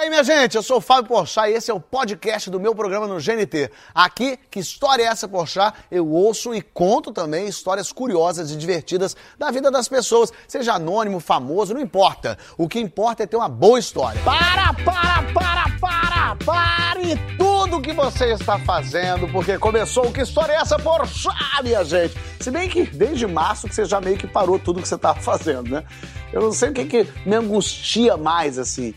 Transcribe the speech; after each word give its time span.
aí, 0.00 0.08
minha 0.08 0.24
gente, 0.24 0.56
eu 0.56 0.62
sou 0.62 0.78
o 0.78 0.80
Fábio 0.80 1.08
Porchat 1.08 1.50
e 1.50 1.54
esse 1.54 1.70
é 1.70 1.74
o 1.74 1.80
podcast 1.80 2.48
do 2.48 2.58
meu 2.58 2.74
programa 2.74 3.06
no 3.06 3.20
GNT. 3.20 3.70
Aqui, 3.94 4.38
que 4.50 4.58
história 4.58 5.02
é 5.02 5.06
essa, 5.06 5.28
Porchat? 5.28 5.76
Eu 5.90 6.08
ouço 6.08 6.54
e 6.54 6.62
conto 6.62 7.12
também 7.12 7.46
histórias 7.46 7.92
curiosas 7.92 8.50
e 8.50 8.56
divertidas 8.56 9.14
da 9.38 9.50
vida 9.50 9.70
das 9.70 9.88
pessoas, 9.88 10.32
seja 10.48 10.72
anônimo, 10.72 11.20
famoso, 11.20 11.74
não 11.74 11.80
importa. 11.80 12.38
O 12.56 12.66
que 12.66 12.80
importa 12.80 13.24
é 13.24 13.26
ter 13.26 13.36
uma 13.36 13.48
boa 13.48 13.78
história. 13.78 14.20
Para, 14.22 14.72
para, 14.72 15.22
para, 15.34 15.78
para, 15.78 16.36
pare 16.46 17.16
tudo 17.36 17.82
que 17.82 17.92
você 17.92 18.32
está 18.32 18.58
fazendo, 18.58 19.28
porque 19.28 19.58
começou 19.58 20.06
o 20.06 20.12
Que 20.12 20.22
História 20.22 20.54
é 20.54 20.56
essa, 20.56 20.78
Porchat, 20.78 21.62
minha 21.62 21.84
gente? 21.84 22.14
Se 22.40 22.50
bem 22.50 22.70
que 22.70 22.84
desde 22.84 23.26
março 23.26 23.68
que 23.68 23.74
você 23.74 23.84
já 23.84 24.00
meio 24.00 24.16
que 24.16 24.26
parou 24.26 24.58
tudo 24.58 24.80
que 24.80 24.88
você 24.88 24.94
estava 24.94 25.20
fazendo, 25.20 25.70
né? 25.70 25.84
Eu 26.32 26.40
não 26.40 26.52
sei 26.52 26.70
o 26.70 26.72
que, 26.72 26.86
que 26.86 27.06
me 27.26 27.36
angustia 27.36 28.16
mais, 28.16 28.58
assim 28.58 28.94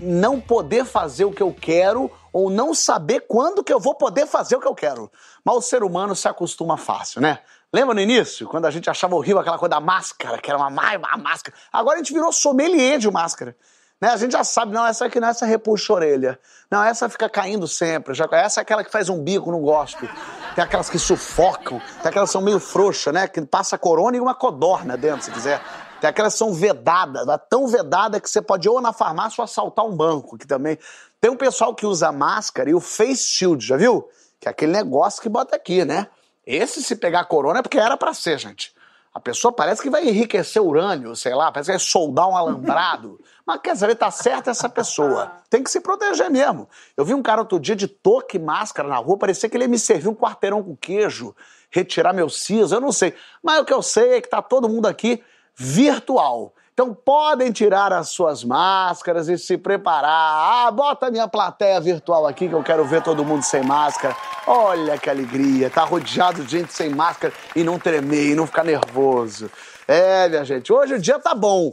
não 0.00 0.40
poder 0.40 0.84
fazer 0.84 1.24
o 1.24 1.32
que 1.32 1.42
eu 1.42 1.52
quero 1.52 2.10
ou 2.32 2.48
não 2.48 2.74
saber 2.74 3.20
quando 3.28 3.62
que 3.62 3.72
eu 3.72 3.80
vou 3.80 3.94
poder 3.94 4.26
fazer 4.26 4.56
o 4.56 4.60
que 4.60 4.66
eu 4.66 4.74
quero. 4.74 5.10
Mas 5.44 5.56
o 5.56 5.62
ser 5.62 5.82
humano 5.82 6.14
se 6.16 6.28
acostuma 6.28 6.76
fácil, 6.76 7.20
né? 7.20 7.40
Lembra 7.72 7.94
no 7.94 8.00
início, 8.00 8.48
quando 8.48 8.66
a 8.66 8.70
gente 8.70 8.90
achava 8.90 9.14
horrível 9.14 9.40
aquela 9.40 9.58
coisa 9.58 9.70
da 9.70 9.80
máscara, 9.80 10.38
que 10.38 10.50
era 10.50 10.58
uma 10.58 10.70
má 10.70 10.98
máscara? 11.18 11.56
Agora 11.72 11.96
a 11.96 11.98
gente 11.98 12.12
virou 12.12 12.32
sommelier 12.32 12.98
de 12.98 13.08
máscara. 13.10 13.56
Né? 14.00 14.08
A 14.08 14.16
gente 14.16 14.32
já 14.32 14.42
sabe, 14.42 14.72
não, 14.72 14.86
essa 14.86 15.04
aqui 15.04 15.20
não, 15.20 15.28
essa 15.28 15.44
repuxa 15.44 15.92
a 15.92 15.96
orelha. 15.96 16.40
Não, 16.70 16.82
essa 16.82 17.08
fica 17.08 17.28
caindo 17.28 17.68
sempre. 17.68 18.14
Já, 18.14 18.26
essa 18.32 18.60
é 18.60 18.62
aquela 18.62 18.82
que 18.82 18.90
faz 18.90 19.08
um 19.08 19.22
bico 19.22 19.52
no 19.52 19.60
gosto. 19.60 20.08
Tem 20.54 20.64
aquelas 20.64 20.88
que 20.88 20.98
sufocam, 20.98 21.80
tem 22.00 22.08
aquelas 22.08 22.30
que 22.30 22.32
são 22.32 22.40
meio 22.40 22.58
frouxas, 22.58 23.12
né? 23.12 23.28
Que 23.28 23.42
passa 23.42 23.76
corona 23.76 24.16
e 24.16 24.20
uma 24.20 24.34
codorna 24.34 24.96
dentro, 24.96 25.22
se 25.22 25.30
quiser. 25.30 25.60
Tem 26.00 26.08
aquelas 26.08 26.32
que 26.32 26.38
são 26.38 26.52
vedadas, 26.52 27.26
tão 27.48 27.66
vedada 27.66 28.18
que 28.18 28.28
você 28.28 28.40
pode 28.40 28.68
ou 28.68 28.80
na 28.80 28.92
farmácia 28.92 29.40
ou 29.40 29.44
assaltar 29.44 29.84
um 29.84 29.94
banco, 29.94 30.38
que 30.38 30.46
também. 30.46 30.78
Tem 31.20 31.30
um 31.30 31.36
pessoal 31.36 31.74
que 31.74 31.84
usa 31.84 32.10
máscara 32.10 32.70
e 32.70 32.74
o 32.74 32.80
face 32.80 33.26
shield, 33.26 33.64
já 33.64 33.76
viu? 33.76 34.08
Que 34.40 34.48
é 34.48 34.50
aquele 34.50 34.72
negócio 34.72 35.20
que 35.20 35.28
bota 35.28 35.54
aqui, 35.54 35.84
né? 35.84 36.08
Esse, 36.46 36.82
se 36.82 36.96
pegar 36.96 37.24
corona, 37.24 37.58
é 37.58 37.62
porque 37.62 37.78
era 37.78 37.96
para 37.96 38.14
ser, 38.14 38.38
gente. 38.38 38.74
A 39.12 39.18
pessoa 39.18 39.52
parece 39.52 39.82
que 39.82 39.90
vai 39.90 40.08
enriquecer 40.08 40.62
urânio, 40.62 41.16
sei 41.16 41.34
lá, 41.34 41.50
parece 41.50 41.66
que 41.66 41.72
vai 41.72 41.80
soldar 41.80 42.28
um 42.28 42.36
alambrado. 42.36 43.20
Mas 43.44 43.60
quer 43.60 43.76
saber, 43.76 43.96
tá 43.96 44.10
certa 44.10 44.52
essa 44.52 44.68
pessoa. 44.68 45.32
Tem 45.50 45.62
que 45.62 45.70
se 45.70 45.80
proteger 45.80 46.30
mesmo. 46.30 46.68
Eu 46.96 47.04
vi 47.04 47.12
um 47.12 47.22
cara 47.22 47.40
outro 47.40 47.58
dia 47.58 47.74
de 47.74 47.88
toque 47.88 48.36
e 48.36 48.40
máscara 48.40 48.88
na 48.88 48.96
rua, 48.96 49.18
parecia 49.18 49.48
que 49.48 49.56
ele 49.56 49.64
ia 49.64 49.68
me 49.68 49.78
servir 49.78 50.08
um 50.08 50.14
quarteirão 50.14 50.62
com 50.62 50.76
queijo, 50.76 51.34
retirar 51.70 52.12
meu 52.12 52.28
siso, 52.28 52.74
eu 52.74 52.80
não 52.80 52.92
sei. 52.92 53.12
Mas 53.42 53.60
o 53.60 53.64
que 53.64 53.72
eu 53.72 53.82
sei 53.82 54.14
é 54.14 54.20
que 54.20 54.30
tá 54.30 54.40
todo 54.40 54.68
mundo 54.68 54.86
aqui 54.86 55.22
virtual. 55.56 56.54
Então 56.72 56.94
podem 56.94 57.52
tirar 57.52 57.92
as 57.92 58.08
suas 58.08 58.42
máscaras 58.42 59.28
e 59.28 59.36
se 59.36 59.58
preparar. 59.58 60.66
Ah, 60.66 60.70
bota 60.70 61.06
a 61.06 61.10
minha 61.10 61.28
plateia 61.28 61.78
virtual 61.80 62.26
aqui 62.26 62.48
que 62.48 62.54
eu 62.54 62.62
quero 62.62 62.84
ver 62.86 63.02
todo 63.02 63.24
mundo 63.24 63.42
sem 63.42 63.62
máscara. 63.62 64.16
Olha 64.46 64.96
que 64.96 65.10
alegria, 65.10 65.68
tá 65.68 65.84
rodeado 65.84 66.42
de 66.42 66.58
gente 66.58 66.72
sem 66.72 66.88
máscara 66.88 67.34
e 67.54 67.62
não 67.62 67.78
tremer 67.78 68.30
e 68.30 68.34
não 68.34 68.46
ficar 68.46 68.64
nervoso. 68.64 69.50
É, 69.86 70.28
minha 70.28 70.44
gente, 70.44 70.72
hoje 70.72 70.94
o 70.94 70.98
dia 70.98 71.18
tá 71.18 71.34
bom. 71.34 71.70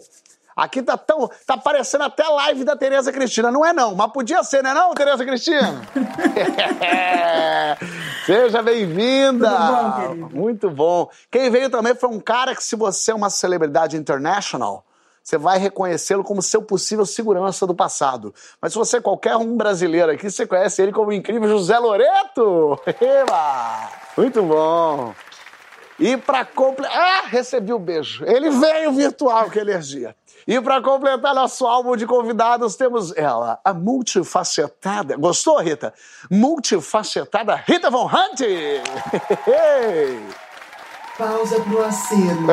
Aqui 0.57 0.81
tá 0.81 0.97
tão. 0.97 1.29
tá 1.45 1.55
parecendo 1.55 2.05
até 2.05 2.23
a 2.23 2.31
live 2.31 2.63
da 2.63 2.75
Tereza 2.75 3.13
Cristina. 3.13 3.51
Não 3.51 3.63
é 3.63 3.71
não, 3.71 3.93
mas 3.93 4.11
podia 4.11 4.43
ser, 4.43 4.63
não 4.63 4.71
é 4.71 4.73
não, 4.73 4.95
Tereza 4.95 5.23
Cristina? 5.23 5.83
Seja 8.25 8.63
bem-vinda! 8.63 9.49
Bom, 9.49 10.29
Muito 10.33 10.71
bom. 10.71 11.11
Quem 11.29 11.51
veio 11.51 11.69
também 11.69 11.93
foi 11.93 12.09
um 12.09 12.19
cara 12.19 12.55
que, 12.55 12.63
se 12.63 12.75
você 12.75 13.11
é 13.11 13.13
uma 13.13 13.29
celebridade 13.29 13.95
international, 13.95 14.83
você 15.23 15.37
vai 15.37 15.59
reconhecê-lo 15.59 16.23
como 16.23 16.41
seu 16.41 16.63
possível 16.63 17.05
segurança 17.05 17.67
do 17.67 17.75
passado. 17.75 18.33
Mas 18.59 18.73
se 18.73 18.79
você 18.79 18.97
é 18.97 19.01
qualquer 19.01 19.35
um 19.35 19.55
brasileiro 19.55 20.11
aqui, 20.11 20.31
você 20.31 20.47
conhece 20.47 20.81
ele 20.81 20.91
como 20.91 21.11
o 21.11 21.13
incrível 21.13 21.47
José 21.47 21.77
Loreto. 21.77 22.79
Eba! 22.99 23.91
Muito 24.17 24.41
bom. 24.41 25.13
E 25.99 26.15
para 26.15 26.45
completar. 26.45 26.95
Ah, 26.95 27.27
recebi 27.27 27.73
o 27.73 27.77
um 27.77 27.79
beijo. 27.79 28.23
Ele 28.25 28.49
veio 28.49 28.91
virtual, 28.91 29.49
que 29.49 29.59
energia. 29.59 30.15
E 30.47 30.61
para 30.61 30.81
completar 30.81 31.35
nosso 31.35 31.67
álbum 31.67 31.97
de 31.97 32.07
convidados, 32.07 32.77
temos 32.77 33.13
ela, 33.17 33.59
a 33.65 33.73
multifacetada. 33.73 35.17
Gostou, 35.17 35.59
Rita? 35.59 35.93
Multifacetada 36.31 37.61
Rita 37.67 37.91
Von 37.91 38.05
Hunt! 38.05 38.39
Pausa 41.17 41.59
pro 41.61 41.83
aceno. 41.83 42.47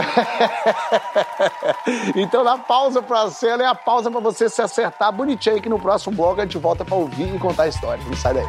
então, 2.17 2.43
na 2.43 2.57
pausa 2.57 3.03
pro 3.03 3.15
aceno 3.15 3.63
é 3.63 3.67
a 3.67 3.75
pausa 3.75 4.11
para 4.11 4.21
você 4.21 4.49
se 4.49 4.63
acertar 4.63 5.13
bonitinho 5.13 5.61
que 5.61 5.69
no 5.69 5.79
próximo 5.79 6.17
bloco 6.17 6.41
a 6.41 6.45
gente 6.45 6.57
volta 6.57 6.83
para 6.83 6.95
ouvir 6.95 7.35
e 7.35 7.39
contar 7.39 7.65
a 7.65 7.69
história. 7.69 8.03
Não 8.07 8.17
sai 8.17 8.33
daí. 8.33 8.47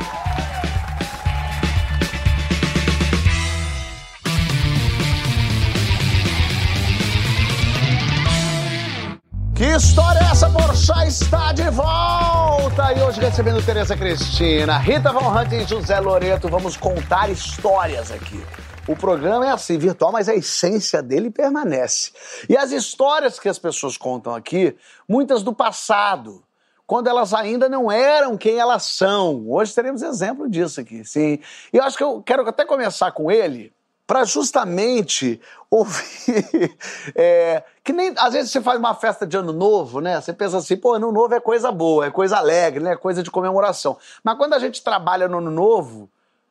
Que 9.56 9.64
história 9.64 10.20
é 10.20 10.32
essa? 10.32 10.50
Porchat 10.50 11.08
está 11.08 11.54
de 11.54 11.70
volta! 11.70 12.92
E 12.94 13.02
hoje 13.02 13.22
recebendo 13.22 13.66
Tereza 13.66 13.96
Cristina, 13.96 14.78
Rita 14.78 15.14
Von 15.14 15.30
Hunt 15.32 15.50
e 15.54 15.64
José 15.64 15.98
Loreto. 15.98 16.50
Vamos 16.50 16.76
contar 16.76 17.30
histórias 17.30 18.12
aqui. 18.12 18.44
O 18.86 18.98
programa 18.98 19.48
é 19.48 19.52
assim, 19.52 19.78
virtual, 19.78 20.12
mas 20.12 20.28
a 20.28 20.36
essência 20.36 21.02
dele 21.02 21.32
permanece. 21.32 22.12
E 22.50 22.58
as 22.58 22.74
histórias 22.74 23.40
que 23.40 23.48
as 23.48 23.58
pessoas 23.58 23.96
contam 23.96 24.36
aqui, 24.36 24.76
muitas 25.08 25.42
do 25.42 25.54
passado, 25.54 26.44
quando 26.86 27.08
elas 27.08 27.34
ainda 27.34 27.70
não 27.70 27.90
eram 27.90 28.36
quem 28.36 28.58
elas 28.60 28.84
são. 28.84 29.46
Hoje 29.48 29.74
teremos 29.74 30.02
exemplo 30.02 30.50
disso 30.50 30.82
aqui, 30.82 31.06
sim. 31.06 31.40
E 31.72 31.78
eu 31.78 31.84
acho 31.84 31.96
que 31.96 32.04
eu 32.04 32.22
quero 32.22 32.46
até 32.46 32.66
começar 32.66 33.10
com 33.14 33.32
ele, 33.32 33.72
para 34.08 34.24
justamente 34.24 35.40
ouvir. 35.70 36.76
É, 37.16 37.64
que 37.84 37.94
nem 37.94 38.14
às 38.18 38.34
vezes 38.34 38.52
você 38.52 38.60
faz 38.60 38.80
uma 38.80 38.94
festa 38.96 39.26
de 39.28 39.38
ano 39.38 39.54
novo, 39.54 40.02
né? 40.02 40.20
Você 40.20 40.34
pensa 40.34 40.58
assim, 40.58 40.76
pô, 40.76 40.94
ano 40.94 41.12
novo 41.12 41.34
é 41.34 41.40
coisa 41.40 41.72
boa, 41.72 42.08
é 42.08 42.12
coisa 42.12 42.38
alegre, 42.38 42.84
né? 42.84 42.94
É 42.94 42.98
coisa 42.98 43.22
de 43.22 43.30
comemoração. 43.30 43.98
Mas 44.24 44.38
quando 44.38 44.54
a 44.54 44.60
gente 44.60 44.84
trabalha 44.84 45.28
no 45.28 45.38
ano 45.38 45.52
novo, 45.52 46.10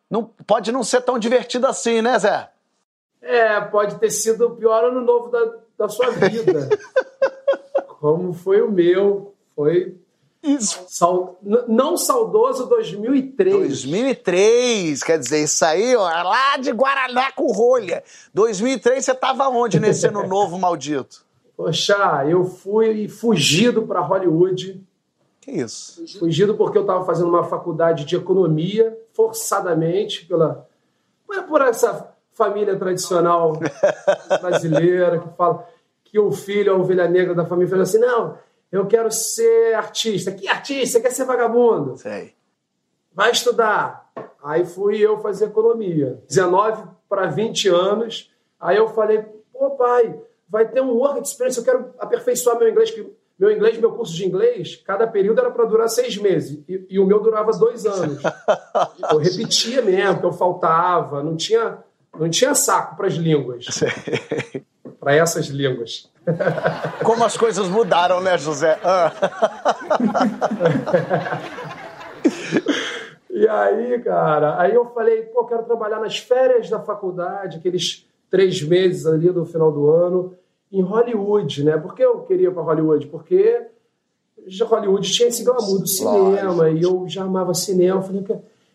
não, 0.09 0.25
pode 0.47 0.71
não 0.71 0.85
ser 0.85 1.03
tão 1.03 1.19
divertido 1.19 1.67
assim, 1.67 2.01
né, 2.01 2.19
Zé? 2.19 2.49
É, 3.21 3.61
pode 3.61 3.97
ter 3.97 4.11
sido 4.11 4.47
o 4.47 4.57
pior 4.57 4.85
ano 4.85 5.01
novo 5.01 5.29
da, 5.29 5.55
da 5.79 5.89
sua 5.89 6.11
vida. 6.11 6.69
Como 8.01 8.33
foi 8.33 8.63
o 8.63 8.71
meu. 8.71 9.35
Foi 9.57 9.97
isso. 10.45 10.85
Sal... 10.89 11.39
Não 11.67 11.97
saudoso 11.97 12.67
2003. 12.67 13.55
2003, 13.55 15.03
quer 15.03 15.19
dizer, 15.19 15.45
isso 15.45 15.65
aí, 15.65 15.97
ó, 15.97 16.03
lá 16.03 16.57
de 16.59 16.71
Guaraná 16.71 17.33
com 17.33 17.51
rolha. 17.51 18.05
2003 18.33 19.05
você 19.05 19.15
tava 19.15 19.49
onde 19.49 19.81
nesse 19.81 20.07
ano 20.07 20.27
novo 20.27 20.59
maldito? 20.59 21.25
Poxa, 21.57 22.25
eu 22.29 22.45
fui 22.45 23.09
fugido 23.09 23.83
para 23.83 24.01
Hollywood. 24.01 24.83
Que 25.41 25.51
isso? 25.53 26.03
Fugido 26.19 26.55
porque 26.55 26.79
eu 26.79 26.83
estava 26.83 27.05
fazendo 27.05 27.29
uma 27.29 27.45
faculdade 27.45 28.05
de 28.05 28.17
economia, 28.17 28.97
forçadamente, 29.13 30.27
pela 30.27 30.67
por 31.49 31.63
essa 31.63 32.15
família 32.33 32.77
tradicional 32.77 33.59
brasileira 34.41 35.19
que 35.19 35.29
fala 35.37 35.67
que 36.05 36.19
o 36.19 36.31
filho, 36.31 36.73
a 36.73 36.77
ovelha 36.77 37.09
negra 37.09 37.35
da 37.35 37.45
família, 37.45 37.71
fala 37.71 37.83
assim: 37.83 37.99
não, 37.99 38.39
eu 38.77 38.87
quero 38.87 39.11
ser 39.11 39.75
artista. 39.75 40.33
Que 40.33 40.49
artista? 40.49 41.01
Quer 41.01 41.11
ser 41.13 41.25
vagabundo? 41.25 41.97
Sei. 41.97 42.35
Vai 43.13 43.31
estudar. 43.31 44.11
Aí 44.43 44.65
fui 44.65 44.99
eu 44.99 45.19
fazer 45.21 45.47
economia. 45.47 46.23
19 46.29 46.89
para 47.09 47.27
20 47.27 47.69
anos. 47.69 48.33
Aí 48.59 48.77
eu 48.77 48.89
falei, 48.89 49.25
pô, 49.53 49.71
pai, 49.71 50.19
vai 50.49 50.69
ter 50.69 50.81
um 50.81 50.91
work 50.91 51.21
experience, 51.21 51.59
eu 51.59 51.65
quero 51.65 51.95
aperfeiçoar 51.99 52.59
meu 52.59 52.69
inglês. 52.69 52.93
Meu 53.39 53.51
inglês, 53.51 53.79
meu 53.79 53.93
curso 53.93 54.15
de 54.15 54.25
inglês, 54.25 54.77
cada 54.85 55.07
período 55.09 55.41
era 55.41 55.51
para 55.51 55.65
durar 55.65 55.89
seis 55.89 56.17
meses. 56.17 56.63
E, 56.69 56.87
e, 56.89 56.99
o 57.01 57.07
meu 57.07 57.21
durava 57.21 57.51
dois 57.53 57.85
anos. 57.85 58.23
eu 59.11 59.19
repetia 59.19 59.83
mesmo, 59.83 60.21
que 60.21 60.27
eu 60.27 60.33
faltava. 60.33 61.21
Não 61.21 61.37
tinha, 61.37 61.79
não 62.17 62.31
tinha 62.31 62.55
saco 62.55 62.97
para 62.97 63.09
as 63.09 63.15
línguas. 63.15 63.67
para 65.01 65.15
essas 65.15 65.47
línguas. 65.47 66.09
Como 67.05 67.25
as 67.25 67.37
coisas 67.37 67.69
mudaram, 67.69 68.21
né, 68.21 68.39
José? 68.39 68.79
Ah. 68.83 69.13
e 73.31 73.49
aí, 73.49 73.99
cara, 74.01 74.61
aí 74.61 74.75
eu 74.75 74.87
falei, 74.87 75.23
pô, 75.23 75.45
quero 75.45 75.65
trabalhar 75.65 76.01
nas 76.01 76.19
férias 76.19 76.69
da 76.71 76.81
faculdade, 76.81 77.59
aqueles 77.59 78.07
três 78.31 78.63
meses 78.63 79.07
ali 79.07 79.31
do 79.31 79.45
final 79.45 79.71
do 79.71 79.91
ano, 79.91 80.35
em 80.73 80.83
Hollywood, 80.83 81.63
né? 81.63 81.77
Por 81.77 81.95
que 81.95 82.03
eu 82.03 82.21
queria 82.23 82.51
para 82.51 82.63
Hollywood? 82.63 83.07
Porque 83.07 83.65
Hollywood 84.65 85.11
tinha 85.11 85.29
esse 85.29 85.45
glamour 85.45 85.81
do 85.81 85.87
cinema 85.87 86.69
e 86.71 86.83
eu 86.83 87.09
já 87.09 87.23
amava 87.23 87.55
cinema. 87.55 88.01
Eu 88.01 88.03
falei, 88.03 88.25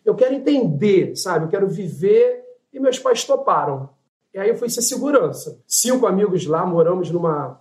eu 0.06 0.16
quero 0.16 0.34
entender, 0.34 1.16
sabe? 1.16 1.46
Eu 1.46 1.50
quero 1.50 1.68
viver. 1.68 2.44
E 2.72 2.80
meus 2.80 3.00
pais 3.00 3.26
toparam. 3.26 3.90
E 4.34 4.40
aí 4.40 4.50
eu 4.50 4.58
fui 4.58 4.70
ser 4.70 4.82
segurança. 4.82 5.60
Cinco 5.68 6.06
amigos 6.06 6.46
lá, 6.46 6.66
moramos 6.66 7.10
numa, 7.10 7.60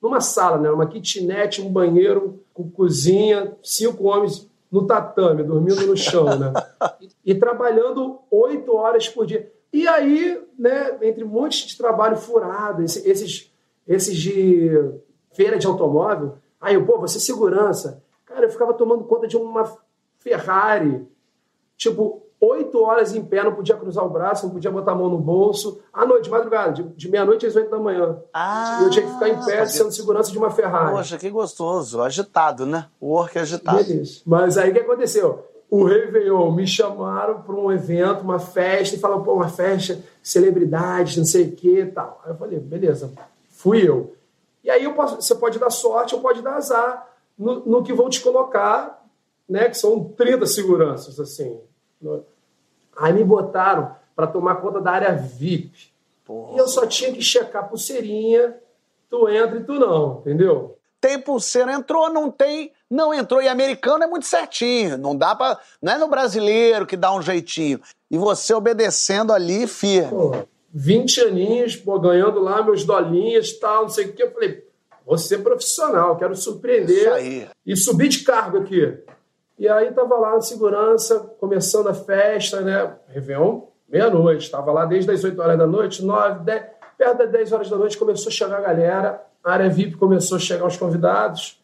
numa 0.00 0.20
sala, 0.20 0.58
né? 0.58 0.70
Uma 0.70 0.86
kitnet, 0.86 1.60
um 1.60 1.70
banheiro, 1.70 2.40
com 2.54 2.70
cozinha, 2.70 3.56
cinco 3.62 4.04
homens 4.04 4.48
no 4.70 4.86
tatame, 4.86 5.42
dormindo 5.42 5.86
no 5.86 5.96
chão, 5.96 6.24
né? 6.38 6.52
E, 7.00 7.32
e 7.32 7.34
trabalhando 7.34 8.20
oito 8.30 8.74
horas 8.74 9.08
por 9.08 9.26
dia. 9.26 9.52
E 9.72 9.86
aí, 9.86 10.40
né, 10.58 10.96
entre 11.02 11.24
um 11.24 11.28
monte 11.28 11.66
de 11.66 11.76
trabalho 11.76 12.16
furado, 12.16 12.82
esses, 12.82 13.50
esses 13.86 14.16
de 14.16 14.70
feira 15.32 15.58
de 15.58 15.66
automóvel, 15.66 16.36
aí 16.60 16.74
eu, 16.74 16.86
pô, 16.86 16.98
você 16.98 17.18
é 17.18 17.20
segurança. 17.20 18.02
Cara, 18.24 18.46
eu 18.46 18.50
ficava 18.50 18.72
tomando 18.72 19.04
conta 19.04 19.26
de 19.26 19.36
uma 19.36 19.76
Ferrari, 20.18 21.06
tipo, 21.76 22.25
oito 22.40 22.82
horas 22.82 23.14
em 23.14 23.24
pé, 23.24 23.42
não 23.42 23.54
podia 23.54 23.76
cruzar 23.76 24.04
o 24.04 24.10
braço, 24.10 24.46
não 24.46 24.52
podia 24.52 24.70
botar 24.70 24.92
a 24.92 24.94
mão 24.94 25.08
no 25.08 25.18
bolso. 25.18 25.80
À 25.92 26.04
noite, 26.04 26.24
de 26.24 26.30
madrugada, 26.30 26.72
de, 26.72 26.82
de 26.82 27.08
meia-noite 27.08 27.46
às 27.46 27.56
oito 27.56 27.70
da 27.70 27.78
manhã. 27.78 28.18
Ah, 28.32 28.78
e 28.80 28.84
eu 28.84 28.90
tinha 28.90 29.06
que 29.06 29.12
ficar 29.12 29.28
em 29.28 29.44
pé 29.44 29.66
sendo 29.66 29.92
segurança 29.92 30.30
de 30.30 30.38
uma 30.38 30.50
Ferrari. 30.50 30.94
Poxa, 30.94 31.18
que 31.18 31.30
gostoso. 31.30 32.02
Agitado, 32.02 32.66
né? 32.66 32.86
O 33.00 33.08
work 33.08 33.38
agitado. 33.38 33.82
Beleza. 33.82 34.20
Mas 34.26 34.58
aí 34.58 34.70
o 34.70 34.74
que 34.74 34.80
aconteceu? 34.80 35.44
O 35.68 35.84
Réveillon 35.84 36.52
me 36.52 36.66
chamaram 36.66 37.42
para 37.42 37.54
um 37.54 37.72
evento, 37.72 38.22
uma 38.22 38.38
festa, 38.38 38.94
e 38.94 38.98
falaram, 38.98 39.24
pô, 39.24 39.34
uma 39.34 39.48
festa, 39.48 39.98
celebridades, 40.22 41.16
não 41.16 41.24
sei 41.24 41.44
o 41.44 41.52
que 41.52 41.80
e 41.80 41.86
tal. 41.86 42.20
Aí 42.24 42.30
eu 42.30 42.36
falei, 42.36 42.60
beleza, 42.60 43.12
fui 43.50 43.88
eu. 43.88 44.14
E 44.62 44.70
aí 44.70 44.84
eu 44.84 44.94
posso, 44.94 45.16
você 45.16 45.34
pode 45.34 45.58
dar 45.58 45.70
sorte 45.70 46.14
ou 46.14 46.20
pode 46.20 46.42
dar 46.42 46.54
azar 46.54 47.08
no, 47.36 47.66
no 47.66 47.82
que 47.82 47.92
vão 47.92 48.08
te 48.08 48.20
colocar, 48.20 49.04
né? 49.48 49.68
Que 49.68 49.76
são 49.76 50.04
30 50.04 50.46
seguranças, 50.46 51.18
assim. 51.18 51.60
Aí 52.96 53.12
me 53.12 53.24
botaram 53.24 53.94
para 54.14 54.26
tomar 54.26 54.56
conta 54.56 54.80
da 54.80 54.92
área 54.92 55.12
VIP. 55.12 55.92
Porra. 56.24 56.56
E 56.56 56.58
eu 56.58 56.66
só 56.66 56.86
tinha 56.86 57.12
que 57.12 57.22
checar 57.22 57.68
pulseirinha, 57.68 58.56
tu 59.08 59.28
entra 59.28 59.58
e 59.58 59.64
tu 59.64 59.74
não, 59.74 60.18
entendeu? 60.20 60.76
Tem 61.00 61.20
pulseira, 61.20 61.72
entrou, 61.72 62.10
não 62.10 62.30
tem, 62.30 62.72
não 62.90 63.14
entrou. 63.14 63.40
E 63.40 63.48
americano 63.48 64.02
é 64.02 64.06
muito 64.06 64.26
certinho, 64.26 64.98
não 64.98 65.14
dá 65.14 65.36
para, 65.36 65.58
não 65.80 65.92
é 65.92 65.98
no 65.98 66.08
brasileiro 66.08 66.86
que 66.86 66.96
dá 66.96 67.14
um 67.14 67.22
jeitinho. 67.22 67.80
E 68.10 68.18
você 68.18 68.54
obedecendo 68.54 69.32
ali 69.32 69.66
firme. 69.66 70.10
Pô, 70.10 70.46
20 70.72 71.20
aninhos, 71.20 71.76
pô, 71.76 71.98
ganhando 72.00 72.40
lá 72.40 72.62
meus 72.62 72.84
dolinhas 72.84 73.50
e 73.50 73.60
tal, 73.60 73.82
não 73.82 73.88
sei 73.88 74.06
o 74.06 74.12
que. 74.12 74.22
Eu 74.22 74.32
falei, 74.32 74.64
vou 75.06 75.16
ser 75.16 75.38
profissional, 75.38 76.16
quero 76.16 76.34
surpreender. 76.34 76.96
Isso 76.96 77.10
aí. 77.10 77.48
E 77.64 77.76
subir 77.76 78.08
de 78.08 78.20
cargo 78.20 78.58
aqui. 78.58 78.98
E 79.58 79.68
aí 79.68 79.90
tava 79.92 80.16
lá 80.16 80.34
na 80.34 80.40
segurança, 80.40 81.18
começando 81.40 81.88
a 81.88 81.94
festa, 81.94 82.60
né? 82.60 82.94
Réveillon, 83.08 83.62
meia-noite. 83.88 84.44
Estava 84.44 84.70
lá 84.70 84.84
desde 84.84 85.10
as 85.10 85.24
8 85.24 85.40
horas 85.40 85.58
da 85.58 85.66
noite, 85.66 86.04
9, 86.04 86.44
10, 86.44 86.62
perto 86.98 87.18
das 87.18 87.30
10 87.30 87.52
horas 87.52 87.70
da 87.70 87.76
noite 87.76 87.96
começou 87.96 88.28
a 88.28 88.32
chegar 88.32 88.58
a 88.58 88.60
galera, 88.60 89.22
a 89.42 89.52
área 89.52 89.70
VIP 89.70 89.96
começou 89.96 90.36
a 90.36 90.40
chegar 90.40 90.66
os 90.66 90.76
convidados. 90.76 91.62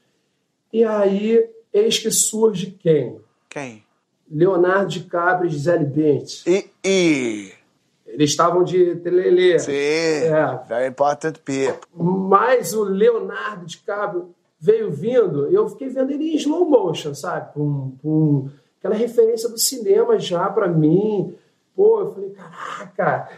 E 0.72 0.84
aí, 0.84 1.44
eis 1.72 1.98
que 1.98 2.10
surge 2.10 2.70
quem? 2.80 3.20
Quem? 3.48 3.84
Leonardo 4.30 4.88
DiCaprio 4.88 5.48
e 5.48 5.50
Gisele 5.50 5.84
Bündchen. 5.84 6.54
E, 6.54 6.70
e... 6.82 7.52
Eles 8.06 8.30
estavam 8.30 8.62
de 8.62 8.96
telelê. 8.96 9.58
Sim, 9.58 9.72
é. 9.72 10.60
very 10.66 10.88
important 10.88 11.38
people. 11.44 11.80
Mas 11.94 12.74
o 12.74 12.84
Leonardo 12.84 13.64
DiCaprio 13.66 14.34
veio 14.62 14.92
vindo, 14.92 15.48
eu 15.48 15.68
fiquei 15.68 15.88
vendo 15.88 16.12
ele 16.12 16.34
em 16.34 16.36
slow 16.36 16.64
motion, 16.64 17.12
sabe? 17.14 17.52
Pum, 17.52 17.96
pum. 18.00 18.48
Aquela 18.78 18.94
referência 18.94 19.48
do 19.48 19.58
cinema 19.58 20.16
já 20.20 20.48
para 20.48 20.68
mim. 20.68 21.36
Pô, 21.74 21.98
eu 21.98 22.12
falei, 22.12 22.30
caraca, 22.30 23.28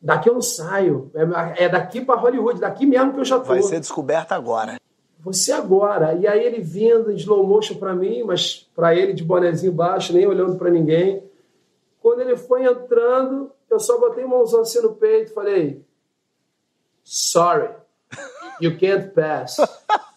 daqui 0.00 0.28
eu 0.28 0.34
não 0.34 0.40
saio. 0.40 1.10
É, 1.12 1.64
é 1.64 1.68
daqui 1.68 2.00
para 2.00 2.20
Hollywood, 2.20 2.60
daqui 2.60 2.86
mesmo 2.86 3.12
que 3.12 3.18
eu 3.18 3.24
já 3.24 3.40
tô. 3.40 3.46
Vai 3.46 3.62
ser 3.62 3.80
descoberta 3.80 4.36
agora. 4.36 4.78
Você 5.18 5.50
agora. 5.50 6.14
E 6.14 6.28
aí 6.28 6.44
ele 6.44 6.60
vindo 6.60 7.10
em 7.10 7.16
slow 7.16 7.44
motion 7.44 7.74
para 7.74 7.92
mim, 7.92 8.22
mas 8.22 8.70
para 8.72 8.94
ele 8.94 9.12
de 9.12 9.24
bonezinho 9.24 9.72
baixo, 9.72 10.12
nem 10.12 10.24
olhando 10.24 10.56
para 10.56 10.70
ninguém. 10.70 11.20
Quando 12.00 12.20
ele 12.20 12.36
foi 12.36 12.64
entrando, 12.64 13.50
eu 13.68 13.80
só 13.80 13.98
botei 13.98 14.24
mãozão 14.24 14.60
assim 14.60 14.80
no 14.80 14.94
peito 14.94 15.32
e 15.32 15.34
falei: 15.34 15.84
Sorry, 17.02 17.70
you 18.60 18.78
can't 18.78 19.08
pass. 19.08 19.56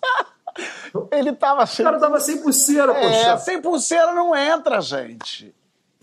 Ele 1.17 1.33
tava 1.33 1.65
sem. 1.65 1.85
O 1.85 1.89
cara 1.89 1.99
tava 1.99 2.19
sem 2.19 2.37
pulseira, 2.41 2.91
é, 2.91 3.01
poxa. 3.01 3.37
sem 3.37 3.61
pulseira 3.61 4.13
não 4.13 4.35
entra, 4.35 4.81
gente. 4.81 5.53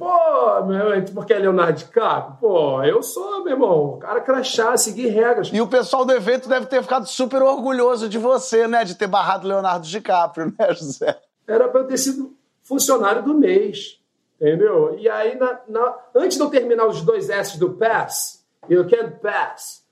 Pô, 0.01 0.65
meu, 0.65 1.05
porque 1.15 1.35
é 1.35 1.39
Leonardo 1.39 1.79
DiCaprio? 1.79 2.39
Pô, 2.41 2.83
eu 2.83 3.03
sou, 3.03 3.45
meu 3.45 3.53
irmão. 3.53 3.97
O 3.97 3.99
cara 3.99 4.23
crachar, 4.23 4.79
seguir 4.79 5.09
regras. 5.09 5.51
E 5.53 5.61
o 5.61 5.67
pessoal 5.67 6.07
do 6.07 6.13
evento 6.13 6.49
deve 6.49 6.65
ter 6.65 6.81
ficado 6.83 7.07
super 7.07 7.43
orgulhoso 7.43 8.09
de 8.09 8.17
você, 8.17 8.67
né? 8.67 8.83
De 8.83 8.95
ter 8.95 9.07
barrado 9.07 9.47
Leonardo 9.47 9.87
DiCaprio, 9.87 10.55
né, 10.59 10.73
José? 10.73 11.21
Era 11.47 11.69
pra 11.69 11.83
eu 11.83 11.87
ter 11.87 11.99
sido 11.99 12.35
funcionário 12.63 13.23
do 13.23 13.35
mês. 13.35 14.01
Entendeu? 14.41 14.97
E 14.99 15.07
aí, 15.07 15.37
na, 15.37 15.61
na, 15.69 15.95
antes 16.15 16.39
de 16.39 16.43
eu 16.43 16.49
terminar 16.49 16.87
os 16.87 17.03
dois 17.03 17.29
S 17.29 17.59
do 17.59 17.75
pass, 17.75 18.43
eu 18.71 18.89
can't 18.89 19.19
pass. 19.21 19.85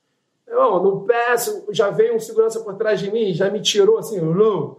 Irmão, 0.48 0.82
no 0.82 1.06
pass 1.06 1.64
já 1.70 1.90
veio 1.90 2.16
um 2.16 2.20
segurança 2.20 2.60
por 2.60 2.76
trás 2.76 2.98
de 2.98 3.10
mim, 3.10 3.34
já 3.34 3.50
me 3.50 3.60
tirou 3.60 3.98
assim, 3.98 4.18
não 4.22 4.78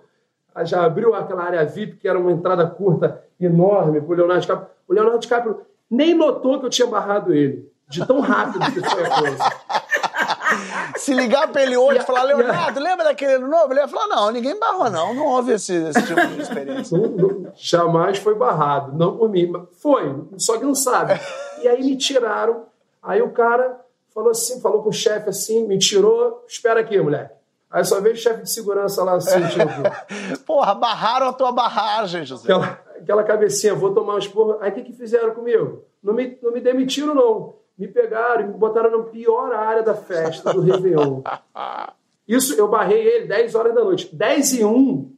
já 0.64 0.84
abriu 0.84 1.14
aquela 1.14 1.44
área 1.44 1.66
VIP, 1.66 1.98
que 1.98 2.08
era 2.08 2.20
uma 2.20 2.32
entrada 2.32 2.66
curta 2.68 3.24
enorme 3.40 4.02
para 4.02 4.12
o 4.12 4.16
Leonardo 4.16 4.42
DiCaprio. 4.42 4.68
O 4.88 4.94
Leonardo 4.94 5.20
DiCaprio 5.20 5.62
nem 5.90 6.14
notou 6.14 6.60
que 6.60 6.66
eu 6.66 6.70
tinha 6.70 6.88
barrado 6.88 7.34
ele, 7.34 7.72
de 7.88 8.06
tão 8.06 8.20
rápido 8.20 8.72
que 8.72 8.82
foi 8.82 9.06
a 9.06 9.22
coisa. 9.22 9.44
Se 10.98 11.14
ligar 11.14 11.48
para 11.48 11.64
ele 11.64 11.78
hoje 11.78 12.00
e 12.00 12.04
falar, 12.04 12.24
Leonardo, 12.24 12.80
lembra 12.80 13.06
daquele 13.06 13.38
novo? 13.40 13.72
Ele 13.72 13.80
ia 13.80 13.88
falar, 13.88 14.08
não, 14.08 14.32
ninguém 14.32 14.60
barrou, 14.60 14.90
não. 14.90 15.14
Não 15.14 15.26
houve 15.28 15.54
esse, 15.54 15.74
esse 15.74 16.04
tipo 16.04 16.28
de 16.28 16.42
experiência. 16.42 16.98
Não, 16.98 17.08
não, 17.08 17.54
jamais 17.56 18.18
foi 18.18 18.36
barrado, 18.36 18.98
não 18.98 19.18
por 19.18 19.30
mim. 19.30 19.52
Foi, 19.82 20.26
só 20.38 20.58
que 20.58 20.66
não 20.66 20.76
sabe. 20.76 21.20
E 21.62 21.68
aí 21.68 21.84
me 21.84 21.96
tiraram. 21.96 22.66
Aí 23.02 23.22
o 23.22 23.32
cara 23.32 23.80
falou 24.14 24.32
assim, 24.32 24.60
falou 24.60 24.84
com 24.84 24.90
o 24.90 24.94
chefe 24.94 25.30
assim, 25.30 25.66
me 25.68 25.78
tirou, 25.78 26.44
espera 26.48 26.80
aqui, 26.80 27.00
moleque. 27.00 27.39
Aí 27.70 27.86
só 27.86 28.02
veio 28.02 28.16
o 28.16 28.18
chefe 28.18 28.44
de 28.44 28.52
segurança 28.52 29.04
lá 29.04 29.14
assim, 29.14 29.40
tipo. 29.48 30.42
Porra, 30.46 30.74
barraram 30.74 31.28
a 31.28 31.34
tua 31.34 31.52
barragem, 31.52 32.26
José. 32.26 32.52
Aquela, 32.52 32.82
aquela 32.98 33.24
cabecinha, 33.24 33.76
vou 33.76 33.94
tomar 33.94 34.16
uns 34.16 34.28
porra. 34.28 34.58
Aí 34.62 34.72
o 34.72 34.74
que, 34.74 34.84
que 34.84 34.94
fizeram 34.94 35.36
comigo? 35.36 35.84
Não 36.02 36.14
me, 36.14 36.38
não 36.42 36.52
me 36.52 36.62
demitiram, 36.62 37.14
não. 37.14 37.56
Me 37.78 37.88
pegaram 37.88 38.42
e 38.42 38.48
me 38.48 38.54
botaram 38.54 38.98
na 38.98 39.04
pior 39.04 39.54
área 39.54 39.84
da 39.84 39.94
festa 39.94 40.52
do 40.52 40.62
Réveillon. 40.62 41.22
Isso, 42.28 42.54
eu 42.56 42.68
barrei 42.68 43.02
ele 43.02 43.28
10 43.28 43.56
horas 43.56 43.74
da 43.74 43.84
noite. 43.84 44.16
10 44.16 44.54
e 44.54 44.66
1, 44.66 45.16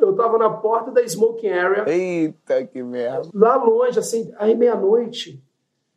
eu 0.00 0.14
tava 0.14 0.38
na 0.38 0.50
porta 0.50 0.90
da 0.90 1.02
smoking 1.02 1.48
area. 1.48 1.84
Eita, 1.88 2.64
que 2.64 2.82
merda. 2.82 3.28
Lá 3.34 3.56
longe, 3.56 3.98
assim, 3.98 4.32
aí 4.38 4.54
meia-noite. 4.54 5.42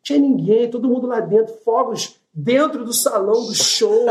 Tinha 0.01 0.19
ninguém, 0.19 0.69
todo 0.69 0.87
mundo 0.87 1.07
lá 1.07 1.19
dentro, 1.19 1.53
fogos 1.63 2.19
dentro 2.33 2.83
do 2.83 2.93
salão 2.93 3.45
do 3.45 3.53
show. 3.53 4.05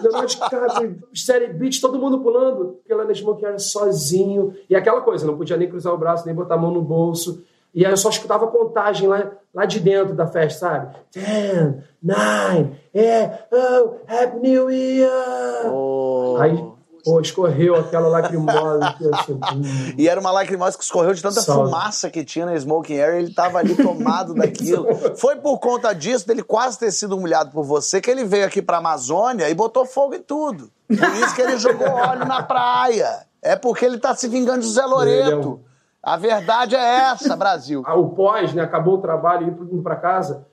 Leonardo 0.00 0.26
DiCaprio, 0.26 1.02
série 1.14 1.52
beat, 1.52 1.80
todo 1.80 1.98
mundo 1.98 2.20
pulando. 2.20 2.80
Porque 2.86 2.94
na 2.94 3.14
Smoke 3.14 3.44
era 3.44 3.58
sozinho. 3.58 4.54
E 4.68 4.74
aquela 4.74 5.02
coisa, 5.02 5.26
não 5.26 5.36
podia 5.36 5.56
nem 5.56 5.68
cruzar 5.68 5.92
o 5.92 5.98
braço, 5.98 6.26
nem 6.26 6.34
botar 6.34 6.54
a 6.54 6.58
mão 6.58 6.70
no 6.70 6.82
bolso. 6.82 7.44
E 7.74 7.84
aí 7.84 7.92
eu 7.92 7.96
só 7.96 8.08
escutava 8.08 8.44
a 8.44 8.48
contagem 8.48 9.08
lá, 9.08 9.32
lá 9.52 9.64
de 9.64 9.80
dentro 9.80 10.14
da 10.14 10.28
festa, 10.28 10.60
sabe? 10.60 10.96
Ten, 11.10 11.82
nine, 12.00 12.80
é, 12.94 13.46
oh, 13.50 13.96
Happy 14.06 14.38
New 14.38 14.70
Year! 14.70 15.72
Oh. 15.72 16.36
Aí 16.38 16.73
Pô, 17.04 17.20
escorreu 17.20 17.76
aquela 17.76 18.08
lacrimosa. 18.08 18.96
Assim, 19.12 19.38
e 19.98 20.08
era 20.08 20.18
uma 20.18 20.30
lacrimosa 20.30 20.78
que 20.78 20.84
escorreu 20.84 21.12
de 21.12 21.20
tanta 21.20 21.42
Salve. 21.42 21.70
fumaça 21.70 22.08
que 22.08 22.24
tinha 22.24 22.46
na 22.46 22.54
Smoking 22.56 22.98
Area, 22.98 23.20
ele 23.20 23.34
tava 23.34 23.58
ali 23.58 23.76
tomado 23.76 24.32
daquilo. 24.34 24.86
Foi 25.16 25.36
por 25.36 25.58
conta 25.58 25.92
disso, 25.92 26.26
dele 26.26 26.42
quase 26.42 26.78
ter 26.78 26.90
sido 26.90 27.16
humilhado 27.16 27.50
por 27.50 27.62
você, 27.62 28.00
que 28.00 28.10
ele 28.10 28.24
veio 28.24 28.46
aqui 28.46 28.62
pra 28.62 28.78
Amazônia 28.78 29.50
e 29.50 29.54
botou 29.54 29.84
fogo 29.84 30.14
em 30.14 30.22
tudo. 30.22 30.70
Por 30.88 31.14
isso 31.14 31.34
que 31.34 31.42
ele 31.42 31.58
jogou 31.58 31.86
óleo 31.92 32.24
na 32.24 32.42
praia. 32.42 33.26
É 33.42 33.54
porque 33.54 33.84
ele 33.84 33.98
tá 33.98 34.14
se 34.14 34.26
vingando 34.26 34.60
de 34.60 34.68
Zé 34.68 34.86
Loreto. 34.86 35.60
A 36.02 36.16
verdade 36.16 36.74
é 36.74 36.96
essa, 37.10 37.36
Brasil. 37.36 37.82
Ah, 37.86 37.94
o 37.94 38.10
pós, 38.10 38.54
né? 38.54 38.62
Acabou 38.62 38.94
o 38.94 39.00
trabalho, 39.02 39.46
indo 39.70 39.82
pra 39.82 39.96
casa. 39.96 40.46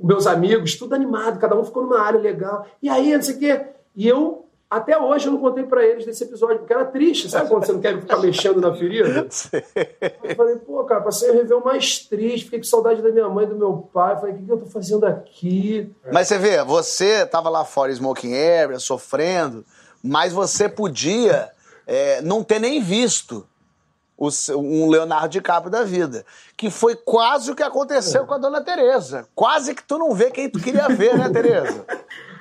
Meus 0.00 0.26
amigos, 0.26 0.76
tudo 0.76 0.94
animado, 0.94 1.38
cada 1.38 1.56
um 1.56 1.64
ficou 1.64 1.82
numa 1.84 2.00
área 2.00 2.20
legal. 2.20 2.66
E 2.80 2.88
aí, 2.88 3.14
não 3.14 3.22
sei 3.22 3.34
o 3.34 3.38
quê. 3.38 3.66
E 3.94 4.08
eu 4.08 4.41
até 4.72 4.98
hoje 4.98 5.26
eu 5.26 5.32
não 5.32 5.38
contei 5.38 5.64
para 5.64 5.84
eles 5.84 6.06
desse 6.06 6.24
episódio, 6.24 6.60
porque 6.60 6.72
era 6.72 6.86
triste, 6.86 7.28
sabe 7.28 7.50
quando 7.50 7.66
você 7.66 7.72
não 7.72 7.80
quer 7.80 8.00
ficar 8.00 8.16
mexendo 8.16 8.58
na 8.58 8.74
ferida? 8.74 9.28
Eu 10.24 10.34
falei, 10.34 10.56
pô, 10.56 10.82
cara, 10.84 11.02
passei 11.02 11.30
o 11.30 11.64
mais 11.64 11.98
triste, 11.98 12.44
fiquei 12.44 12.58
com 12.58 12.64
saudade 12.64 13.02
da 13.02 13.10
minha 13.10 13.28
mãe 13.28 13.44
e 13.44 13.48
do 13.48 13.54
meu 13.54 13.86
pai. 13.92 14.16
Falei, 14.16 14.34
o 14.34 14.38
que, 14.38 14.44
que 14.44 14.50
eu 14.50 14.58
tô 14.58 14.66
fazendo 14.66 15.04
aqui? 15.04 15.92
Mas 16.10 16.28
você 16.28 16.38
vê, 16.38 16.64
você 16.64 17.26
tava 17.26 17.50
lá 17.50 17.66
fora 17.66 17.92
smoking 17.92 18.34
area, 18.34 18.78
sofrendo, 18.78 19.62
mas 20.02 20.32
você 20.32 20.70
podia 20.70 21.50
é, 21.86 22.22
não 22.22 22.42
ter 22.42 22.58
nem 22.58 22.80
visto 22.80 23.46
o, 24.16 24.30
um 24.56 24.88
Leonardo 24.88 25.28
DiCaprio 25.28 25.70
da 25.70 25.84
vida. 25.84 26.24
Que 26.56 26.70
foi 26.70 26.96
quase 26.96 27.50
o 27.50 27.54
que 27.54 27.62
aconteceu 27.62 28.22
é. 28.22 28.26
com 28.26 28.34
a 28.34 28.38
dona 28.38 28.62
Tereza. 28.62 29.28
Quase 29.34 29.74
que 29.74 29.84
tu 29.84 29.98
não 29.98 30.14
vê 30.14 30.30
quem 30.30 30.48
tu 30.48 30.58
queria 30.58 30.88
ver, 30.88 31.18
né, 31.18 31.28
Tereza? 31.28 31.84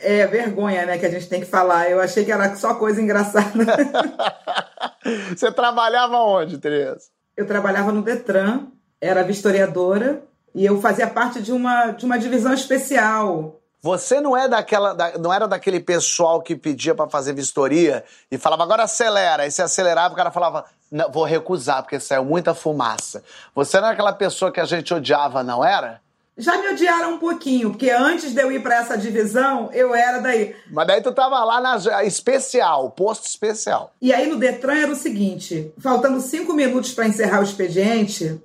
É 0.00 0.26
vergonha, 0.26 0.86
né, 0.86 0.96
que 0.98 1.06
a 1.06 1.10
gente 1.10 1.28
tem 1.28 1.40
que 1.40 1.46
falar. 1.46 1.90
Eu 1.90 2.00
achei 2.00 2.24
que 2.24 2.30
era 2.32 2.54
só 2.56 2.74
coisa 2.74 3.00
engraçada. 3.02 3.48
Você 5.36 5.50
trabalhava 5.52 6.16
onde, 6.18 6.58
Tereza? 6.58 7.08
Eu 7.36 7.46
trabalhava 7.46 7.92
no 7.92 8.02
Detran, 8.02 8.66
era 9.00 9.22
vistoriadora 9.22 10.22
e 10.54 10.64
eu 10.64 10.80
fazia 10.80 11.06
parte 11.06 11.40
de 11.40 11.52
uma, 11.52 11.92
de 11.92 12.04
uma 12.04 12.18
divisão 12.18 12.52
especial. 12.52 13.60
Você 13.80 14.20
não 14.20 14.36
é 14.36 14.48
daquela, 14.48 14.92
da- 14.92 15.16
não 15.18 15.32
era 15.32 15.46
daquele 15.46 15.78
pessoal 15.78 16.42
que 16.42 16.56
pedia 16.56 16.94
pra 16.96 17.08
fazer 17.08 17.32
vistoria 17.32 18.04
e 18.30 18.36
falava 18.36 18.64
agora 18.64 18.82
acelera, 18.82 19.44
aí 19.44 19.50
você 19.52 19.62
acelerava, 19.62 20.14
o 20.14 20.16
cara 20.16 20.32
falava 20.32 20.64
vou 21.12 21.24
recusar 21.24 21.82
porque 21.82 22.00
saiu 22.00 22.24
muita 22.24 22.54
fumaça. 22.54 23.22
Você 23.54 23.78
não 23.78 23.86
era 23.86 23.92
aquela 23.94 24.12
pessoa 24.12 24.50
que 24.50 24.58
a 24.58 24.64
gente 24.64 24.92
odiava, 24.92 25.44
não 25.44 25.64
era? 25.64 26.00
Já 26.38 26.56
me 26.56 26.68
odiaram 26.68 27.14
um 27.14 27.18
pouquinho, 27.18 27.70
porque 27.70 27.90
antes 27.90 28.32
de 28.32 28.40
eu 28.40 28.52
ir 28.52 28.62
para 28.62 28.76
essa 28.76 28.96
divisão, 28.96 29.70
eu 29.72 29.92
era 29.92 30.20
daí. 30.20 30.54
Mas 30.70 30.86
daí 30.86 31.02
tu 31.02 31.10
tava 31.10 31.42
lá 31.42 31.60
na 31.60 31.76
especial, 32.04 32.92
posto 32.92 33.26
especial. 33.26 33.92
E 34.00 34.12
aí 34.12 34.28
no 34.28 34.36
Detran 34.36 34.76
era 34.76 34.92
o 34.92 34.96
seguinte: 34.96 35.72
faltando 35.78 36.20
cinco 36.20 36.54
minutos 36.54 36.92
para 36.92 37.08
encerrar 37.08 37.40
o 37.40 37.42
expediente, 37.42 38.40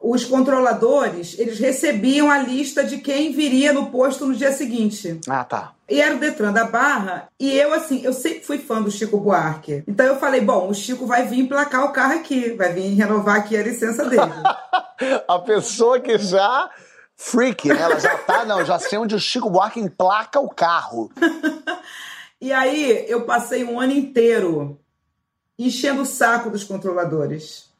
os 0.00 0.24
controladores 0.24 1.36
eles 1.40 1.58
recebiam 1.58 2.30
a 2.30 2.38
lista 2.38 2.84
de 2.84 2.98
quem 2.98 3.32
viria 3.32 3.72
no 3.72 3.86
posto 3.86 4.24
no 4.24 4.34
dia 4.34 4.52
seguinte. 4.52 5.18
Ah, 5.28 5.42
tá. 5.42 5.72
E 5.90 6.00
era 6.00 6.14
o 6.14 6.18
Detran 6.18 6.52
da 6.52 6.64
Barra, 6.64 7.28
e 7.38 7.54
eu, 7.58 7.74
assim, 7.74 8.02
eu 8.04 8.12
sempre 8.12 8.40
fui 8.40 8.58
fã 8.58 8.80
do 8.80 8.90
Chico 8.90 9.18
Buarque. 9.18 9.82
Então 9.88 10.06
eu 10.06 10.16
falei: 10.20 10.40
bom, 10.40 10.68
o 10.68 10.74
Chico 10.74 11.04
vai 11.04 11.26
vir 11.26 11.40
emplacar 11.40 11.84
o 11.84 11.92
carro 11.92 12.14
aqui, 12.14 12.52
vai 12.52 12.72
vir 12.72 12.94
renovar 12.94 13.36
aqui 13.38 13.56
a 13.56 13.62
licença 13.62 14.04
dele. 14.04 14.22
A 15.26 15.38
pessoa 15.40 15.98
que 15.98 16.16
já 16.16 16.70
freak, 17.16 17.68
né? 17.68 17.80
Ela 17.80 17.98
já 17.98 18.16
tá, 18.18 18.44
não, 18.44 18.64
já 18.64 18.78
sei 18.78 18.98
onde 18.98 19.14
o 19.14 19.20
Chico 19.20 19.50
Buarque 19.50 19.80
emplaca 19.80 20.40
o 20.40 20.48
carro. 20.48 21.10
E 22.42 22.52
aí 22.52 23.04
eu 23.08 23.24
passei 23.24 23.62
um 23.62 23.78
ano 23.78 23.92
inteiro 23.92 24.76
enchendo 25.56 26.02
o 26.02 26.04
saco 26.04 26.50
dos 26.50 26.64
controladores. 26.64 27.70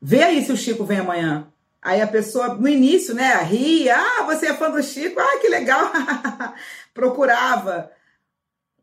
Vê 0.00 0.22
aí 0.22 0.44
se 0.44 0.52
o 0.52 0.56
Chico 0.56 0.84
vem 0.84 1.00
amanhã. 1.00 1.48
Aí 1.82 2.00
a 2.00 2.06
pessoa, 2.06 2.54
no 2.54 2.68
início, 2.68 3.12
né, 3.16 3.34
ria, 3.42 3.96
ah, 3.96 4.22
você 4.22 4.46
é 4.46 4.54
fã 4.54 4.70
do 4.70 4.80
Chico, 4.80 5.18
ah, 5.18 5.38
que 5.40 5.48
legal. 5.48 5.90
Procurava. 6.94 7.90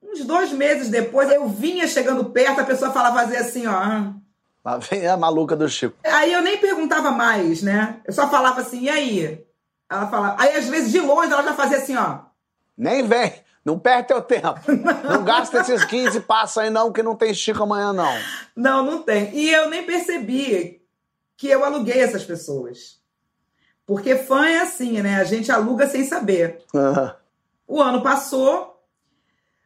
Uns 0.03 0.25
dois 0.25 0.51
meses 0.51 0.89
depois, 0.89 1.31
eu 1.31 1.48
vinha 1.48 1.88
chegando 1.88 2.25
perto, 2.25 2.60
a 2.60 2.65
pessoa 2.65 2.91
falava 2.91 3.19
fazer 3.19 3.38
assim, 3.38 3.65
ó. 3.65 4.12
Lá 4.65 4.77
vem 4.77 5.07
a 5.07 5.15
maluca 5.15 5.55
do 5.55 5.69
Chico. 5.69 5.96
Aí 6.03 6.34
eu 6.34 6.41
nem 6.41 6.57
perguntava 6.57 7.12
mais, 7.12 7.62
né? 7.62 8.01
Eu 8.05 8.12
só 8.12 8.29
falava 8.29 8.60
assim, 8.60 8.81
e 8.81 8.89
aí? 8.89 9.46
Ela 9.89 10.08
falava. 10.08 10.41
Aí 10.41 10.56
às 10.56 10.67
vezes 10.67 10.91
de 10.91 11.00
longe 11.00 11.32
ela 11.32 11.44
já 11.44 11.53
fazia 11.53 11.77
assim, 11.77 11.96
ó. 11.96 12.20
Nem 12.77 13.08
vem. 13.08 13.34
Não 13.65 13.77
perde 13.77 14.08
teu 14.08 14.22
tempo. 14.22 14.60
Não 15.03 15.25
gasta 15.25 15.60
esses 15.60 15.84
15 15.84 16.22
passos 16.22 16.58
aí 16.58 16.70
não, 16.70 16.91
que 16.91 17.03
não 17.03 17.15
tem 17.17 17.34
Chico 17.34 17.63
amanhã 17.63 17.91
não. 17.91 18.13
Não, 18.56 18.82
não 18.82 19.03
tem. 19.03 19.36
E 19.36 19.51
eu 19.51 19.70
nem 19.70 19.84
percebi 19.84 20.82
que 21.36 21.50
eu 21.50 21.65
aluguei 21.65 22.00
essas 22.00 22.24
pessoas. 22.24 22.98
Porque 23.86 24.15
fã 24.15 24.46
é 24.48 24.60
assim, 24.60 25.01
né? 25.01 25.20
A 25.20 25.24
gente 25.25 25.51
aluga 25.51 25.88
sem 25.88 26.06
saber. 26.06 26.63
Ah, 26.74 27.15
O 27.67 27.82
ano 27.82 28.01
passou, 28.01 28.82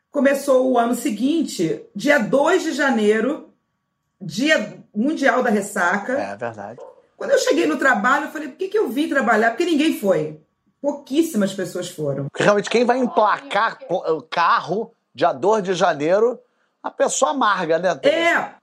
começou 0.10 0.72
o 0.72 0.78
ano 0.80 0.96
seguinte, 0.96 1.86
dia 1.96 2.18
2 2.18 2.64
de 2.64 2.72
janeiro, 2.74 3.54
dia 4.20 4.80
mundial 4.94 5.42
da 5.44 5.50
ressaca. 5.50 6.14
É 6.14 6.36
verdade. 6.36 6.80
Quando 7.22 7.30
eu 7.30 7.38
cheguei 7.38 7.68
no 7.68 7.78
trabalho, 7.78 8.26
eu 8.26 8.32
falei, 8.32 8.48
por 8.48 8.58
que, 8.58 8.68
que 8.68 8.80
eu 8.80 8.90
vim 8.90 9.08
trabalhar? 9.08 9.52
Porque 9.52 9.64
ninguém 9.64 10.00
foi. 10.00 10.42
Pouquíssimas 10.82 11.54
pessoas 11.54 11.88
foram. 11.88 12.26
Realmente 12.36 12.68
quem 12.68 12.84
vai 12.84 12.98
emplacar 12.98 13.78
o 13.88 14.24
carro 14.24 14.92
dia 15.14 15.32
2 15.32 15.62
de 15.62 15.76
janeiro, 15.76 16.40
a 16.82 16.90
pessoa 16.90 17.30
amarga, 17.30 17.78
né? 17.78 18.00
É, 18.02 18.56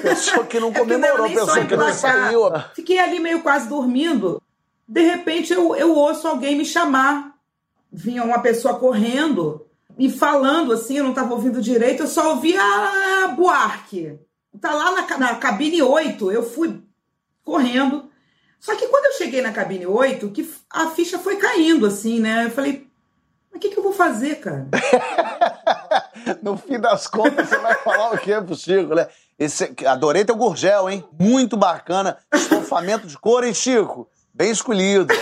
Pessoa 0.00 0.46
que 0.46 0.60
não 0.60 0.68
É 0.70 0.72
que 0.74 0.78
não 0.78 1.00
comemorou, 1.00 1.28
só 1.28 1.34
pessoa 1.34 1.66
que 1.66 1.74
não 1.74 1.92
saiu. 1.92 2.42
Fiquei 2.72 3.00
ali 3.00 3.18
meio 3.18 3.42
quase 3.42 3.68
dormindo. 3.68 4.40
De 4.86 5.02
repente 5.02 5.52
eu, 5.52 5.74
eu 5.74 5.92
ouço 5.92 6.28
alguém 6.28 6.54
me 6.54 6.64
chamar. 6.64 7.34
Vinha 7.90 8.22
uma 8.22 8.38
pessoa 8.38 8.78
correndo 8.78 9.66
e 9.98 10.08
falando 10.08 10.72
assim, 10.72 10.98
eu 10.98 11.02
não 11.02 11.10
estava 11.10 11.34
ouvindo 11.34 11.60
direito, 11.60 12.04
eu 12.04 12.06
só 12.06 12.30
ouvi 12.30 12.56
a 12.56 13.26
Buarque. 13.36 14.20
Tá 14.60 14.72
lá 14.72 14.92
na, 14.92 15.18
na 15.18 15.34
cabine 15.34 15.82
8, 15.82 16.30
eu 16.30 16.44
fui 16.48 16.80
correndo. 17.42 18.03
Só 18.64 18.74
que 18.76 18.88
quando 18.88 19.04
eu 19.04 19.12
cheguei 19.12 19.42
na 19.42 19.52
cabine 19.52 19.86
8, 19.86 20.30
que 20.30 20.50
a 20.70 20.88
ficha 20.88 21.18
foi 21.18 21.36
caindo, 21.36 21.84
assim, 21.84 22.18
né? 22.18 22.46
Eu 22.46 22.50
falei, 22.50 22.86
mas 23.50 23.58
o 23.58 23.60
que, 23.60 23.68
que 23.68 23.78
eu 23.78 23.82
vou 23.82 23.92
fazer, 23.92 24.36
cara? 24.36 24.66
No 26.40 26.56
fim 26.56 26.80
das 26.80 27.06
contas, 27.06 27.50
você 27.50 27.58
vai 27.58 27.74
falar 27.74 28.12
o 28.12 28.18
quê 28.18 28.40
pro 28.40 28.56
Chico, 28.56 28.94
né? 28.94 29.06
Esse, 29.38 29.74
adorei 29.86 30.24
teu 30.24 30.34
gurgel, 30.34 30.88
hein? 30.88 31.04
Muito 31.20 31.54
bacana. 31.54 32.16
Estofamento 32.32 33.06
de 33.06 33.18
couro, 33.18 33.44
hein, 33.44 33.52
Chico? 33.52 34.08
Bem 34.32 34.50
escolhido. 34.50 35.12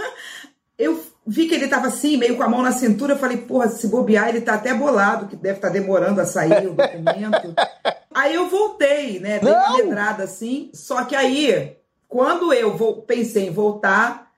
Eu 0.78 1.04
vi 1.26 1.46
que 1.48 1.54
ele 1.54 1.68
tava 1.68 1.88
assim, 1.88 2.16
meio 2.16 2.36
com 2.38 2.42
a 2.42 2.48
mão 2.48 2.62
na 2.62 2.72
cintura. 2.72 3.12
Eu 3.12 3.18
falei, 3.18 3.36
porra, 3.36 3.68
se 3.68 3.86
bobear, 3.88 4.30
ele 4.30 4.40
tá 4.40 4.54
até 4.54 4.72
bolado, 4.72 5.26
que 5.26 5.36
deve 5.36 5.58
estar 5.58 5.68
demorando 5.68 6.20
a 6.20 6.24
sair 6.24 6.66
o 6.66 6.74
documento. 6.74 7.54
aí 8.14 8.34
eu 8.34 8.48
voltei, 8.48 9.20
né? 9.20 9.38
Dei 9.38 9.52
uma 9.52 9.76
medrada 9.76 10.24
assim. 10.24 10.70
Só 10.72 11.04
que 11.04 11.14
aí, 11.14 11.76
quando 12.12 12.52
eu 12.52 12.76
vou, 12.76 13.00
pensei 13.00 13.46
em 13.46 13.50
voltar, 13.50 14.30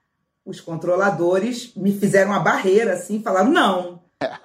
os 0.47 0.61
controladores 0.61 1.75
me 1.75 1.93
fizeram 1.93 2.31
uma 2.31 2.39
barreira 2.39 2.93
assim, 2.93 3.21
falaram: 3.21 3.51
não. 3.51 4.05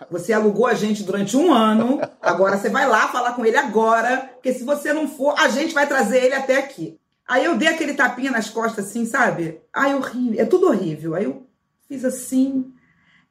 Você 0.09 0.33
alugou 0.33 0.65
a 0.65 0.74
gente 0.74 1.03
durante 1.03 1.38
um 1.38 1.53
ano, 1.53 2.01
agora 2.19 2.57
você 2.57 2.69
vai 2.69 2.88
lá 2.88 3.07
falar 3.09 3.33
com 3.33 3.45
ele 3.45 3.55
agora, 3.55 4.31
porque 4.33 4.51
se 4.51 4.63
você 4.63 4.91
não 4.91 5.07
for, 5.07 5.36
a 5.38 5.48
gente 5.48 5.75
vai 5.75 5.88
trazer 5.88 6.25
ele 6.25 6.33
até 6.33 6.57
aqui. 6.57 7.00
Aí 7.25 7.45
eu 7.45 7.55
dei 7.55 7.67
aquele 7.67 7.93
tapinha 7.93 8.31
nas 8.31 8.50
costas, 8.50 8.88
assim, 8.88 9.05
sabe? 9.05 9.62
Ai, 9.71 9.93
horrível, 9.93 10.41
é 10.41 10.45
tudo 10.45 10.67
horrível. 10.67 11.13
Aí 11.13 11.25
eu 11.25 11.45
fiz 11.88 12.03
assim. 12.03 12.74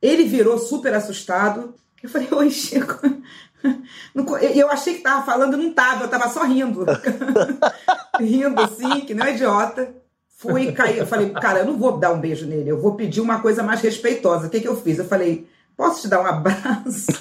Ele 0.00 0.22
virou 0.24 0.58
super 0.58 0.94
assustado. 0.94 1.74
Eu 2.00 2.08
falei, 2.08 2.28
oi, 2.30 2.50
Chico. 2.50 3.00
Eu 4.54 4.70
achei 4.70 4.94
que 4.94 5.02
tava 5.02 5.24
falando, 5.24 5.56
não 5.56 5.72
tava, 5.72 6.04
eu 6.04 6.08
tava 6.08 6.28
só 6.28 6.44
rindo. 6.44 6.84
rindo 8.18 8.60
assim, 8.60 9.00
que 9.00 9.14
não 9.14 9.26
é 9.26 9.34
idiota. 9.34 9.94
Fui 10.28 10.72
cair. 10.72 10.98
Eu 10.98 11.06
falei, 11.06 11.30
cara, 11.30 11.60
eu 11.60 11.64
não 11.64 11.76
vou 11.76 11.98
dar 11.98 12.12
um 12.12 12.20
beijo 12.20 12.46
nele, 12.46 12.70
eu 12.70 12.80
vou 12.80 12.94
pedir 12.94 13.20
uma 13.20 13.40
coisa 13.40 13.62
mais 13.62 13.80
respeitosa. 13.80 14.46
O 14.46 14.50
que, 14.50 14.60
que 14.60 14.68
eu 14.68 14.80
fiz? 14.80 14.98
Eu 14.98 15.04
falei, 15.04 15.48
posso 15.76 16.02
te 16.02 16.08
dar 16.08 16.20
um 16.20 16.26
abraço? 16.26 17.06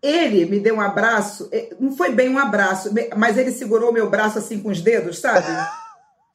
Ele 0.00 0.46
me 0.46 0.60
deu 0.60 0.76
um 0.76 0.80
abraço, 0.80 1.50
não 1.78 1.96
foi 1.96 2.10
bem 2.10 2.28
um 2.28 2.38
abraço, 2.38 2.90
mas 3.16 3.36
ele 3.36 3.50
segurou 3.50 3.92
meu 3.92 4.08
braço 4.08 4.38
assim 4.38 4.60
com 4.60 4.70
os 4.70 4.80
dedos, 4.80 5.18
sabe? 5.18 5.46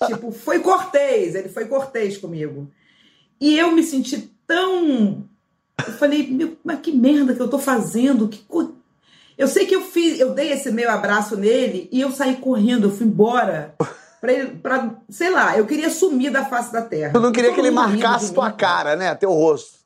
tipo, 0.06 0.32
foi 0.32 0.60
cortês, 0.60 1.34
ele 1.34 1.50
foi 1.50 1.66
cortês 1.66 2.18
comigo. 2.18 2.70
E 3.40 3.58
eu 3.58 3.72
me 3.72 3.84
senti 3.84 4.34
tão. 4.46 5.28
Eu 5.88 5.94
falei, 5.94 6.28
meu, 6.30 6.58
mas 6.64 6.80
que 6.80 6.92
merda 6.92 7.34
que 7.34 7.40
eu 7.42 7.48
tô 7.50 7.58
fazendo? 7.60 8.28
Que 8.28 8.40
co- 8.40 8.72
Eu 9.38 9.48
sei 9.48 9.66
que 9.66 9.76
eu 9.76 9.82
fiz, 9.82 10.20
eu 10.20 10.34
dei 10.34 10.52
esse 10.52 10.72
meu 10.72 10.90
abraço 10.90 11.36
nele 11.38 11.90
e 11.92 12.02
eu 12.02 12.12
saí 12.12 12.36
correndo, 12.38 12.88
eu 12.88 12.92
fui 12.92 13.06
embora. 13.08 13.76
Pra 14.24 14.32
ele, 14.32 14.52
pra, 14.56 14.90
sei 15.10 15.30
lá, 15.32 15.58
eu 15.58 15.66
queria 15.66 15.90
sumir 15.90 16.32
da 16.32 16.46
face 16.46 16.72
da 16.72 16.82
terra. 16.82 17.12
Tu 17.12 17.20
não 17.20 17.34
queria 17.34 17.50
Todo 17.50 17.56
que 17.56 17.62
ele 17.68 17.72
marcasse 17.72 18.34
tua 18.34 18.50
cara, 18.54 18.96
né? 18.96 19.14
Teu 19.16 19.34
rosto. 19.34 19.80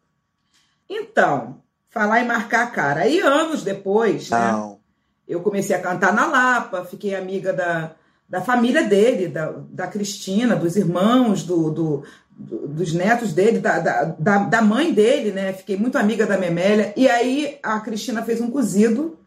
Então, 0.90 1.58
falar 1.90 2.22
e 2.22 2.26
marcar 2.26 2.64
a 2.64 2.68
cara. 2.68 3.02
Aí, 3.02 3.20
anos 3.20 3.64
depois, 3.64 4.30
né? 4.30 4.52
Não. 4.52 4.80
Eu 5.28 5.42
comecei 5.42 5.76
a 5.76 5.82
cantar 5.82 6.14
na 6.14 6.28
Lapa, 6.28 6.86
fiquei 6.86 7.16
amiga 7.16 7.52
da, 7.52 7.92
da 8.30 8.40
família 8.42 8.84
dele, 8.84 9.28
da, 9.28 9.52
da 9.72 9.88
Cristina, 9.88 10.56
dos 10.56 10.76
irmãos, 10.78 11.44
do- 11.44 11.72
do- 11.72 12.04
dos 12.38 12.94
netos 12.94 13.34
dele, 13.34 13.60
da, 13.60 13.80
da, 13.80 14.38
da, 14.38 14.62
mãe 14.62 14.94
dele, 14.94 15.32
né? 15.32 15.54
Fiquei 15.54 15.76
muito 15.76 15.98
amiga 15.98 16.26
da 16.26 16.38
Memélia. 16.38 16.94
E 16.96 17.10
aí 17.10 17.58
a 17.64 17.80
Cristina 17.80 18.22
fez 18.22 18.40
um 18.40 18.52
cozido 18.52 19.18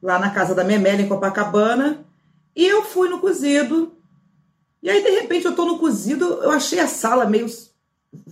lá 0.00 0.18
na 0.18 0.30
casa 0.30 0.54
da 0.54 0.62
Memélia, 0.62 1.04
em 1.04 1.08
Copacabana, 1.08 2.04
e 2.54 2.64
eu 2.64 2.82
fui 2.84 3.08
no 3.08 3.18
cozido. 3.18 3.92
E 4.82 4.88
aí, 4.88 5.02
de 5.02 5.10
repente, 5.10 5.46
eu 5.46 5.56
tô 5.56 5.64
no 5.64 5.78
cozido, 5.78 6.24
eu 6.24 6.50
achei 6.50 6.78
a 6.78 6.86
sala 6.86 7.24
meio 7.24 7.46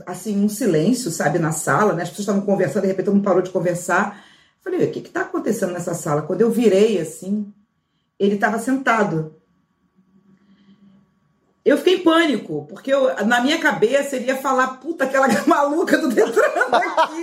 assim, 0.07 0.45
um 0.45 0.49
silêncio, 0.49 1.11
sabe, 1.11 1.39
na 1.39 1.51
sala, 1.51 1.93
né? 1.93 2.03
As 2.03 2.11
pessoas 2.11 2.29
estavam 2.29 2.43
conversando, 2.43 2.83
de 2.83 2.89
repente 2.89 3.07
todo 3.07 3.15
mundo 3.15 3.25
parou 3.25 3.43
de 3.43 3.51
conversar. 3.51 4.25
Falei, 4.61 4.87
o 4.87 4.93
que 4.93 5.01
que 5.01 5.11
tá 5.11 5.23
acontecendo 5.23 5.73
nessa 5.73 5.95
sala? 5.95 6.23
Quando 6.23 6.43
eu 6.43 6.51
virei, 6.51 7.01
assim, 7.01 7.53
ele 8.19 8.37
estava 8.37 8.59
sentado. 8.59 9.35
Eu 11.65 11.79
fiquei 11.79 11.95
em 11.97 12.03
pânico, 12.03 12.67
porque 12.69 12.93
eu- 12.93 13.25
na 13.25 13.41
minha 13.41 13.59
cabeça 13.59 14.17
ele 14.17 14.27
ia 14.27 14.37
falar, 14.37 14.79
puta, 14.79 15.05
aquela 15.05 15.29
maluca 15.47 15.97
do 15.99 16.09
Detran 16.09 16.43
aqui. 16.73 17.23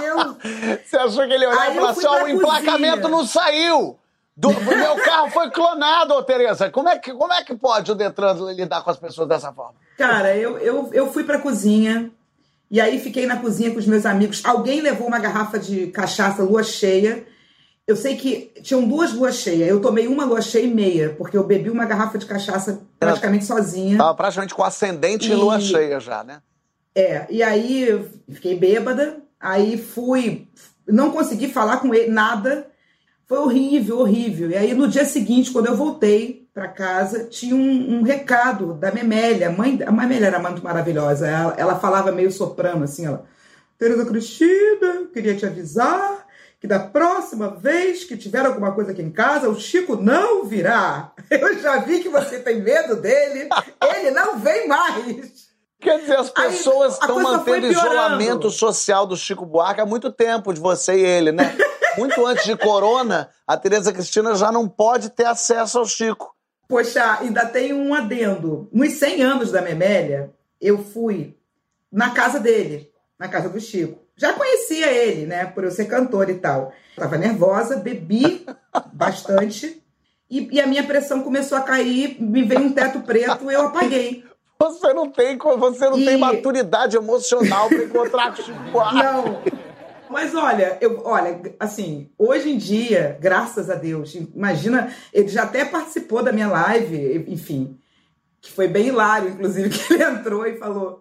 E 0.00 0.04
eu, 0.04 0.78
Você 0.84 0.96
achou 0.96 1.26
que 1.26 1.32
ele 1.32 1.44
ia 1.44 1.50
olhar 1.50 1.60
Aí 1.62 1.72
e 1.72 1.74
falar 1.80 1.94
fui 1.94 2.06
assim: 2.06 2.22
o 2.22 2.28
emplacamento 2.28 2.96
cozinha. 3.02 3.08
não 3.08 3.26
saiu! 3.26 3.98
Do, 4.36 4.50
o 4.50 4.64
meu 4.64 4.96
carro 4.96 5.30
foi 5.30 5.50
clonado, 5.50 6.12
ô 6.14 6.22
Tereza. 6.22 6.70
Como 6.70 6.88
é, 6.88 6.98
que, 6.98 7.12
como 7.14 7.32
é 7.32 7.42
que 7.42 7.56
pode 7.56 7.90
o 7.90 7.94
Detran 7.94 8.34
lidar 8.52 8.82
com 8.82 8.90
as 8.90 8.98
pessoas 8.98 9.26
dessa 9.26 9.50
forma? 9.52 9.74
Cara, 9.96 10.36
eu, 10.36 10.58
eu, 10.58 10.90
eu 10.92 11.10
fui 11.12 11.24
pra 11.24 11.38
cozinha 11.38 12.10
E 12.70 12.78
aí 12.80 13.00
fiquei 13.00 13.24
na 13.26 13.36
cozinha 13.38 13.70
com 13.70 13.78
os 13.78 13.86
meus 13.86 14.04
amigos. 14.04 14.42
Alguém 14.44 14.80
levou 14.82 15.08
uma 15.08 15.18
garrafa 15.18 15.58
de 15.58 15.86
cachaça 15.86 16.42
lua 16.42 16.62
cheia. 16.62 17.26
Eu 17.86 17.94
sei 17.94 18.16
que 18.16 18.52
tinham 18.62 18.86
duas 18.86 19.12
luas 19.12 19.36
cheias. 19.36 19.68
Eu 19.68 19.80
tomei 19.80 20.08
uma 20.08 20.24
lua 20.24 20.42
cheia 20.42 20.64
e 20.64 20.74
meia, 20.74 21.14
porque 21.16 21.36
eu 21.36 21.44
bebi 21.44 21.70
uma 21.70 21.84
garrafa 21.84 22.18
de 22.18 22.26
cachaça 22.26 22.80
praticamente 22.98 23.44
sozinha. 23.44 23.96
Tava 23.96 24.14
praticamente 24.14 24.54
com 24.54 24.64
ascendente 24.64 25.30
e 25.30 25.34
lua 25.34 25.60
cheia 25.60 26.00
já, 26.00 26.24
né? 26.24 26.40
É, 26.96 27.26
e 27.30 27.42
aí 27.42 28.08
fiquei 28.30 28.58
bêbada, 28.58 29.18
aí 29.38 29.76
fui, 29.76 30.48
não 30.88 31.12
consegui 31.12 31.46
falar 31.46 31.76
com 31.76 31.94
ele 31.94 32.10
nada, 32.10 32.66
foi 33.26 33.38
horrível, 33.38 34.00
horrível. 34.00 34.50
E 34.50 34.56
aí 34.56 34.74
no 34.74 34.88
dia 34.88 35.04
seguinte, 35.04 35.52
quando 35.52 35.66
eu 35.66 35.76
voltei 35.76 36.48
para 36.52 36.68
casa, 36.68 37.24
tinha 37.24 37.54
um, 37.54 37.98
um 37.98 38.02
recado 38.02 38.72
da 38.72 38.90
Memélia, 38.90 39.48
a 39.48 39.52
mãe, 39.52 39.78
a 39.86 39.92
Memélia 39.92 40.28
era 40.28 40.38
muito 40.38 40.64
maravilhosa, 40.64 41.28
ela, 41.28 41.54
ela 41.58 41.78
falava 41.78 42.10
meio 42.10 42.32
soprano 42.32 42.84
assim, 42.84 43.04
ela, 43.04 43.26
Tereza 43.78 44.06
Cristina, 44.06 45.06
queria 45.12 45.36
te 45.36 45.44
avisar 45.44 46.25
que 46.60 46.66
da 46.66 46.78
próxima 46.78 47.50
vez 47.50 48.04
que 48.04 48.16
tiver 48.16 48.44
alguma 48.44 48.72
coisa 48.72 48.92
aqui 48.92 49.02
em 49.02 49.10
casa, 49.10 49.48
o 49.48 49.58
Chico 49.58 49.96
não 49.96 50.44
virá. 50.44 51.12
Eu 51.30 51.58
já 51.58 51.78
vi 51.78 52.00
que 52.00 52.08
você 52.08 52.38
tem 52.40 52.60
medo 52.60 52.96
dele, 52.96 53.48
ele 53.94 54.10
não 54.10 54.38
vem 54.38 54.66
mais. 54.66 55.46
Quer 55.80 56.00
dizer, 56.00 56.16
as 56.16 56.30
pessoas 56.30 56.94
estão 56.94 57.20
mantendo 57.22 57.66
isolamento 57.66 58.50
social 58.50 59.06
do 59.06 59.16
Chico 59.16 59.44
Buarque 59.44 59.80
há 59.80 59.86
muito 59.86 60.10
tempo, 60.10 60.52
de 60.52 60.60
você 60.60 60.94
e 60.96 61.04
ele, 61.04 61.32
né? 61.32 61.56
Muito 61.98 62.24
antes 62.26 62.44
de 62.44 62.56
corona, 62.56 63.30
a 63.46 63.56
Tereza 63.56 63.92
Cristina 63.92 64.34
já 64.34 64.50
não 64.50 64.68
pode 64.68 65.10
ter 65.10 65.26
acesso 65.26 65.78
ao 65.78 65.86
Chico. 65.86 66.34
Poxa, 66.68 67.18
ainda 67.20 67.46
tem 67.46 67.72
um 67.72 67.94
adendo. 67.94 68.68
Nos 68.72 68.94
100 68.94 69.22
anos 69.22 69.52
da 69.52 69.62
Memélia, 69.62 70.32
eu 70.60 70.82
fui 70.82 71.36
na 71.92 72.10
casa 72.10 72.40
dele, 72.40 72.90
na 73.18 73.28
casa 73.28 73.48
do 73.48 73.60
Chico. 73.60 74.05
Já 74.16 74.32
conhecia 74.32 74.90
ele, 74.92 75.26
né, 75.26 75.44
por 75.46 75.64
eu 75.64 75.70
ser 75.70 75.84
cantora 75.86 76.30
e 76.30 76.38
tal. 76.38 76.72
Tava 76.96 77.18
nervosa, 77.18 77.76
bebi 77.76 78.46
bastante 78.92 79.82
e, 80.30 80.48
e 80.56 80.60
a 80.60 80.66
minha 80.66 80.82
pressão 80.84 81.22
começou 81.22 81.56
a 81.58 81.62
cair, 81.62 82.16
me 82.20 82.42
veio 82.42 82.60
um 82.62 82.72
teto 82.72 83.00
preto 83.00 83.50
e 83.50 83.54
eu 83.54 83.66
apaguei. 83.66 84.24
Você 84.58 84.92
não 84.94 85.10
tem, 85.10 85.36
você 85.36 85.90
não 85.90 85.98
E- 85.98 86.04
tem 86.06 86.16
maturidade 86.16 86.96
emocional 86.96 87.68
para 87.68 87.84
encontrar 87.84 88.34
com 88.34 88.40
o 88.40 88.44
Chico 88.44 88.58
Buarque. 88.72 88.96
Não. 88.96 89.42
Mas 90.08 90.34
olha, 90.34 90.78
eu, 90.80 91.02
olha, 91.04 91.40
assim, 91.60 92.08
hoje 92.16 92.50
em 92.52 92.56
dia, 92.56 93.18
graças 93.20 93.68
a 93.68 93.74
Deus, 93.74 94.14
imagina, 94.14 94.90
ele 95.12 95.28
já 95.28 95.42
até 95.42 95.64
participou 95.64 96.22
da 96.22 96.32
minha 96.32 96.48
live, 96.48 97.24
enfim, 97.28 97.76
que 98.40 98.50
foi 98.52 98.66
bem 98.68 98.86
hilário, 98.86 99.30
inclusive, 99.30 99.68
que 99.76 99.92
ele 99.92 100.04
entrou 100.04 100.46
e 100.46 100.56
falou. 100.56 101.00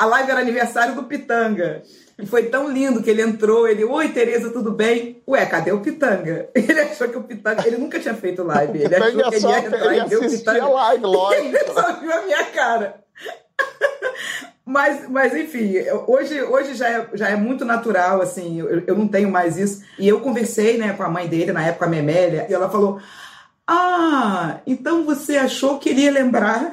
A 0.00 0.06
live 0.06 0.30
era 0.30 0.40
aniversário 0.40 0.94
do 0.94 1.02
Pitanga. 1.02 1.82
E 2.18 2.24
foi 2.24 2.44
tão 2.44 2.72
lindo 2.72 3.02
que 3.02 3.10
ele 3.10 3.20
entrou, 3.20 3.68
ele, 3.68 3.84
oi 3.84 4.08
Tereza, 4.08 4.48
tudo 4.48 4.70
bem? 4.72 5.22
Ué, 5.28 5.44
cadê 5.44 5.72
o 5.72 5.80
Pitanga? 5.80 6.48
Ele 6.56 6.80
achou 6.80 7.08
que 7.08 7.18
o 7.18 7.22
Pitanga, 7.22 7.66
ele 7.66 7.76
nunca 7.76 7.98
tinha 7.98 8.14
feito 8.14 8.42
live, 8.42 8.78
ele 8.82 8.94
achou 8.94 9.30
Pitanga 9.30 9.30
que 9.30 9.36
ele 9.36 9.46
ia 9.46 9.58
entrar 9.58 9.94
ele 9.94 10.04
e 10.04 10.08
ver 10.08 10.16
o 10.16 10.30
Pitanga. 10.30 10.68
live, 10.68 11.04
lógico. 11.04 11.46
Ele 11.46 11.58
só 11.72 11.92
viu 12.00 12.12
a 12.12 12.22
minha 12.22 12.44
cara. 12.46 13.04
Mas, 14.64 15.08
mas 15.08 15.34
enfim, 15.34 15.74
hoje, 16.06 16.40
hoje 16.42 16.74
já, 16.74 16.88
é, 16.88 17.08
já 17.14 17.28
é 17.28 17.34
muito 17.34 17.64
natural, 17.64 18.22
assim, 18.22 18.60
eu, 18.60 18.84
eu 18.86 18.94
não 18.94 19.08
tenho 19.08 19.28
mais 19.28 19.56
isso. 19.56 19.82
E 19.98 20.06
eu 20.06 20.20
conversei 20.20 20.78
né, 20.78 20.92
com 20.92 21.02
a 21.02 21.08
mãe 21.08 21.26
dele, 21.26 21.50
na 21.50 21.66
época, 21.66 21.86
a 21.86 21.88
Memélia, 21.88 22.46
e 22.48 22.54
ela 22.54 22.70
falou: 22.70 23.00
Ah, 23.66 24.60
então 24.64 25.04
você 25.04 25.36
achou 25.38 25.80
que 25.80 25.88
ele 25.88 26.02
ia 26.02 26.12
lembrar? 26.12 26.72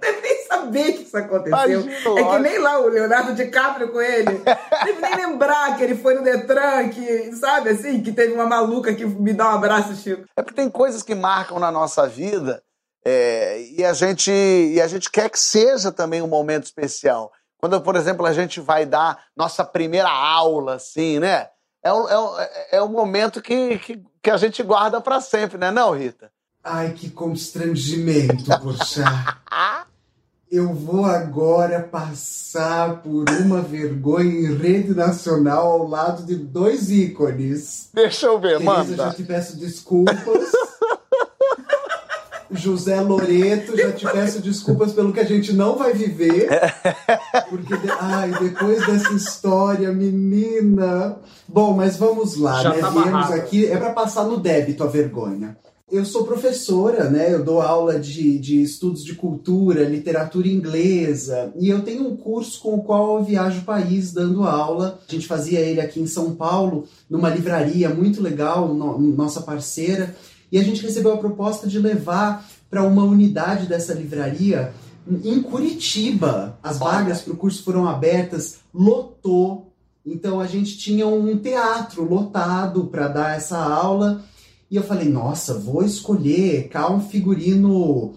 Não 0.00 0.31
saber 0.72 0.92
que 0.92 1.02
isso 1.02 1.16
aconteceu. 1.16 1.80
É 2.16 2.24
que 2.24 2.38
nem 2.38 2.58
lá 2.58 2.80
o 2.80 2.88
Leonardo 2.88 3.34
DiCaprio 3.34 3.88
com 3.88 4.00
ele. 4.00 4.42
Deve 4.84 5.00
nem 5.00 5.26
lembrar 5.26 5.76
que 5.76 5.84
ele 5.84 5.94
foi 5.94 6.14
no 6.14 6.22
Detran, 6.22 6.88
que, 6.88 7.32
sabe 7.36 7.70
assim, 7.70 8.02
que 8.02 8.12
teve 8.12 8.32
uma 8.32 8.46
maluca 8.46 8.94
que 8.94 9.04
me 9.04 9.32
dá 9.32 9.50
um 9.50 9.56
abraço, 9.56 9.94
Chico. 9.94 10.24
É 10.36 10.42
porque 10.42 10.54
tem 10.54 10.70
coisas 10.70 11.02
que 11.02 11.14
marcam 11.14 11.58
na 11.58 11.70
nossa 11.70 12.08
vida 12.08 12.62
é, 13.04 13.60
e, 13.76 13.84
a 13.84 13.92
gente, 13.92 14.30
e 14.30 14.80
a 14.80 14.86
gente 14.86 15.10
quer 15.10 15.28
que 15.28 15.38
seja 15.38 15.92
também 15.92 16.22
um 16.22 16.28
momento 16.28 16.64
especial. 16.64 17.30
Quando, 17.58 17.80
por 17.80 17.94
exemplo, 17.94 18.26
a 18.26 18.32
gente 18.32 18.60
vai 18.60 18.86
dar 18.86 19.24
nossa 19.36 19.64
primeira 19.64 20.10
aula, 20.10 20.74
assim, 20.76 21.20
né? 21.20 21.48
É 21.84 21.92
o, 21.92 22.08
é 22.08 22.18
o, 22.18 22.86
é 22.86 22.88
momento 22.88 23.42
que, 23.42 23.78
que, 23.78 24.02
que 24.22 24.30
a 24.30 24.36
gente 24.36 24.62
guarda 24.62 25.00
para 25.00 25.20
sempre, 25.20 25.58
né, 25.58 25.70
não, 25.70 25.92
Rita? 25.92 26.30
Ai, 26.62 26.92
que 26.92 27.10
constrangimento, 27.10 28.44
poxa. 28.60 29.02
Eu 30.52 30.74
vou 30.74 31.06
agora 31.06 31.80
passar 31.80 33.00
por 33.02 33.24
uma 33.40 33.62
vergonha 33.62 34.30
em 34.50 34.54
rede 34.54 34.94
nacional 34.94 35.66
ao 35.72 35.88
lado 35.88 36.24
de 36.26 36.36
dois 36.36 36.90
ícones. 36.90 37.88
Deixa 37.94 38.26
eu 38.26 38.38
ver, 38.38 38.58
Teresa, 38.58 38.94
já 38.94 39.04
manda. 39.04 39.14
te 39.14 39.22
peço 39.22 39.56
desculpas. 39.56 40.52
José 42.54 43.00
Loreto, 43.00 43.74
já 43.78 43.92
te 43.92 44.04
peço 44.06 44.40
desculpas 44.42 44.92
pelo 44.92 45.10
que 45.10 45.20
a 45.20 45.24
gente 45.24 45.54
não 45.54 45.78
vai 45.78 45.94
viver. 45.94 46.50
Porque, 47.48 47.74
de- 47.78 47.90
ai, 47.98 48.30
depois 48.38 48.84
dessa 48.86 49.10
história, 49.14 49.90
menina. 49.90 51.16
Bom, 51.48 51.72
mas 51.74 51.96
vamos 51.96 52.36
lá, 52.36 52.62
Já 52.62 52.70
né? 52.74 52.78
tá 52.80 52.90
Viemos 52.90 53.10
barrado. 53.10 53.32
aqui, 53.32 53.66
é 53.66 53.78
para 53.78 53.92
passar 53.94 54.24
no 54.24 54.36
débito 54.38 54.84
a 54.84 54.86
vergonha. 54.86 55.56
Eu 55.92 56.06
sou 56.06 56.24
professora, 56.24 57.10
né? 57.10 57.34
Eu 57.34 57.44
dou 57.44 57.60
aula 57.60 58.00
de, 58.00 58.38
de 58.38 58.62
estudos 58.62 59.04
de 59.04 59.14
cultura, 59.14 59.84
literatura 59.84 60.48
inglesa, 60.48 61.52
e 61.60 61.68
eu 61.68 61.82
tenho 61.82 62.08
um 62.08 62.16
curso 62.16 62.62
com 62.62 62.76
o 62.76 62.82
qual 62.82 63.18
eu 63.18 63.24
viajo 63.24 63.60
o 63.60 63.64
país 63.64 64.10
dando 64.10 64.44
aula. 64.44 64.98
A 65.06 65.12
gente 65.12 65.26
fazia 65.26 65.60
ele 65.60 65.82
aqui 65.82 66.00
em 66.00 66.06
São 66.06 66.34
Paulo, 66.34 66.86
numa 67.10 67.28
livraria 67.28 67.90
muito 67.90 68.22
legal, 68.22 68.72
no- 68.72 68.98
nossa 68.98 69.42
parceira, 69.42 70.16
e 70.50 70.58
a 70.58 70.64
gente 70.64 70.80
recebeu 70.82 71.12
a 71.12 71.18
proposta 71.18 71.66
de 71.68 71.78
levar 71.78 72.48
para 72.70 72.82
uma 72.84 73.04
unidade 73.04 73.66
dessa 73.66 73.92
livraria 73.92 74.72
em 75.22 75.42
Curitiba. 75.42 76.58
As 76.62 76.78
vagas 76.78 77.20
para 77.20 77.34
o 77.34 77.36
curso 77.36 77.62
foram 77.62 77.86
abertas, 77.86 78.60
lotou. 78.72 79.70
Então 80.06 80.40
a 80.40 80.46
gente 80.46 80.78
tinha 80.78 81.06
um 81.06 81.36
teatro 81.36 82.02
lotado 82.02 82.86
para 82.86 83.08
dar 83.08 83.36
essa 83.36 83.58
aula. 83.58 84.24
E 84.72 84.76
eu 84.76 84.82
falei, 84.82 85.06
nossa, 85.06 85.58
vou 85.58 85.84
escolher 85.84 86.68
cá 86.68 86.90
um 86.90 86.98
figurino 86.98 88.14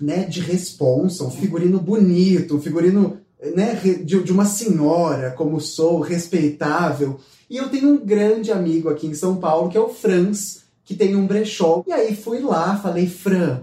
né, 0.00 0.24
de 0.24 0.40
responsa, 0.40 1.22
um 1.22 1.30
figurino 1.30 1.78
bonito, 1.78 2.56
um 2.56 2.60
figurino 2.60 3.18
né, 3.54 3.76
de, 4.02 4.20
de 4.20 4.32
uma 4.32 4.46
senhora, 4.46 5.30
como 5.30 5.60
sou, 5.60 6.00
respeitável. 6.00 7.20
E 7.48 7.56
eu 7.56 7.68
tenho 7.68 7.90
um 7.90 8.04
grande 8.04 8.50
amigo 8.50 8.88
aqui 8.88 9.06
em 9.06 9.14
São 9.14 9.36
Paulo, 9.36 9.68
que 9.68 9.78
é 9.78 9.80
o 9.80 9.88
Franz, 9.88 10.64
que 10.84 10.92
tem 10.92 11.14
um 11.14 11.24
brechó. 11.24 11.84
E 11.86 11.92
aí 11.92 12.16
fui 12.16 12.40
lá, 12.40 12.76
falei, 12.78 13.06
Fran, 13.06 13.60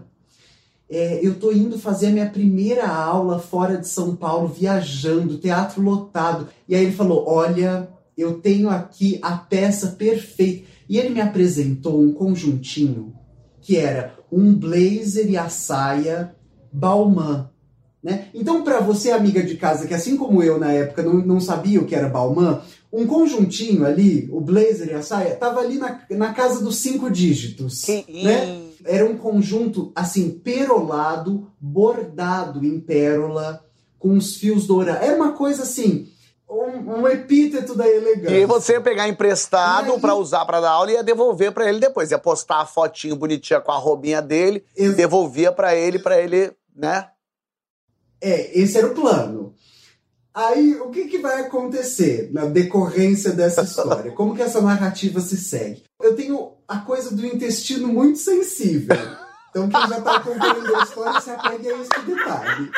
é, 0.89 1.19
eu 1.21 1.35
tô 1.35 1.51
indo 1.51 1.77
fazer 1.77 2.07
a 2.07 2.11
minha 2.11 2.29
primeira 2.29 2.87
aula 2.87 3.37
fora 3.37 3.77
de 3.77 3.87
São 3.89 4.15
Paulo, 4.15 4.47
viajando, 4.47 5.39
teatro 5.39 5.81
lotado. 5.81 6.47
E 6.69 6.73
aí 6.75 6.85
ele 6.85 6.95
falou: 6.95 7.27
Olha, 7.27 7.89
eu 8.17 8.39
tenho 8.39 8.69
aqui 8.69 9.19
a 9.21 9.35
peça 9.35 9.87
perfeita. 9.87 10.71
E 10.87 10.97
ele 10.97 11.09
me 11.09 11.21
apresentou 11.21 12.01
um 12.01 12.13
conjuntinho 12.13 13.13
que 13.61 13.77
era 13.77 14.15
um 14.31 14.53
blazer 14.53 15.29
e 15.29 15.37
a 15.37 15.49
saia 15.49 16.35
Balmain. 16.71 17.45
Né? 18.03 18.27
Então, 18.33 18.63
para 18.63 18.81
você, 18.81 19.11
amiga 19.11 19.41
de 19.41 19.55
casa, 19.55 19.87
que 19.87 19.93
assim 19.93 20.17
como 20.17 20.43
eu 20.43 20.59
na 20.59 20.73
época 20.73 21.01
não, 21.01 21.13
não 21.25 21.39
sabia 21.39 21.79
o 21.79 21.85
que 21.85 21.95
era 21.95 22.09
Balmain, 22.09 22.59
um 22.91 23.07
conjuntinho 23.07 23.85
ali, 23.85 24.27
o 24.31 24.41
blazer 24.41 24.89
e 24.89 24.93
a 24.93 25.01
saia, 25.01 25.35
tava 25.35 25.61
ali 25.61 25.77
na, 25.77 26.01
na 26.09 26.33
casa 26.33 26.61
dos 26.61 26.75
cinco 26.77 27.09
dígitos. 27.09 27.81
né? 28.23 28.61
Era 28.85 29.05
um 29.05 29.17
conjunto 29.17 29.91
assim, 29.95 30.29
perolado, 30.29 31.47
bordado 31.59 32.65
em 32.65 32.79
pérola, 32.79 33.65
com 33.97 34.17
os 34.17 34.35
fios 34.35 34.67
dourados. 34.67 35.01
Era 35.01 35.15
uma 35.15 35.31
coisa 35.31 35.63
assim, 35.63 36.09
um, 36.53 36.99
um 37.01 37.07
epíteto 37.07 37.75
da 37.75 37.87
elegância. 37.87 38.37
E 38.37 38.45
você 38.45 38.73
ia 38.73 38.81
pegar 38.81 39.07
emprestado 39.07 39.93
aí- 39.93 39.99
pra 39.99 40.15
usar 40.15 40.45
pra 40.45 40.61
dar 40.61 40.71
aula 40.71 40.91
e 40.91 40.93
ia 40.95 41.03
devolver 41.03 41.51
pra 41.51 41.67
ele 41.67 41.79
depois. 41.79 42.11
Ia 42.11 42.19
postar 42.19 42.59
a 42.61 42.65
fotinho 42.65 43.15
bonitinha 43.15 43.59
com 43.59 43.71
a 43.71 43.77
roubinha 43.77 44.21
dele, 44.21 44.63
Ex- 44.75 44.95
devolvia 44.95 45.51
pra 45.51 45.75
ele, 45.75 45.97
pra 45.99 46.19
ele, 46.19 46.51
né? 46.75 47.07
É, 48.21 48.57
esse 48.59 48.77
era 48.77 48.87
o 48.87 48.93
plano. 48.95 49.53
Aí, 50.33 50.75
o 50.75 50.89
que, 50.89 51.05
que 51.05 51.19
vai 51.19 51.41
acontecer 51.41 52.29
na 52.33 52.45
decorrência 52.45 53.31
dessa 53.31 53.61
história? 53.63 54.11
Como 54.13 54.35
que 54.35 54.41
essa 54.41 54.61
narrativa 54.61 55.19
se 55.19 55.37
segue? 55.37 55.83
Eu 56.01 56.15
tenho 56.15 56.53
a 56.67 56.79
coisa 56.79 57.13
do 57.15 57.25
intestino 57.25 57.87
muito 57.87 58.17
sensível. 58.19 58.95
Então, 59.49 59.69
quem 59.69 59.87
já 59.87 60.01
tá 60.01 60.15
acompanhando 60.15 60.75
a 60.75 60.83
história 60.83 61.21
se 61.21 61.29
apegue 61.29 61.69
a 61.69 61.77
esse 61.77 62.01
detalhe. 62.07 62.71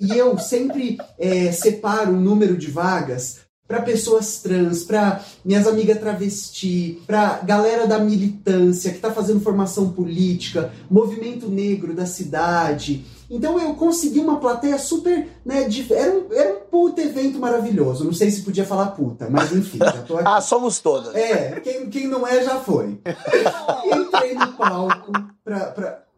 E 0.00 0.16
eu 0.16 0.38
sempre 0.38 0.98
é, 1.18 1.52
separo 1.52 2.12
um 2.12 2.20
número 2.20 2.56
de 2.56 2.70
vagas 2.70 3.40
para 3.68 3.82
pessoas 3.82 4.40
trans, 4.42 4.82
para 4.82 5.20
minhas 5.44 5.64
amigas 5.66 6.00
travesti, 6.00 7.00
para 7.06 7.38
galera 7.44 7.86
da 7.86 8.00
militância 8.00 8.90
que 8.90 8.96
está 8.96 9.12
fazendo 9.12 9.40
formação 9.40 9.90
política, 9.92 10.72
movimento 10.90 11.48
negro 11.48 11.94
da 11.94 12.04
cidade. 12.04 13.04
Então 13.30 13.60
eu 13.60 13.74
consegui 13.74 14.18
uma 14.18 14.40
plateia 14.40 14.76
super, 14.76 15.28
né, 15.44 15.68
dif- 15.68 15.92
era 15.92 16.10
um, 16.10 16.32
era 16.32 16.54
um 16.56 16.60
puta 16.68 17.00
evento 17.00 17.38
maravilhoso. 17.38 18.02
Não 18.02 18.12
sei 18.12 18.28
se 18.32 18.42
podia 18.42 18.64
falar 18.66 18.86
puta, 18.86 19.28
mas 19.30 19.52
enfim, 19.52 19.78
já 19.78 20.02
tô 20.02 20.16
aqui. 20.16 20.24
Ah, 20.30 20.40
somos 20.40 20.80
todas. 20.80 21.14
É, 21.14 21.60
quem, 21.60 21.88
quem 21.90 22.08
não 22.08 22.26
é 22.26 22.42
já 22.42 22.58
foi. 22.58 22.98
Entrei 23.86 24.34
no 24.34 24.52
palco 24.54 25.12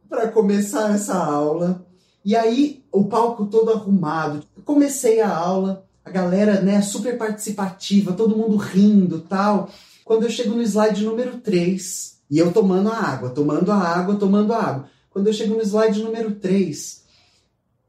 pra 0.09 0.29
começar 0.29 0.95
essa 0.95 1.15
aula. 1.17 1.85
E 2.25 2.37
aí, 2.37 2.83
o 2.93 3.05
palco 3.05 3.47
todo 3.47 3.71
arrumado. 3.73 4.45
Comecei 4.65 5.21
a 5.21 5.35
aula, 5.35 5.85
a 6.05 6.11
galera, 6.11 6.61
né, 6.61 6.81
super 6.83 7.19
participativa, 7.19 8.13
todo 8.13 8.37
mundo 8.37 8.57
rindo 8.57 9.21
tal. 9.21 9.69
Quando 10.05 10.25
eu 10.25 10.31
chego 10.31 10.55
no 10.55 10.63
slide 10.63 11.05
número 11.05 11.39
3, 11.39 12.19
e 12.31 12.39
eu 12.39 12.53
tomando 12.53 12.91
a 12.91 12.97
água, 12.97 13.31
tomando 13.31 13.71
a 13.73 13.77
água, 13.77 14.17
tomando 14.17 14.53
a 14.53 14.59
água. 14.63 14.89
Quando 15.11 15.27
eu 15.27 15.33
chego 15.33 15.55
no 15.55 15.63
slide 15.63 16.03
número 16.03 16.33
3, 16.37 17.03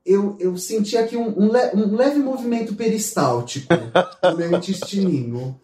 eu, 0.06 0.36
eu 0.39 0.58
senti 0.58 0.98
aqui 0.98 1.15
um, 1.15 1.30
um, 1.39 1.52
le- 1.52 1.72
um 1.76 1.96
leve 1.96 2.19
movimento 2.19 2.76
peristáltico 2.76 3.74
no 4.24 4.38
meu 4.38 4.52
intestininho. 4.58 5.60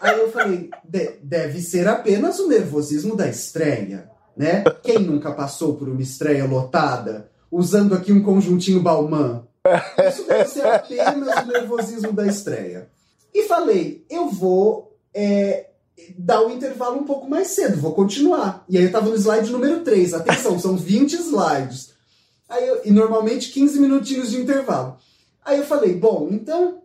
Aí 0.00 0.18
eu 0.18 0.30
falei, 0.32 0.68
"De- 0.82 1.12
deve 1.22 1.60
ser 1.62 1.86
apenas 1.86 2.38
o 2.40 2.48
nervosismo 2.48 3.14
da 3.16 3.28
estreia, 3.28 4.10
né? 4.36 4.64
Quem 4.82 4.98
nunca 4.98 5.30
passou 5.30 5.76
por 5.76 5.88
uma 5.88 6.02
estreia 6.02 6.44
lotada, 6.44 7.30
usando 7.52 7.94
aqui 7.94 8.10
um 8.12 8.22
conjuntinho 8.22 8.80
Balmain? 8.82 9.42
Isso 10.08 10.26
deve 10.26 10.48
ser 10.48 10.66
apenas 10.66 11.44
o 11.44 11.46
nervosismo 11.46 12.12
da 12.12 12.26
estreia. 12.26 12.88
E 13.32 13.44
falei, 13.44 14.04
eu 14.10 14.28
vou 14.28 14.96
é, 15.14 15.68
dar 16.18 16.42
o 16.42 16.50
intervalo 16.50 16.98
um 16.98 17.04
pouco 17.04 17.28
mais 17.28 17.48
cedo, 17.48 17.80
vou 17.80 17.92
continuar. 17.94 18.64
E 18.68 18.76
aí 18.76 18.84
eu 18.84 18.90
tava 18.90 19.08
no 19.08 19.14
slide 19.16 19.52
número 19.52 19.80
3, 19.80 20.14
atenção, 20.14 20.58
são 20.58 20.76
20 20.76 21.12
slides. 21.12 21.92
Aí 22.48 22.66
eu- 22.66 22.80
e 22.84 22.90
normalmente 22.90 23.50
15 23.52 23.78
minutinhos 23.78 24.30
de 24.30 24.40
intervalo. 24.40 24.96
Aí 25.44 25.58
eu 25.58 25.64
falei, 25.64 25.94
bom, 25.94 26.28
então 26.30 26.78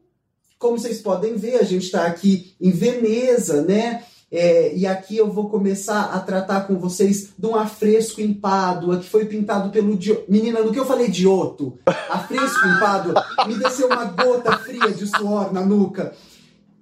como 0.60 0.78
vocês 0.80 1.00
podem 1.02 1.36
ver, 1.36 1.58
a 1.58 1.64
gente 1.64 1.84
está 1.86 2.06
aqui 2.08 2.56
em 2.60 2.72
Veneza, 2.72 3.62
né? 3.62 4.04
É, 4.30 4.74
e 4.76 4.86
aqui 4.86 5.16
eu 5.16 5.32
vou 5.32 5.50
começar 5.50 6.12
a 6.14 6.20
tratar 6.20 6.68
com 6.68 6.78
vocês 6.78 7.30
de 7.38 7.46
um 7.46 7.56
afresco 7.56 8.20
em 8.20 8.34
Pádua 8.34 9.00
que 9.00 9.10
foi 9.10 9.26
pintado 9.26 9.70
pelo 9.70 9.96
Dio... 9.96 10.26
Menina, 10.28 10.60
no 10.60 10.74
que 10.74 10.80
eu 10.80 10.86
falei 10.86 11.12
Giotto, 11.12 11.80
afresco 12.10 12.60
em 12.68 12.80
Pádua, 12.80 13.26
me 13.48 13.56
desceu 13.56 13.88
uma 13.88 14.04
gota 14.04 14.58
fria 14.58 14.92
de 14.92 15.08
suor 15.08 15.54
na 15.54 15.62
nuca. 15.62 16.14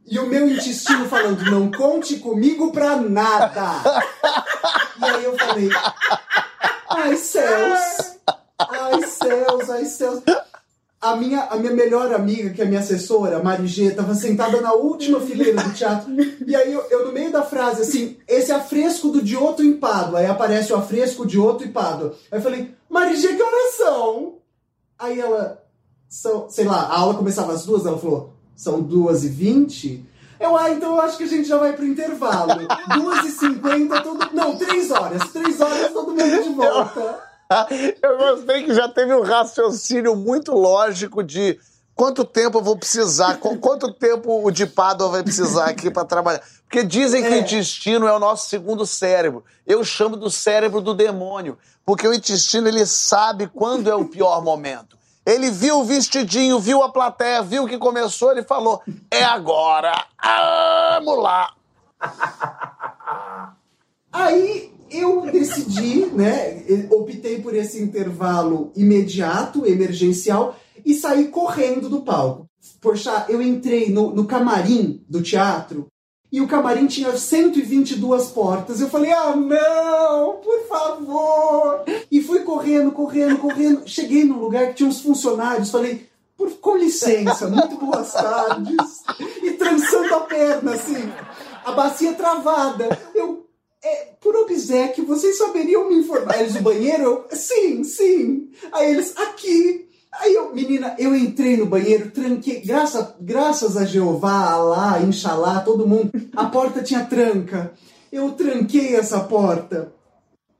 E 0.07 0.17
o 0.17 0.27
meu 0.27 0.49
intestino 0.49 1.05
falando, 1.05 1.43
não 1.49 1.71
conte 1.71 2.17
comigo 2.17 2.71
pra 2.71 2.95
nada. 2.95 3.81
E 4.99 5.05
aí 5.05 5.23
eu 5.23 5.37
falei, 5.37 5.69
ai 6.89 7.15
céus, 7.17 8.17
ai 8.57 9.03
céus, 9.03 9.69
ai 9.69 9.85
céus. 9.85 10.23
A 11.05 11.15
minha, 11.15 11.43
a 11.43 11.55
minha 11.55 11.71
melhor 11.71 12.11
amiga, 12.11 12.49
que 12.49 12.63
é 12.63 12.65
minha 12.65 12.79
assessora, 12.79 13.43
Marigê, 13.43 13.89
estava 13.89 14.15
sentada 14.15 14.59
na 14.59 14.73
última 14.73 15.19
fileira 15.19 15.61
do 15.61 15.71
teatro. 15.71 16.11
E 16.47 16.55
aí 16.55 16.73
eu, 16.73 16.81
eu, 16.89 17.05
no 17.05 17.11
meio 17.11 17.31
da 17.31 17.43
frase, 17.43 17.83
assim, 17.83 18.17
esse 18.27 18.51
afresco 18.51 19.09
do 19.09 19.23
Giotto 19.23 19.61
em 19.61 19.73
Pádua. 19.73 20.17
Aí 20.17 20.25
aparece 20.25 20.73
o 20.73 20.75
afresco 20.75 21.29
Giotto 21.29 21.63
em 21.63 21.71
Pádua. 21.71 22.15
Aí 22.31 22.39
eu 22.39 22.41
falei, 22.41 22.73
Marigê, 22.89 23.35
que 23.35 23.43
horas 23.43 23.75
são? 23.77 24.37
Aí 24.97 25.19
ela, 25.19 25.63
são, 26.09 26.49
sei 26.49 26.65
lá, 26.65 26.77
a 26.77 26.97
aula 26.97 27.13
começava 27.13 27.53
às 27.53 27.67
duas, 27.67 27.85
ela 27.85 27.99
falou, 27.99 28.33
são 28.55 28.81
duas 28.81 29.23
e 29.23 29.29
vinte? 29.29 30.03
Eu, 30.39 30.57
ah, 30.57 30.71
então 30.71 30.95
eu 30.95 31.01
acho 31.01 31.17
que 31.17 31.23
a 31.23 31.27
gente 31.27 31.47
já 31.47 31.57
vai 31.59 31.73
pro 31.73 31.85
intervalo. 31.85 32.67
Duas 32.95 33.25
e 33.25 33.31
cinquenta, 33.31 34.01
todo... 34.01 34.27
Não, 34.33 34.57
três 34.57 34.89
horas. 34.89 35.29
Três 35.31 35.61
horas, 35.61 35.93
todo 35.93 36.11
mundo 36.13 36.43
de 36.43 36.49
volta. 36.49 37.24
Eu 38.01 38.17
gostei 38.17 38.63
que 38.63 38.73
já 38.73 38.87
teve 38.87 39.13
um 39.13 39.21
raciocínio 39.21 40.15
muito 40.15 40.51
lógico 40.53 41.23
de 41.23 41.59
quanto 41.93 42.25
tempo 42.25 42.57
eu 42.57 42.61
vou 42.63 42.75
precisar, 42.77 43.37
qu- 43.37 43.57
quanto 43.57 43.93
tempo 43.93 44.45
o 44.45 44.51
de 44.51 44.65
Pádua 44.65 45.09
vai 45.09 45.23
precisar 45.23 45.65
aqui 45.69 45.89
para 45.91 46.03
trabalhar. 46.05 46.41
Porque 46.63 46.83
dizem 46.83 47.21
que 47.23 47.29
o 47.29 47.33
É. 47.33 47.37
intestino 47.39 48.07
é 48.07 48.13
o 48.13 48.19
nosso 48.19 48.49
segundo 48.49 48.85
cérebro. 48.85 49.45
Eu 49.65 49.83
chamo 49.83 50.17
do 50.17 50.29
cérebro 50.29 50.81
do 50.81 50.93
demônio, 50.93 51.57
porque 51.85 52.07
o 52.07 52.13
intestino 52.13 52.67
ele 52.67 52.85
sabe 52.85 53.47
quando 53.47 53.89
é 53.89 53.95
o 53.95 54.05
pior 54.05 54.41
momento. 54.43 54.97
Ele 55.25 55.49
viu 55.49 55.79
o 55.79 55.83
vestidinho, 55.85 56.59
viu 56.59 56.83
a 56.83 56.89
plateia, 56.91 57.41
viu 57.41 57.65
que 57.67 57.77
começou, 57.77 58.31
ele 58.31 58.43
falou: 58.43 58.81
é 59.09 59.23
agora, 59.23 59.93
vamos 60.99 61.23
lá. 61.23 61.53
Aí 64.11 64.74
eu 64.95 65.21
decidi, 65.31 66.05
né? 66.07 66.63
Optei 66.91 67.39
por 67.39 67.55
esse 67.55 67.81
intervalo 67.81 68.71
imediato, 68.75 69.65
emergencial, 69.65 70.55
e 70.85 70.93
saí 70.93 71.27
correndo 71.27 71.89
do 71.89 72.01
palco. 72.01 72.47
Poxa, 72.81 73.25
eu 73.29 73.41
entrei 73.41 73.89
no, 73.89 74.13
no 74.13 74.25
camarim 74.25 75.03
do 75.07 75.21
teatro 75.21 75.87
e 76.31 76.41
o 76.41 76.47
camarim 76.47 76.85
tinha 76.85 77.15
122 77.15 78.27
portas. 78.27 78.81
Eu 78.81 78.89
falei, 78.89 79.11
ah, 79.13 79.35
não, 79.35 80.33
por 80.37 80.67
favor! 80.67 81.83
E 82.11 82.21
fui 82.21 82.39
correndo, 82.39 82.91
correndo, 82.91 83.37
correndo. 83.37 83.87
Cheguei 83.87 84.25
num 84.25 84.39
lugar 84.39 84.67
que 84.67 84.73
tinha 84.73 84.89
uns 84.89 84.99
funcionários. 84.99 85.71
Falei, 85.71 86.09
por, 86.35 86.51
com 86.57 86.75
licença, 86.75 87.47
muito 87.47 87.77
boas 87.77 88.11
tardes. 88.11 88.75
E 89.41 89.51
trançando 89.51 90.13
a 90.13 90.19
perna, 90.21 90.73
assim, 90.73 91.09
a 91.63 91.71
bacia 91.71 92.13
travada. 92.13 92.99
Eu, 93.13 93.44
é, 93.85 94.07
por 94.19 94.35
obsequio, 94.35 95.05
vocês 95.05 95.37
saberiam 95.37 95.87
me 95.87 95.97
informar? 95.99 96.41
Eles, 96.41 96.55
o 96.55 96.61
banheiro? 96.61 97.03
Eu, 97.03 97.37
sim, 97.37 97.83
sim. 97.83 98.49
Aí 98.71 98.91
eles, 98.91 99.15
aqui. 99.15 99.87
Aí 100.11 100.33
eu, 100.33 100.55
menina, 100.55 100.95
eu 100.97 101.15
entrei 101.15 101.55
no 101.57 101.67
banheiro, 101.67 102.09
tranquei, 102.09 102.61
graças, 102.61 103.13
graças 103.19 103.77
a 103.77 103.85
Jeová, 103.85 104.49
Alá, 104.49 105.01
Inxalá, 105.01 105.59
todo 105.59 105.87
mundo, 105.87 106.09
a 106.35 106.45
porta 106.45 106.81
tinha 106.81 107.05
tranca. 107.05 107.73
Eu 108.11 108.31
tranquei 108.31 108.95
essa 108.95 109.19
porta. 109.19 109.93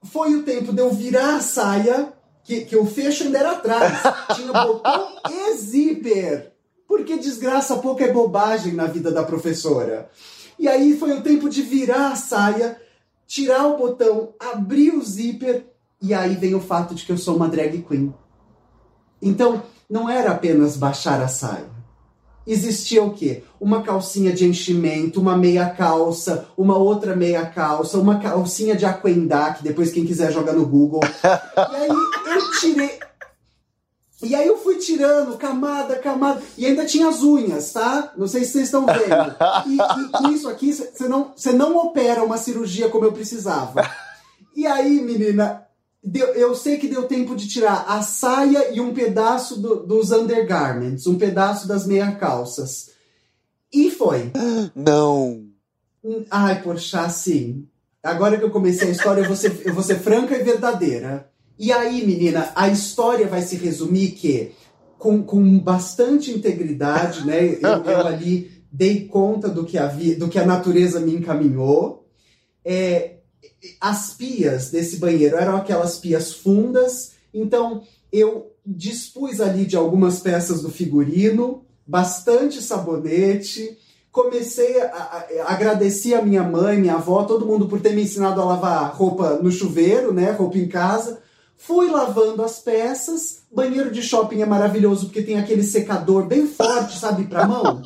Foi 0.04 0.36
o 0.36 0.44
tempo 0.44 0.72
de 0.72 0.82
eu 0.82 0.92
virar 0.92 1.38
a 1.38 1.42
saia, 1.42 2.14
que, 2.44 2.62
que 2.66 2.76
o 2.76 2.86
fecho 2.86 3.24
ainda 3.24 3.40
era 3.40 3.52
atrás. 3.52 4.04
Tinha 4.36 4.52
botão 4.52 5.16
e 5.32 5.58
zíper. 5.58 6.52
Porque 6.88 7.18
desgraça 7.18 7.78
pouco 7.78 8.04
é 8.04 8.12
bobagem 8.12 8.74
na 8.74 8.86
vida 8.86 9.10
da 9.10 9.24
professora. 9.24 10.10
E 10.60 10.68
aí 10.68 10.98
foi 10.98 11.14
o 11.14 11.22
tempo 11.22 11.50
de 11.50 11.62
virar 11.62 12.10
a 12.10 12.16
saia, 12.16 12.80
tirar 13.28 13.68
o 13.68 13.78
botão, 13.78 14.34
abrir 14.40 14.92
o 14.92 15.04
zíper, 15.04 15.66
e 16.02 16.14
aí 16.14 16.36
vem 16.36 16.54
o 16.56 16.62
fato 16.62 16.94
de 16.94 17.06
que 17.06 17.12
eu 17.12 17.18
sou 17.18 17.36
uma 17.36 17.48
drag 17.48 17.82
queen. 17.82 18.14
Então, 19.22 19.64
não 19.90 20.10
era 20.10 20.32
apenas 20.32 20.78
baixar 20.78 21.22
a 21.22 21.28
saia. 21.28 21.76
Existia 22.46 23.04
o 23.04 23.12
quê? 23.12 23.44
Uma 23.60 23.82
calcinha 23.82 24.32
de 24.32 24.46
enchimento, 24.46 25.20
uma 25.20 25.36
meia 25.36 25.68
calça, 25.68 26.48
uma 26.56 26.78
outra 26.78 27.16
meia 27.16 27.44
calça, 27.44 27.98
uma 27.98 28.20
calcinha 28.20 28.76
de 28.76 28.86
aquendá, 28.86 29.52
que 29.54 29.64
depois 29.64 29.92
quem 29.92 30.06
quiser 30.06 30.32
joga 30.32 30.54
no 30.54 30.66
Google. 30.66 31.02
E 31.58 31.76
aí 31.76 31.90
eu 31.90 32.52
tirei. 32.60 33.00
E 34.24 34.34
aí 34.34 34.48
eu 34.48 34.58
fui 34.58 34.78
tirando 34.78 35.38
camada, 35.38 35.98
camada. 35.98 36.42
E 36.58 36.66
ainda 36.66 36.86
tinha 36.86 37.10
as 37.10 37.22
unhas, 37.22 37.72
tá? 37.74 38.14
Não 38.18 38.28
sei 38.28 38.44
se 38.46 38.52
vocês 38.54 38.66
estão 38.66 38.86
vendo. 38.86 39.36
E, 39.68 39.76
e 39.76 40.08
com 40.10 40.30
isso 40.32 40.48
aqui, 40.50 40.72
você 40.74 41.08
não, 41.08 41.34
não 41.54 41.78
opera 41.78 42.24
uma 42.24 42.38
cirurgia 42.38 42.90
como 42.90 43.06
eu 43.06 43.12
precisava. 43.12 43.88
E 44.56 44.66
aí, 44.66 45.02
menina, 45.02 45.64
deu- 46.02 46.34
eu 46.34 46.56
sei 46.56 46.78
que 46.78 46.88
deu 46.88 47.04
tempo 47.08 47.36
de 47.36 47.48
tirar 47.48 47.86
a 47.90 48.02
saia 48.02 48.74
e 48.74 48.80
um 48.80 48.94
pedaço 48.94 49.60
do- 49.60 49.86
dos 49.86 50.12
undergarments, 50.12 51.06
um 51.08 51.18
pedaço 51.18 51.68
das 51.68 51.86
meia 51.86 52.14
calças. 52.16 52.92
E 53.74 53.92
foi. 53.92 54.32
Não. 54.74 55.44
Hum, 56.04 56.24
Ai, 56.32 56.62
poxa, 56.62 57.10
sim. 57.10 57.68
Agora 58.02 58.38
que 58.38 58.44
eu 58.46 58.52
comecei 58.52 58.88
a 58.88 58.92
história, 58.92 59.22
eu 59.22 59.28
vou 59.28 59.36
ser, 59.36 59.62
eu 59.66 59.74
vou 59.74 59.84
ser 59.84 60.00
franca 60.00 60.38
e 60.38 60.44
verdadeira. 60.44 61.30
E 61.58 61.72
aí, 61.72 62.06
menina, 62.06 62.52
a 62.56 62.68
história 62.68 63.28
vai 63.28 63.42
se 63.42 63.56
resumir 63.56 64.12
que, 64.12 64.52
com, 64.98 65.24
com 65.24 65.60
bastante 65.60 66.32
integridade, 66.32 67.26
né? 67.26 67.58
Eu, 67.62 67.84
eu 67.84 68.08
ali 68.08 68.52
dei 68.72 69.08
conta 69.08 69.48
do 69.48 69.64
que, 69.64 69.78
havia, 69.78 70.18
do 70.18 70.28
que 70.28 70.38
a 70.38 70.46
natureza 70.46 71.00
me 71.00 71.14
encaminhou. 71.14 72.06
É, 72.64 73.18
as 73.80 74.12
pias 74.12 74.70
desse 74.70 74.98
banheiro 74.98 75.38
eram 75.38 75.56
aquelas 75.56 75.98
pias 75.98 76.34
fundas, 76.34 77.12
então 77.34 77.84
eu 78.12 78.52
dispus 78.66 79.40
ali 79.40 79.66
de 79.66 79.78
algumas 79.78 80.20
peças 80.20 80.62
do 80.62 80.70
figurino, 80.70 81.64
bastante 81.86 82.62
sabonete, 82.62 83.78
comecei 84.12 84.82
a, 84.82 84.88
a, 84.88 85.54
agradecer 85.54 86.16
a 86.16 86.22
minha 86.22 86.44
mãe, 86.44 86.80
minha 86.80 86.96
avó, 86.96 87.24
todo 87.24 87.46
mundo 87.46 87.68
por 87.68 87.80
ter 87.80 87.94
me 87.94 88.02
ensinado 88.02 88.42
a 88.42 88.46
lavar 88.46 88.96
roupa 88.96 89.40
no 89.42 89.52
chuveiro, 89.52 90.14
né, 90.14 90.32
roupa 90.32 90.58
em 90.58 90.68
casa. 90.68 91.22
Fui 91.58 91.90
lavando 91.90 92.44
as 92.44 92.60
peças. 92.60 93.44
Banheiro 93.52 93.92
de 93.92 94.02
shopping 94.02 94.42
é 94.42 94.46
maravilhoso 94.46 95.08
porque 95.08 95.24
tem 95.24 95.38
aquele 95.38 95.64
secador 95.64 96.26
bem 96.26 96.48
forte, 96.48 97.00
sabe, 97.00 97.26
pra 97.26 97.48
mão, 97.48 97.82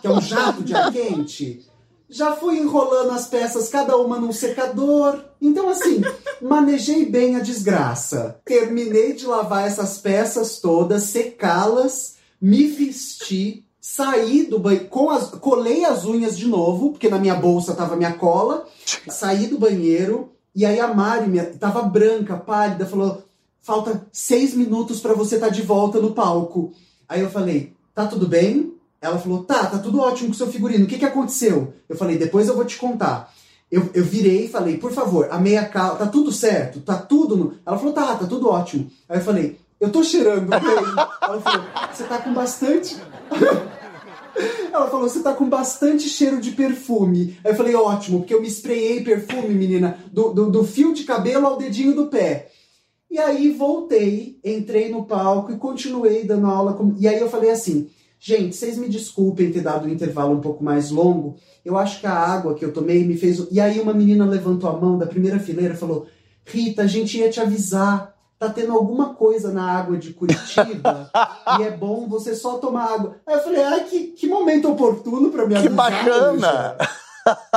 que 0.00 0.06
é 0.06 0.10
um 0.10 0.20
jato 0.20 0.62
de 0.62 0.74
ar 0.74 0.90
quente. 0.90 1.66
Já 2.08 2.32
fui 2.32 2.58
enrolando 2.58 3.10
as 3.10 3.28
peças, 3.28 3.68
cada 3.68 3.96
uma 3.96 4.18
num 4.18 4.32
secador. 4.32 5.20
Então, 5.40 5.68
assim, 5.68 6.02
Manejei 6.40 7.04
bem 7.04 7.36
a 7.36 7.40
desgraça. 7.40 8.40
Terminei 8.46 9.12
de 9.12 9.26
lavar 9.26 9.66
essas 9.66 9.98
peças 9.98 10.58
todas, 10.58 11.02
secá-las, 11.04 12.16
me 12.40 12.66
vesti, 12.66 13.66
saí 13.78 14.46
do 14.46 14.58
banheiro, 14.58 15.10
as, 15.10 15.28
colei 15.32 15.84
as 15.84 16.06
unhas 16.06 16.38
de 16.38 16.46
novo, 16.46 16.92
porque 16.92 17.10
na 17.10 17.18
minha 17.18 17.34
bolsa 17.34 17.74
tava 17.74 17.94
minha 17.94 18.14
cola, 18.14 18.66
saí 19.08 19.48
do 19.48 19.58
banheiro, 19.58 20.32
e 20.54 20.64
aí 20.64 20.80
a 20.80 20.92
Mari 20.92 21.28
minha, 21.28 21.44
tava 21.44 21.82
branca, 21.82 22.36
pálida, 22.36 22.86
falou: 22.86 23.22
falta 23.62 24.06
seis 24.12 24.54
minutos 24.54 25.00
para 25.00 25.14
você 25.14 25.36
estar 25.36 25.48
tá 25.48 25.52
de 25.52 25.62
volta 25.62 26.00
no 26.00 26.12
palco. 26.12 26.72
Aí 27.08 27.20
eu 27.20 27.30
falei: 27.30 27.74
tá 27.94 28.06
tudo 28.06 28.26
bem? 28.26 28.74
Ela 29.00 29.18
falou: 29.18 29.44
tá, 29.44 29.66
tá 29.66 29.78
tudo 29.78 30.00
ótimo 30.00 30.28
com 30.28 30.34
o 30.34 30.36
seu 30.36 30.48
figurino. 30.48 30.84
O 30.84 30.88
que, 30.88 30.98
que 30.98 31.04
aconteceu? 31.04 31.74
Eu 31.88 31.96
falei: 31.96 32.18
depois 32.18 32.48
eu 32.48 32.56
vou 32.56 32.64
te 32.64 32.76
contar. 32.76 33.32
Eu, 33.70 33.88
eu 33.94 34.04
virei 34.04 34.46
e 34.46 34.48
falei: 34.48 34.76
por 34.76 34.92
favor, 34.92 35.28
a 35.30 35.38
meia 35.38 35.64
calça, 35.64 36.04
tá 36.04 36.06
tudo 36.06 36.32
certo? 36.32 36.80
Tá 36.80 36.96
tudo. 36.96 37.36
No... 37.36 37.54
Ela 37.64 37.78
falou: 37.78 37.92
tá, 37.92 38.16
tá 38.16 38.26
tudo 38.26 38.48
ótimo. 38.48 38.90
Aí 39.08 39.18
eu 39.18 39.24
falei: 39.24 39.58
eu 39.80 39.90
tô 39.90 40.02
cheirando 40.02 40.48
bem. 40.48 40.60
Ela 40.60 41.40
falou: 41.40 41.66
você 41.92 42.04
tá 42.04 42.18
com 42.18 42.34
bastante. 42.34 42.96
Ela 44.72 44.88
falou, 44.88 45.08
você 45.08 45.20
tá 45.20 45.34
com 45.34 45.48
bastante 45.48 46.08
cheiro 46.08 46.40
de 46.40 46.52
perfume. 46.52 47.36
Aí 47.44 47.52
eu 47.52 47.56
falei, 47.56 47.74
ótimo, 47.74 48.20
porque 48.20 48.34
eu 48.34 48.40
me 48.40 48.48
sprayei 48.48 49.02
perfume, 49.02 49.54
menina, 49.54 49.98
do, 50.12 50.32
do, 50.32 50.50
do, 50.50 50.64
fio 50.64 50.94
de 50.94 51.04
cabelo 51.04 51.46
ao 51.46 51.58
dedinho 51.58 51.94
do 51.94 52.06
pé. 52.06 52.50
E 53.10 53.18
aí 53.18 53.50
voltei, 53.50 54.38
entrei 54.44 54.90
no 54.90 55.04
palco 55.04 55.50
e 55.52 55.56
continuei 55.56 56.24
dando 56.24 56.46
aula. 56.46 56.74
Com... 56.74 56.94
E 56.98 57.08
aí 57.08 57.18
eu 57.18 57.28
falei 57.28 57.50
assim, 57.50 57.88
gente, 58.18 58.54
vocês 58.54 58.78
me 58.78 58.88
desculpem 58.88 59.50
ter 59.50 59.62
dado 59.62 59.86
um 59.86 59.92
intervalo 59.92 60.32
um 60.32 60.40
pouco 60.40 60.62
mais 60.62 60.90
longo. 60.90 61.36
Eu 61.64 61.76
acho 61.76 62.00
que 62.00 62.06
a 62.06 62.14
água 62.14 62.54
que 62.54 62.64
eu 62.64 62.72
tomei 62.72 63.04
me 63.04 63.16
fez. 63.16 63.44
E 63.50 63.60
aí 63.60 63.80
uma 63.80 63.92
menina 63.92 64.24
levantou 64.24 64.70
a 64.70 64.78
mão 64.78 64.96
da 64.96 65.06
primeira 65.06 65.40
fileira 65.40 65.74
e 65.74 65.76
falou: 65.76 66.06
Rita, 66.44 66.82
a 66.82 66.86
gente 66.86 67.18
ia 67.18 67.28
te 67.28 67.40
avisar 67.40 68.09
tá 68.40 68.48
tendo 68.48 68.72
alguma 68.72 69.12
coisa 69.14 69.52
na 69.52 69.70
água 69.70 69.98
de 69.98 70.14
Curitiba 70.14 71.10
e 71.60 71.62
é 71.62 71.70
bom 71.70 72.08
você 72.08 72.34
só 72.34 72.56
tomar 72.56 72.94
água. 72.94 73.16
Aí 73.26 73.34
eu 73.34 73.44
falei, 73.44 73.62
ai, 73.62 73.84
que, 73.84 74.06
que 74.08 74.26
momento 74.26 74.70
oportuno 74.70 75.30
para 75.30 75.46
me 75.46 75.54
avisar. 75.54 75.70
Que 75.70 75.76
bacana! 75.76 76.76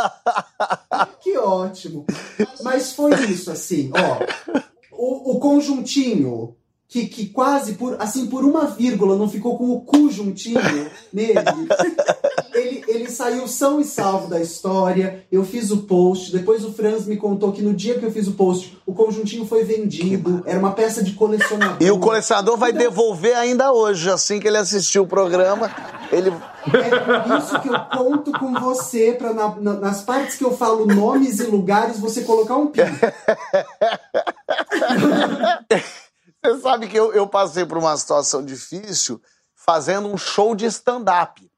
que 1.22 1.38
ótimo. 1.38 2.06
Mas 2.62 2.92
foi 2.92 3.14
isso, 3.30 3.50
assim, 3.50 3.92
ó. 3.96 4.62
O, 4.92 5.32
o 5.32 5.40
conjuntinho 5.40 6.54
que, 6.90 7.08
que 7.08 7.30
quase 7.30 7.74
por 7.74 8.00
assim 8.00 8.28
por 8.28 8.44
uma 8.44 8.66
vírgula 8.68 9.18
não 9.18 9.28
ficou 9.30 9.58
com 9.58 9.72
o 9.72 9.82
cu 9.82 10.12
juntinho 10.12 10.60
nele. 11.12 11.34
Saiu 13.14 13.48
são 13.48 13.80
e 13.80 13.86
salvo 13.86 14.28
da 14.28 14.42
história. 14.42 15.26
Eu 15.32 15.46
fiz 15.46 15.72
o 15.72 15.84
post. 15.84 16.32
Depois 16.32 16.66
o 16.66 16.74
Franz 16.74 17.06
me 17.06 17.16
contou 17.18 17.52
que 17.52 17.62
no 17.62 17.74
dia 17.74 18.00
que 18.00 18.06
eu 18.06 18.12
fiz 18.12 18.28
o 18.28 18.34
post, 18.34 18.78
o 18.86 18.94
conjuntinho 18.94 19.46
foi 19.46 19.64
vendido. 19.64 20.44
Era 20.46 20.60
uma 20.60 20.72
peça 20.72 21.04
de 21.04 21.14
colecionador. 21.14 21.78
E 21.80 21.92
o 21.92 22.00
colecionador 22.00 22.58
vai 22.58 22.74
devolver 22.74 23.38
ainda 23.38 23.72
hoje, 23.72 24.10
assim 24.10 24.40
que 24.40 24.48
ele 24.48 24.58
assistiu 24.58 25.04
o 25.04 25.08
programa. 25.08 25.72
Ele... 26.12 26.30
É 26.30 27.20
por 27.20 27.38
isso 27.38 27.62
que 27.62 27.68
eu 27.70 27.80
conto 27.92 28.32
com 28.32 28.54
você 28.54 29.14
para 29.14 29.34
na, 29.34 29.56
na, 29.56 29.74
nas 29.74 30.02
partes 30.02 30.36
que 30.36 30.44
eu 30.44 30.56
falo 30.56 30.86
nomes 30.86 31.40
e 31.40 31.44
lugares 31.44 32.00
você 32.00 32.24
colocar 32.24 32.58
um 32.58 32.68
pi. 32.68 32.82
Você 36.46 36.60
sabe 36.60 36.88
que 36.88 37.00
eu, 37.00 37.14
eu 37.14 37.26
passei 37.26 37.66
por 37.66 37.78
uma 37.78 37.96
situação 37.96 38.44
difícil 38.44 39.22
fazendo 39.56 40.10
um 40.10 40.18
show 40.18 40.54
de 40.54 40.66
stand-up. 40.66 41.50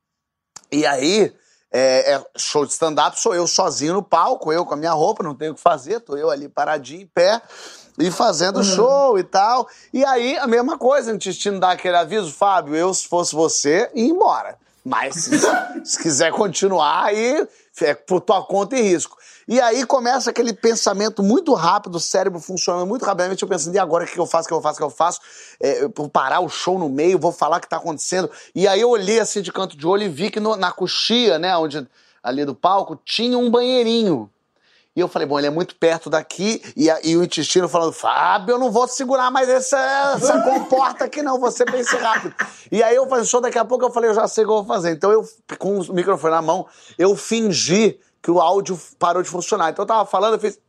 E 0.71 0.85
aí, 0.85 1.33
é, 1.77 2.13
é, 2.13 2.23
show 2.37 2.65
de 2.65 2.71
stand-up 2.71 3.19
sou 3.19 3.35
eu 3.35 3.45
sozinho 3.45 3.95
no 3.95 4.01
palco, 4.01 4.53
eu 4.53 4.65
com 4.65 4.75
a 4.75 4.77
minha 4.77 4.93
roupa, 4.93 5.21
não 5.21 5.35
tenho 5.35 5.51
o 5.51 5.55
que 5.55 5.61
fazer, 5.61 5.99
tô 5.99 6.15
eu 6.15 6.31
ali 6.31 6.47
paradinho 6.47 7.01
em 7.01 7.05
pé 7.05 7.41
e 7.99 8.09
fazendo 8.09 8.57
uhum. 8.57 8.63
show 8.63 9.19
e 9.19 9.23
tal. 9.23 9.67
E 9.91 10.05
aí, 10.05 10.37
a 10.37 10.47
mesma 10.47 10.77
coisa, 10.77 11.11
o 11.11 11.15
intestino 11.15 11.59
dá 11.59 11.71
aquele 11.71 11.97
aviso, 11.97 12.31
Fábio, 12.31 12.75
eu 12.77 12.93
se 12.93 13.05
fosse 13.05 13.35
você, 13.35 13.89
ia 13.93 14.05
embora. 14.05 14.57
Mas 14.85 15.15
se, 15.15 15.37
se 15.83 16.01
quiser 16.01 16.31
continuar, 16.31 17.07
aí 17.07 17.45
é 17.81 17.93
por 17.93 18.21
tua 18.21 18.41
conta 18.45 18.77
e 18.77 18.81
risco. 18.81 19.17
E 19.47 19.61
aí 19.61 19.85
começa 19.85 20.31
aquele 20.31 20.53
pensamento 20.53 21.21
muito 21.21 21.53
rápido, 21.53 21.95
o 21.95 21.99
cérebro 21.99 22.39
funcionando 22.39 22.87
muito 22.87 23.05
rapidamente. 23.05 23.43
Eu 23.43 23.49
pensando, 23.49 23.75
e 23.75 23.79
agora 23.79 24.03
o 24.03 24.07
que 24.07 24.19
eu 24.19 24.25
faço, 24.25 24.45
o 24.45 24.47
que 24.47 24.53
eu 24.53 24.61
faço, 24.61 24.75
o 24.75 24.77
que 24.77 24.83
eu 24.83 24.89
faço? 24.89 25.19
É, 25.61 25.83
eu 25.83 25.93
vou 25.95 26.09
parar 26.09 26.39
o 26.39 26.49
show 26.49 26.79
no 26.79 26.89
meio, 26.89 27.19
vou 27.19 27.31
falar 27.31 27.57
o 27.57 27.59
que 27.59 27.69
tá 27.69 27.77
acontecendo. 27.77 28.29
E 28.55 28.67
aí 28.67 28.81
eu 28.81 28.89
olhei 28.89 29.19
assim 29.19 29.41
de 29.41 29.51
canto 29.51 29.77
de 29.77 29.85
olho 29.85 30.03
e 30.03 30.09
vi 30.09 30.31
que 30.31 30.39
no, 30.39 30.55
na 30.55 30.71
coxia, 30.71 31.37
né, 31.37 31.55
onde, 31.57 31.87
ali 32.23 32.43
do 32.43 32.55
palco, 32.55 32.99
tinha 33.05 33.37
um 33.37 33.51
banheirinho. 33.51 34.31
E 34.95 34.99
eu 35.01 35.09
falei, 35.09 35.27
bom, 35.27 35.37
ele 35.37 35.47
é 35.47 35.51
muito 35.51 35.75
perto 35.75 36.09
daqui. 36.09 36.61
E, 36.75 36.89
a, 36.89 36.99
e 37.03 37.17
o 37.17 37.23
intestino 37.23 37.67
falando, 37.67 37.91
Fábio, 37.91 38.53
eu 38.53 38.59
não 38.59 38.71
vou 38.71 38.87
segurar 38.87 39.29
mais 39.29 39.49
essa, 39.49 39.77
essa 40.15 40.39
comporta 40.41 41.03
aqui, 41.03 41.21
não. 41.21 41.37
Você 41.37 41.65
pense 41.65 41.95
rápido. 41.97 42.33
E 42.71 42.81
aí 42.81 42.95
eu 42.95 43.07
falei, 43.07 43.25
só 43.25 43.41
daqui 43.41 43.59
a 43.59 43.65
pouco 43.65 43.83
eu 43.83 43.91
falei, 43.91 44.09
eu 44.09 44.13
já 44.13 44.25
sei 44.27 44.45
o 44.45 44.47
que 44.47 44.53
eu 44.53 44.63
vou 44.63 44.65
fazer. 44.65 44.91
Então 44.91 45.11
eu, 45.11 45.27
com 45.59 45.79
o 45.79 45.93
microfone 45.93 46.33
na 46.33 46.41
mão, 46.41 46.65
eu 46.97 47.13
fingi 47.13 47.99
que 48.25 48.31
o 48.31 48.41
áudio 48.41 48.75
parou 48.97 49.21
de 49.21 49.29
funcionar. 49.29 49.69
Então 49.69 49.83
eu 49.83 49.87
tava 49.87 50.03
falando, 50.03 50.33
eu 50.33 50.39
fiz. 50.39 50.59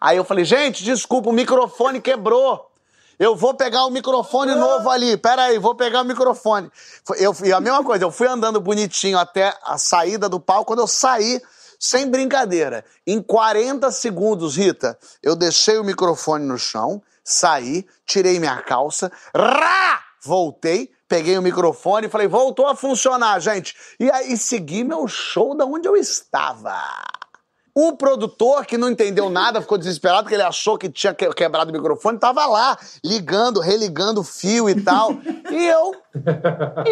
Aí 0.00 0.16
eu 0.16 0.24
falei, 0.24 0.42
gente, 0.42 0.82
desculpa, 0.82 1.28
o 1.28 1.34
microfone 1.34 2.00
quebrou. 2.00 2.72
Eu 3.18 3.36
vou 3.36 3.52
pegar 3.52 3.84
o 3.84 3.90
microfone 3.90 4.54
novo 4.54 4.88
ali. 4.88 5.18
Pera 5.18 5.42
aí, 5.42 5.58
vou 5.58 5.74
pegar 5.74 6.00
o 6.00 6.04
microfone. 6.06 6.72
Eu, 7.18 7.34
a 7.54 7.60
mesma 7.60 7.84
coisa, 7.84 8.06
eu 8.06 8.10
fui 8.10 8.26
andando 8.26 8.58
bonitinho 8.58 9.18
até 9.18 9.54
a 9.64 9.76
saída 9.76 10.30
do 10.30 10.40
palco. 10.40 10.68
Quando 10.68 10.78
eu 10.78 10.86
saí, 10.86 11.42
sem 11.78 12.10
brincadeira, 12.10 12.82
em 13.06 13.20
40 13.20 13.90
segundos, 13.90 14.56
Rita, 14.56 14.98
eu 15.22 15.36
deixei 15.36 15.76
o 15.76 15.84
microfone 15.84 16.46
no 16.46 16.56
chão, 16.56 17.02
saí, 17.22 17.86
tirei 18.06 18.40
minha 18.40 18.62
calça, 18.62 19.12
rá, 19.36 20.02
voltei, 20.24 20.90
peguei 21.08 21.38
o 21.38 21.42
microfone 21.42 22.06
e 22.06 22.10
falei, 22.10 22.28
voltou 22.28 22.66
a 22.66 22.74
funcionar, 22.74 23.40
gente. 23.40 23.74
E 23.98 24.10
aí 24.10 24.36
segui 24.36 24.84
meu 24.84 25.06
show 25.08 25.56
da 25.56 25.64
onde 25.64 25.88
eu 25.88 25.96
estava. 25.96 26.76
O 27.78 27.94
produtor, 27.94 28.64
que 28.64 28.78
não 28.78 28.88
entendeu 28.88 29.28
nada, 29.28 29.60
ficou 29.60 29.76
desesperado 29.76 30.22
porque 30.22 30.34
ele 30.34 30.42
achou 30.42 30.78
que 30.78 30.88
tinha 30.88 31.12
quebrado 31.12 31.70
o 31.70 31.74
microfone, 31.74 32.18
tava 32.18 32.46
lá, 32.46 32.78
ligando, 33.04 33.60
religando 33.60 34.22
o 34.22 34.24
fio 34.24 34.66
e 34.70 34.80
tal. 34.82 35.10
e 35.50 35.66
eu, 35.66 35.94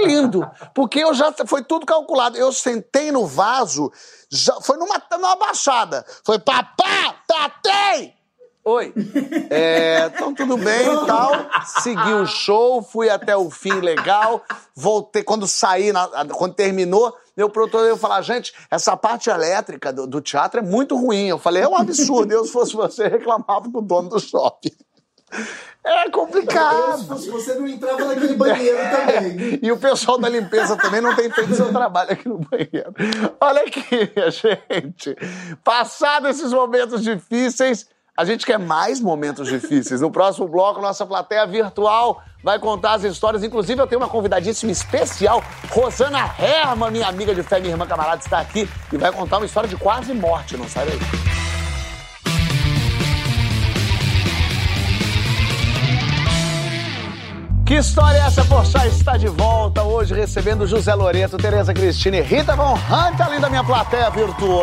lindo, 0.05 0.47
porque 0.75 0.99
eu 1.01 1.15
já 1.15 1.33
foi 1.47 1.65
tudo 1.65 1.87
calculado. 1.87 2.37
Eu 2.37 2.53
sentei 2.53 3.11
no 3.11 3.27
vaso, 3.27 3.91
já, 4.31 4.61
foi 4.61 4.77
numa, 4.77 5.03
numa 5.13 5.37
baixada. 5.37 6.05
Foi 6.23 6.39
papá, 6.39 7.17
tatei! 7.27 8.24
Oi. 8.65 8.95
É, 9.51 10.07
então 10.07 10.35
tudo 10.35 10.57
bem 10.57 10.81
e 10.81 10.97
tal. 11.07 11.33
Segui 11.83 12.15
o 12.15 12.27
show, 12.27 12.83
fui 12.83 13.11
até 13.11 13.37
o 13.37 13.51
fim 13.51 13.75
legal. 13.81 14.43
Voltei, 14.75 15.23
quando 15.23 15.47
saí, 15.47 15.93
na, 15.93 16.09
quando 16.33 16.55
terminou, 16.55 17.15
meu 17.37 17.51
produtor 17.51 17.87
ia 17.87 17.97
falar, 17.97 18.23
gente, 18.23 18.55
essa 18.71 18.97
parte 18.97 19.29
elétrica 19.29 19.93
do, 19.93 20.07
do, 20.07 20.21
teatro 20.21 20.61
é 20.61 20.63
muito 20.63 20.97
ruim. 20.97 21.27
Eu 21.27 21.39
falei, 21.39 21.63
é 21.63 21.69
um 21.69 21.77
absurdo. 21.77 22.33
Eu, 22.33 22.45
se 22.45 22.53
fosse 22.53 22.75
você, 22.75 23.07
reclamava 23.07 23.71
com 23.71 23.79
o 23.79 23.83
dono 23.83 24.09
do 24.09 24.19
shopping. 24.19 24.73
É 25.85 26.09
complicado. 26.09 26.99
Se 26.99 27.07
fosse 27.07 27.29
você, 27.29 27.55
não 27.55 27.69
entrava 27.69 28.03
naquele 28.03 28.35
banheiro 28.35 28.79
também. 28.79 29.59
E 29.63 29.71
o 29.71 29.77
pessoal 29.77 30.17
da 30.17 30.29
limpeza 30.31 30.77
também 30.77 31.03
não 31.03 31.15
tem 31.15 31.31
feito 31.31 31.55
seu 31.55 31.71
trabalho 31.71 32.13
aqui 32.13 32.27
no 32.27 32.39
banheiro. 32.39 32.95
Olha 33.39 33.63
aqui, 33.63 34.11
gente. 34.31 35.15
Passados 35.63 36.31
esses 36.31 36.53
momentos 36.53 37.03
difíceis, 37.03 37.87
a 38.17 38.25
gente 38.25 38.47
quer 38.47 38.59
mais 38.59 39.01
momentos 39.01 39.49
difíceis. 39.49 40.01
No 40.01 40.09
próximo 40.11 40.47
bloco, 40.47 40.81
nossa 40.81 41.05
plateia 41.05 41.45
virtual 41.47 42.23
vai 42.43 42.59
contar 42.61 42.93
as 42.93 43.03
histórias. 43.03 43.43
Inclusive, 43.43 43.81
eu 43.81 43.87
tenho 43.87 44.01
uma 44.01 44.09
convidadíssima 44.09 44.71
especial, 44.71 45.43
Rosana 45.71 46.31
Herman, 46.39 46.93
minha 46.93 47.09
amiga 47.09 47.35
de 47.35 47.43
fé, 47.43 47.59
minha 47.59 47.73
irmã 47.73 47.87
camarada, 47.87 48.23
está 48.23 48.39
aqui 48.39 48.69
e 48.93 48.97
vai 48.97 49.11
contar 49.11 49.39
uma 49.39 49.47
história 49.47 49.69
de 49.69 49.77
quase 49.77 50.15
morte. 50.15 50.57
Não 50.57 50.69
sai 50.69 50.87
daí. 50.87 50.99
Que 57.67 57.75
história 57.77 58.19
é 58.19 58.27
essa? 58.27 58.45
Porchat 58.45 58.87
está 58.89 59.17
de 59.17 59.27
volta 59.27 59.83
hoje 59.83 60.15
recebendo 60.15 60.67
José 60.67 60.95
Loreto, 60.95 61.39
Tereza 61.39 61.73
Cristina 61.75 62.19
e 62.19 62.21
Rita 62.21 62.55
Von 62.55 62.75
Hunt, 62.75 63.21
além 63.21 63.41
da 63.41 63.49
minha 63.49 63.65
plateia 63.65 64.11
virtual. 64.11 64.63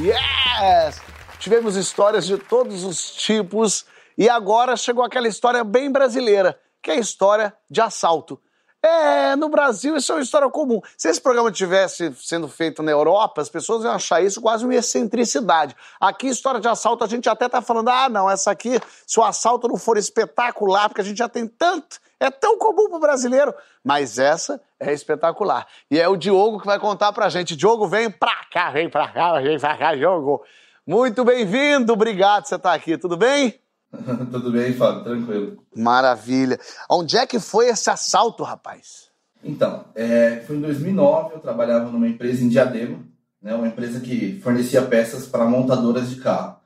Yes! 0.00 1.13
Tivemos 1.44 1.76
histórias 1.76 2.24
de 2.24 2.38
todos 2.38 2.84
os 2.84 3.12
tipos 3.12 3.84
e 4.16 4.30
agora 4.30 4.78
chegou 4.78 5.04
aquela 5.04 5.28
história 5.28 5.62
bem 5.62 5.92
brasileira, 5.92 6.58
que 6.82 6.90
é 6.90 6.94
a 6.94 6.98
história 6.98 7.54
de 7.68 7.82
assalto. 7.82 8.40
É, 8.82 9.36
no 9.36 9.50
Brasil 9.50 9.94
isso 9.94 10.10
é 10.12 10.14
uma 10.14 10.22
história 10.22 10.48
comum. 10.48 10.80
Se 10.96 11.06
esse 11.06 11.20
programa 11.20 11.52
tivesse 11.52 12.14
sendo 12.16 12.48
feito 12.48 12.82
na 12.82 12.90
Europa, 12.90 13.42
as 13.42 13.50
pessoas 13.50 13.84
iam 13.84 13.92
achar 13.92 14.22
isso 14.22 14.40
quase 14.40 14.64
uma 14.64 14.74
excentricidade. 14.74 15.76
Aqui, 16.00 16.28
história 16.28 16.60
de 16.60 16.66
assalto, 16.66 17.04
a 17.04 17.06
gente 17.06 17.28
até 17.28 17.46
tá 17.46 17.60
falando, 17.60 17.90
ah, 17.90 18.08
não, 18.08 18.30
essa 18.30 18.50
aqui, 18.50 18.80
se 19.06 19.20
o 19.20 19.22
assalto 19.22 19.68
não 19.68 19.76
for 19.76 19.98
espetacular, 19.98 20.88
porque 20.88 21.02
a 21.02 21.04
gente 21.04 21.18
já 21.18 21.28
tem 21.28 21.46
tanto, 21.46 21.98
é 22.18 22.30
tão 22.30 22.56
comum 22.56 22.88
pro 22.88 22.98
brasileiro, 22.98 23.54
mas 23.84 24.18
essa 24.18 24.58
é 24.80 24.94
espetacular. 24.94 25.66
E 25.90 26.00
é 26.00 26.08
o 26.08 26.16
Diogo 26.16 26.58
que 26.58 26.66
vai 26.66 26.78
contar 26.78 27.12
pra 27.12 27.28
gente. 27.28 27.54
Diogo, 27.54 27.86
vem 27.86 28.10
pra 28.10 28.46
cá, 28.50 28.70
vem 28.70 28.88
pra 28.88 29.08
cá, 29.08 29.38
vem 29.40 29.58
pra 29.58 29.76
cá, 29.76 29.94
Diogo. 29.94 30.42
Muito 30.86 31.24
bem-vindo, 31.24 31.94
obrigado 31.94 32.42
por 32.42 32.48
você 32.48 32.56
estar 32.56 32.74
aqui, 32.74 32.98
tudo 32.98 33.16
bem? 33.16 33.58
Tudo 34.30 34.50
bem, 34.50 34.74
Fábio, 34.74 35.04
tranquilo. 35.04 35.64
Maravilha. 35.74 36.58
Onde 36.90 37.16
é 37.16 37.24
que 37.24 37.38
foi 37.38 37.68
esse 37.68 37.88
assalto, 37.88 38.42
rapaz? 38.42 39.08
Então, 39.42 39.84
é, 39.94 40.42
foi 40.44 40.56
em 40.56 40.60
2009, 40.60 41.34
eu 41.34 41.38
trabalhava 41.38 41.88
numa 41.90 42.08
empresa 42.08 42.42
em 42.42 42.48
Diadema, 42.48 42.98
né, 43.40 43.54
uma 43.54 43.68
empresa 43.68 44.00
que 44.00 44.40
fornecia 44.42 44.82
peças 44.82 45.26
para 45.26 45.44
montadoras 45.44 46.10
de 46.10 46.16
carro. 46.16 46.56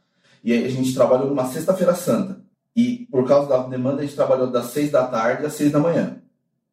E 0.42 0.54
aí 0.54 0.64
a 0.64 0.70
gente 0.70 0.94
trabalhou 0.94 1.28
numa 1.28 1.46
sexta-feira 1.46 1.94
santa. 1.94 2.40
E 2.74 3.06
por 3.10 3.28
causa 3.28 3.48
da 3.48 3.58
demanda, 3.64 4.00
a 4.00 4.04
gente 4.04 4.16
trabalhou 4.16 4.50
das 4.50 4.66
seis 4.66 4.90
da 4.90 5.06
tarde 5.06 5.44
às 5.44 5.52
seis 5.52 5.70
da 5.70 5.78
manhã. 5.78 6.16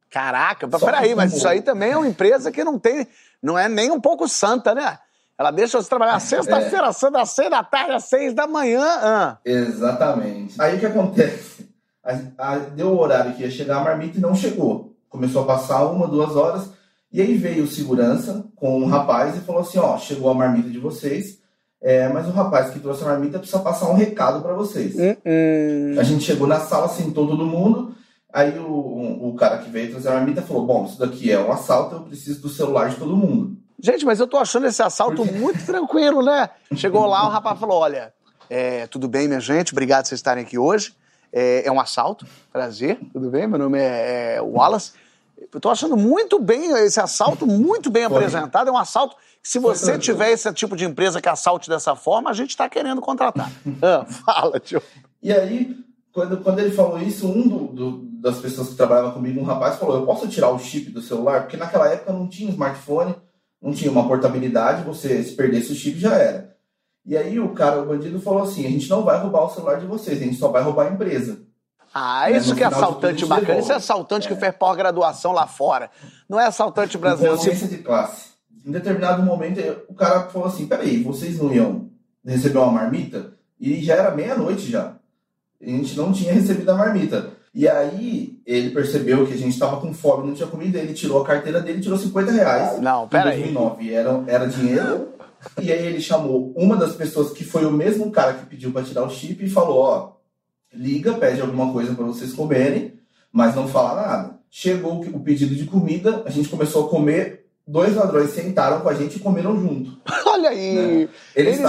Caraca, 0.09 0.69
Só 0.71 0.85
peraí, 0.85 1.13
mas 1.13 1.33
isso 1.33 1.47
aí 1.47 1.61
também 1.61 1.91
é 1.91 1.97
uma 1.97 2.07
empresa 2.07 2.51
que 2.51 2.63
não 2.63 2.79
tem, 2.79 3.07
não 3.43 3.59
é 3.59 3.67
nem 3.67 3.91
um 3.91 3.99
pouco 3.99 4.27
santa, 4.29 4.73
né? 4.73 4.97
Ela 5.37 5.51
deixa 5.51 5.81
você 5.81 5.89
trabalhar 5.89 6.19
sexta-feira, 6.19 6.87
é. 6.87 6.89
às 7.21 7.29
seis 7.29 7.49
da 7.49 7.63
tarde, 7.63 7.91
às 7.91 8.03
seis 8.05 8.33
da 8.33 8.47
manhã. 8.47 8.83
Ah. 8.83 9.37
Exatamente. 9.43 10.59
Aí 10.59 10.77
o 10.77 10.79
que 10.79 10.85
acontece? 10.85 11.69
A, 12.03 12.53
a, 12.53 12.57
deu 12.57 12.87
o 12.87 12.99
horário 12.99 13.33
que 13.33 13.43
ia 13.43 13.51
chegar 13.51 13.77
a 13.77 13.83
marmita 13.83 14.17
e 14.17 14.21
não 14.21 14.33
chegou. 14.33 14.95
Começou 15.09 15.43
a 15.43 15.45
passar 15.45 15.85
uma, 15.85 16.07
duas 16.07 16.35
horas. 16.35 16.69
E 17.11 17.21
aí 17.21 17.35
veio 17.35 17.63
o 17.63 17.67
segurança 17.67 18.45
com 18.55 18.79
um 18.79 18.85
rapaz 18.85 19.35
e 19.35 19.41
falou 19.41 19.61
assim: 19.61 19.77
Ó, 19.77 19.97
chegou 19.97 20.29
a 20.29 20.33
marmita 20.33 20.69
de 20.69 20.79
vocês, 20.79 21.39
é, 21.81 22.07
mas 22.09 22.27
o 22.27 22.31
rapaz 22.31 22.69
que 22.71 22.79
trouxe 22.79 23.03
a 23.03 23.07
marmita 23.07 23.39
precisa 23.39 23.59
passar 23.59 23.89
um 23.89 23.95
recado 23.95 24.41
para 24.41 24.53
vocês. 24.53 24.95
Uh 24.95 25.17
-uh. 25.25 25.99
A 25.99 26.03
gente 26.03 26.23
chegou 26.23 26.47
na 26.47 26.59
sala, 26.59 26.87
sentou 26.87 27.27
todo 27.27 27.45
mundo. 27.45 27.93
Aí 28.31 28.57
o, 28.59 28.69
o, 28.69 29.29
o 29.29 29.35
cara 29.35 29.57
que 29.59 29.69
veio 29.69 29.91
trazer 29.91 30.09
a 30.09 30.13
marmita 30.13 30.41
falou: 30.41 30.65
Bom, 30.65 30.85
isso 30.85 30.99
daqui 30.99 31.31
é 31.31 31.39
um 31.39 31.51
assalto, 31.51 31.95
eu 31.95 32.01
preciso 32.01 32.41
do 32.41 32.49
celular 32.49 32.89
de 32.89 32.95
todo 32.95 33.17
mundo. 33.17 33.64
Gente, 33.79 34.05
mas 34.05 34.19
eu 34.19 34.27
tô 34.27 34.37
achando 34.37 34.67
esse 34.67 34.81
assalto 34.81 35.25
muito 35.25 35.65
tranquilo, 35.65 36.23
né? 36.23 36.49
Chegou 36.75 37.05
lá, 37.05 37.25
o 37.27 37.29
rapaz 37.29 37.59
falou: 37.59 37.79
olha, 37.79 38.13
é, 38.49 38.87
tudo 38.87 39.07
bem, 39.07 39.27
minha 39.27 39.39
gente, 39.39 39.73
obrigado 39.73 40.03
por 40.03 40.09
vocês 40.09 40.19
estarem 40.19 40.43
aqui 40.43 40.57
hoje. 40.57 40.95
É, 41.31 41.67
é 41.67 41.71
um 41.71 41.79
assalto, 41.79 42.25
prazer, 42.51 42.97
tudo 43.11 43.29
bem? 43.29 43.47
Meu 43.47 43.59
nome 43.59 43.77
é, 43.77 44.35
é 44.35 44.41
Wallace. 44.41 44.93
Eu 45.53 45.59
tô 45.59 45.69
achando 45.69 45.97
muito 45.97 46.39
bem 46.39 46.71
esse 46.85 46.99
assalto, 46.99 47.45
muito 47.45 47.89
bem 47.89 48.07
Foi. 48.07 48.17
apresentado. 48.17 48.69
É 48.69 48.71
um 48.71 48.77
assalto. 48.77 49.15
Se 49.43 49.59
você 49.59 49.97
tiver 49.99 50.31
esse 50.31 50.51
tipo 50.53 50.75
de 50.75 50.85
empresa 50.85 51.21
que 51.21 51.29
assalte 51.29 51.69
dessa 51.69 51.95
forma, 51.95 52.29
a 52.29 52.33
gente 52.33 52.51
está 52.51 52.67
querendo 52.69 53.01
contratar. 53.01 53.51
ah, 53.83 54.05
fala, 54.05 54.59
tio. 54.59 54.81
E 55.21 55.31
aí, 55.31 55.77
quando, 56.11 56.37
quando 56.37 56.59
ele 56.59 56.71
falou 56.71 56.99
isso, 56.99 57.27
um 57.27 57.47
do, 57.47 57.59
do, 57.67 57.97
das 58.21 58.39
pessoas 58.39 58.69
que 58.69 58.75
trabalhava 58.75 59.11
comigo, 59.11 59.39
um 59.39 59.43
rapaz, 59.43 59.75
falou: 59.75 59.97
Eu 59.97 60.05
posso 60.05 60.27
tirar 60.27 60.49
o 60.49 60.57
chip 60.57 60.89
do 60.89 61.01
celular? 61.01 61.41
Porque 61.41 61.57
naquela 61.57 61.89
época 61.89 62.13
não 62.13 62.27
tinha 62.27 62.49
smartphone 62.49 63.15
não 63.65 63.73
tinha 63.73 63.91
uma 63.91 64.07
portabilidade, 64.07 64.83
você 64.83 65.23
se 65.23 65.33
perdesse 65.33 65.71
o 65.71 65.75
chip 65.75 65.99
já 65.99 66.15
era. 66.15 66.55
E 67.03 67.17
aí 67.17 67.39
o 67.39 67.49
cara, 67.49 67.81
o 67.81 67.85
bandido, 67.87 68.21
falou 68.21 68.43
assim: 68.43 68.63
a 68.63 68.69
gente 68.69 68.87
não 68.87 69.03
vai 69.03 69.19
roubar 69.19 69.45
o 69.45 69.49
celular 69.49 69.79
de 69.79 69.87
vocês, 69.87 70.21
a 70.21 70.23
gente 70.23 70.37
só 70.37 70.49
vai 70.49 70.61
roubar 70.61 70.87
a 70.87 70.91
empresa. 70.91 71.39
Ah, 71.91 72.29
isso 72.29 72.53
que 72.53 72.61
é 72.61 72.67
assaltante 72.67 73.25
bacana. 73.25 73.59
Isso 73.59 73.71
é 73.71 73.75
assaltante 73.75 74.27
é. 74.27 74.29
que 74.29 74.39
fez 74.39 74.53
pós-graduação 74.55 75.31
lá 75.31 75.47
fora. 75.47 75.89
Não 76.29 76.39
é 76.39 76.45
assaltante 76.45 76.97
brasileiro. 76.97 77.37
Consciência 77.37 77.67
de 77.67 77.77
classe. 77.79 78.35
Em 78.65 78.71
determinado 78.71 79.23
momento, 79.23 79.59
o 79.87 79.95
cara 79.95 80.27
falou 80.27 80.47
assim: 80.47 80.67
peraí, 80.67 81.01
vocês 81.01 81.39
não 81.39 81.51
iam 81.51 81.89
receber 82.23 82.59
uma 82.59 82.71
marmita? 82.71 83.33
E 83.59 83.81
já 83.83 83.95
era 83.95 84.11
meia-noite 84.11 84.69
já. 84.69 84.95
A 85.59 85.65
gente 85.65 85.97
não 85.97 86.13
tinha 86.13 86.33
recebido 86.33 86.69
a 86.69 86.75
marmita. 86.75 87.31
E 87.55 87.69
aí 87.69 88.37
ele 88.45 88.71
percebeu 88.71 89.25
que 89.25 89.33
a 89.33 89.37
gente 89.37 89.53
estava 89.53 89.79
com 89.79 89.93
fome, 89.93 90.27
não 90.27 90.35
tinha 90.35 90.47
comida, 90.47 90.77
ele 90.77 90.93
tirou 90.93 91.21
a 91.21 91.25
carteira 91.25 91.61
dele 91.61 91.77
e 91.77 91.81
tirou 91.81 91.97
50 91.97 92.29
reais. 92.33 92.81
Não, 92.81 93.07
pera 93.07 93.33
em 93.33 93.53
2009 93.53 93.81
aí. 93.81 93.93
Era, 93.93 94.23
era 94.27 94.45
dinheiro. 94.45 95.13
e 95.61 95.71
aí 95.71 95.87
ele 95.87 96.01
chamou 96.01 96.51
uma 96.57 96.75
das 96.75 96.93
pessoas 96.97 97.31
que 97.31 97.45
foi 97.45 97.65
o 97.65 97.71
mesmo 97.71 98.11
cara 98.11 98.33
que 98.33 98.45
pediu 98.45 98.73
para 98.73 98.83
tirar 98.83 99.03
o 99.03 99.09
chip 99.09 99.41
e 99.45 99.49
falou, 99.49 99.77
ó, 99.79 100.11
liga, 100.73 101.13
pede 101.13 101.39
alguma 101.39 101.71
coisa 101.71 101.95
para 101.95 102.03
vocês 102.03 102.33
comerem, 102.33 102.99
mas 103.31 103.55
não 103.55 103.69
fala 103.69 104.01
nada. 104.01 104.39
Chegou 104.51 104.99
o 104.99 105.19
pedido 105.21 105.55
de 105.55 105.63
comida, 105.63 106.23
a 106.25 106.29
gente 106.29 106.49
começou 106.49 106.87
a 106.87 106.89
comer, 106.89 107.45
dois 107.65 107.95
ladrões 107.95 108.31
sentaram 108.31 108.81
com 108.81 108.89
a 108.89 108.93
gente 108.93 109.15
e 109.15 109.19
comeram 109.21 109.57
junto. 109.57 109.97
Olha 110.27 110.49
aí! 110.49 110.75
Né? 110.75 111.09
Eles, 111.33 111.59
eles 111.59 111.65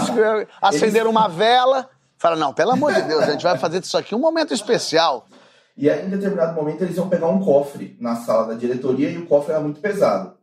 acenderam 0.61 1.11
eles... 1.11 1.17
uma 1.17 1.29
vela, 1.29 1.89
falaram, 2.19 2.41
não, 2.41 2.53
pelo 2.53 2.73
amor 2.73 2.93
de 2.93 3.03
Deus, 3.03 3.23
a 3.23 3.31
gente 3.31 3.45
vai 3.45 3.57
fazer 3.57 3.79
disso 3.79 3.97
aqui 3.97 4.17
um 4.17 4.21
momento 4.21 4.53
especial. 4.53 5.29
E 5.77 5.91
aí, 5.91 6.07
em 6.07 6.09
determinado 6.09 6.55
momento, 6.55 6.83
eles 6.83 6.97
iam 6.97 7.09
pegar 7.09 7.29
um 7.29 7.45
cofre 7.45 7.97
na 8.01 8.17
sala 8.17 8.47
da 8.47 8.55
diretoria 8.55 9.11
e 9.11 9.19
o 9.19 9.27
cofre 9.27 9.53
era 9.53 9.63
muito 9.63 9.79
pesado. 9.81 10.35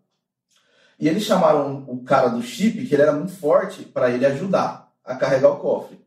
E 0.99 1.09
eles 1.09 1.23
chamaram 1.23 1.83
o 1.87 2.03
cara 2.03 2.29
do 2.29 2.41
chip, 2.41 2.85
que 2.85 2.93
ele 2.93 3.01
era 3.01 3.13
muito 3.13 3.35
forte, 3.35 3.83
para 3.83 4.11
ele 4.11 4.25
ajudar 4.25 4.91
a 5.03 5.15
carregar 5.15 5.49
o 5.49 5.57
cofre. 5.57 5.99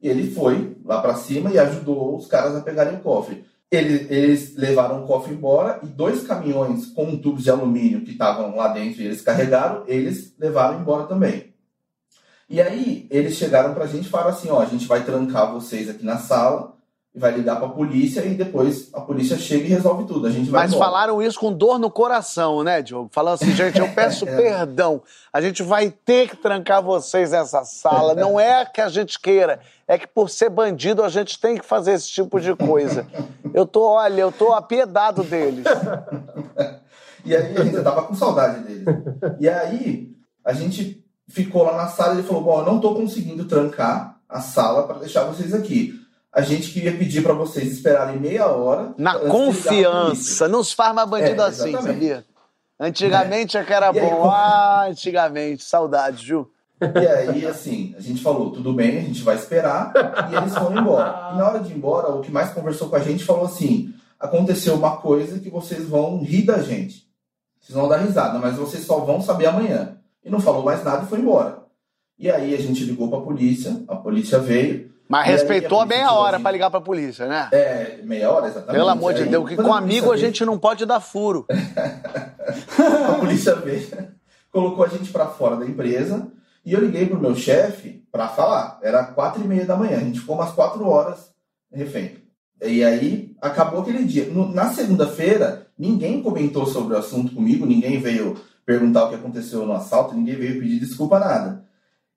E 0.00 0.08
ele 0.08 0.30
foi 0.30 0.76
lá 0.84 1.00
para 1.00 1.14
cima 1.14 1.50
e 1.50 1.58
ajudou 1.58 2.16
os 2.16 2.26
caras 2.26 2.54
a 2.54 2.60
pegarem 2.60 2.96
o 2.96 3.00
cofre. 3.00 3.46
Eles, 3.70 4.10
eles 4.10 4.56
levaram 4.56 5.02
o 5.02 5.06
cofre 5.06 5.32
embora 5.32 5.80
e 5.82 5.86
dois 5.86 6.22
caminhões 6.22 6.86
com 6.86 7.16
tubos 7.16 7.42
de 7.42 7.50
alumínio 7.50 8.02
que 8.02 8.12
estavam 8.12 8.54
lá 8.54 8.68
dentro 8.68 9.00
e 9.00 9.06
eles 9.06 9.22
carregaram, 9.22 9.82
eles 9.88 10.34
levaram 10.38 10.80
embora 10.80 11.06
também. 11.06 11.52
E 12.48 12.60
aí 12.60 13.08
eles 13.10 13.36
chegaram 13.36 13.74
para 13.74 13.84
a 13.84 13.88
gente 13.88 14.06
e 14.06 14.10
falaram 14.10 14.30
assim: 14.30 14.50
ó, 14.50 14.60
a 14.60 14.66
gente 14.66 14.86
vai 14.86 15.02
trancar 15.02 15.52
vocês 15.52 15.90
aqui 15.90 16.04
na 16.04 16.18
sala 16.18 16.75
vai 17.16 17.32
ligar 17.32 17.56
para 17.56 17.66
a 17.66 17.70
polícia 17.70 18.20
e 18.26 18.34
depois 18.34 18.90
a 18.92 19.00
polícia 19.00 19.38
chega 19.38 19.64
e 19.64 19.68
resolve 19.68 20.04
tudo. 20.04 20.26
A 20.26 20.30
gente 20.30 20.50
vai 20.50 20.64
Mas 20.64 20.74
embora. 20.74 20.90
falaram 20.90 21.22
isso 21.22 21.40
com 21.40 21.50
dor 21.50 21.78
no 21.78 21.90
coração, 21.90 22.62
né, 22.62 22.82
Diogo? 22.82 23.08
Falando 23.10 23.34
assim, 23.34 23.52
gente, 23.52 23.78
eu 23.78 23.88
peço 23.88 24.28
é. 24.28 24.32
perdão. 24.36 25.02
A 25.32 25.40
gente 25.40 25.62
vai 25.62 25.90
ter 25.90 26.28
que 26.28 26.36
trancar 26.36 26.82
vocês 26.82 27.30
nessa 27.30 27.64
sala. 27.64 28.14
Não 28.14 28.38
é 28.38 28.66
que 28.66 28.82
a 28.82 28.90
gente 28.90 29.18
queira, 29.18 29.60
é 29.88 29.96
que 29.96 30.06
por 30.06 30.28
ser 30.28 30.50
bandido 30.50 31.02
a 31.02 31.08
gente 31.08 31.40
tem 31.40 31.56
que 31.56 31.64
fazer 31.64 31.94
esse 31.94 32.10
tipo 32.10 32.38
de 32.38 32.54
coisa. 32.54 33.06
Eu 33.54 33.66
tô, 33.66 33.82
olha, 33.84 34.20
eu 34.20 34.30
tô 34.30 34.52
apiedado 34.52 35.22
deles. 35.24 35.64
e 37.24 37.34
aí 37.34 37.56
a 37.56 37.64
gente 37.64 37.82
tava 37.82 38.02
com 38.02 38.14
saudade 38.14 38.60
deles. 38.60 38.84
E 39.40 39.48
aí 39.48 40.14
a 40.44 40.52
gente 40.52 41.02
ficou 41.28 41.62
lá 41.62 41.76
na 41.76 41.88
sala 41.88 42.14
e 42.14 42.18
ele 42.18 42.26
falou: 42.26 42.42
"Bom, 42.42 42.60
eu 42.60 42.66
não 42.66 42.78
tô 42.78 42.94
conseguindo 42.94 43.46
trancar 43.46 44.18
a 44.28 44.40
sala 44.40 44.82
para 44.82 44.98
deixar 44.98 45.24
vocês 45.24 45.54
aqui 45.54 46.05
a 46.36 46.42
gente 46.42 46.70
queria 46.70 46.92
pedir 46.92 47.22
para 47.22 47.32
vocês 47.32 47.72
esperarem 47.72 48.20
meia 48.20 48.46
hora. 48.46 48.92
Na 48.98 49.18
confiança. 49.18 50.46
Não 50.46 50.62
se 50.62 50.74
faz 50.74 50.94
mais 50.94 51.08
bandido 51.08 51.40
é, 51.40 51.46
assim, 51.46 51.72
sabia? 51.72 52.26
Antigamente 52.78 53.56
é. 53.56 53.60
é 53.60 53.64
que 53.64 53.72
era 53.72 53.88
e 53.88 53.98
bom. 53.98 54.24
Aí, 54.24 54.30
ah, 54.30 54.86
antigamente. 54.90 55.64
Saudade, 55.64 56.26
Ju. 56.26 56.46
E 56.78 57.06
aí, 57.06 57.46
assim, 57.46 57.94
a 57.96 58.02
gente 58.02 58.22
falou, 58.22 58.50
tudo 58.50 58.74
bem, 58.74 58.98
a 58.98 59.00
gente 59.00 59.22
vai 59.22 59.34
esperar. 59.34 59.94
e 60.30 60.34
eles 60.36 60.52
foram 60.52 60.78
embora. 60.78 61.30
E 61.32 61.38
na 61.38 61.48
hora 61.48 61.60
de 61.60 61.72
ir 61.72 61.76
embora, 61.78 62.10
o 62.10 62.20
que 62.20 62.30
mais 62.30 62.50
conversou 62.50 62.90
com 62.90 62.96
a 62.96 63.00
gente 63.00 63.24
falou 63.24 63.46
assim: 63.46 63.94
aconteceu 64.20 64.74
uma 64.74 64.98
coisa 64.98 65.38
que 65.38 65.48
vocês 65.48 65.88
vão 65.88 66.18
rir 66.18 66.42
da 66.42 66.60
gente. 66.60 67.08
Vocês 67.58 67.74
vão 67.74 67.88
dar 67.88 67.96
risada, 67.96 68.38
mas 68.38 68.56
vocês 68.56 68.84
só 68.84 68.98
vão 68.98 69.22
saber 69.22 69.46
amanhã. 69.46 69.96
E 70.22 70.28
não 70.28 70.38
falou 70.38 70.62
mais 70.62 70.84
nada 70.84 71.04
e 71.04 71.08
foi 71.08 71.18
embora. 71.18 71.62
E 72.18 72.30
aí 72.30 72.54
a 72.54 72.58
gente 72.58 72.84
ligou 72.84 73.08
para 73.08 73.20
a 73.20 73.22
polícia, 73.22 73.82
a 73.88 73.96
polícia 73.96 74.38
veio. 74.38 74.94
Mas 75.08 75.26
respeitou 75.26 75.80
a 75.80 75.86
meia 75.86 76.12
hora 76.12 76.40
para 76.40 76.50
ligar 76.50 76.70
para 76.70 76.78
a 76.78 76.82
polícia, 76.82 77.26
né? 77.26 77.48
É, 77.52 77.98
meia 78.02 78.30
hora, 78.30 78.46
exatamente. 78.46 78.76
Pelo 78.76 78.88
amor 78.88 79.14
de 79.14 79.24
Deus, 79.24 79.48
que 79.48 79.56
com 79.56 79.72
amigo 79.72 80.10
a 80.10 80.16
gente 80.16 80.44
não 80.44 80.58
pode 80.58 80.84
dar 80.84 81.00
furo. 81.00 81.46
a 83.08 83.12
polícia 83.14 83.54
veio, 83.54 83.88
colocou 84.50 84.84
a 84.84 84.88
gente 84.88 85.12
para 85.12 85.26
fora 85.26 85.56
da 85.56 85.66
empresa 85.66 86.26
e 86.64 86.72
eu 86.72 86.80
liguei 86.80 87.06
pro 87.06 87.20
meu 87.20 87.36
chefe 87.36 88.04
para 88.10 88.28
falar. 88.28 88.80
Era 88.82 89.04
quatro 89.04 89.42
e 89.42 89.46
meia 89.46 89.64
da 89.64 89.76
manhã, 89.76 89.98
a 89.98 90.00
gente 90.00 90.20
ficou 90.20 90.34
umas 90.34 90.52
quatro 90.52 90.86
horas 90.88 91.30
refém. 91.72 92.16
E 92.62 92.82
aí 92.82 93.36
acabou 93.40 93.82
aquele 93.82 94.04
dia. 94.04 94.28
Na 94.52 94.70
segunda-feira, 94.70 95.66
ninguém 95.78 96.22
comentou 96.22 96.66
sobre 96.66 96.94
o 96.94 96.98
assunto 96.98 97.34
comigo, 97.34 97.66
ninguém 97.66 98.00
veio 98.00 98.36
perguntar 98.64 99.04
o 99.04 99.08
que 99.10 99.14
aconteceu 99.14 99.64
no 99.64 99.74
assalto, 99.74 100.14
ninguém 100.14 100.36
veio 100.36 100.58
pedir 100.58 100.80
desculpa, 100.80 101.20
nada. 101.20 101.65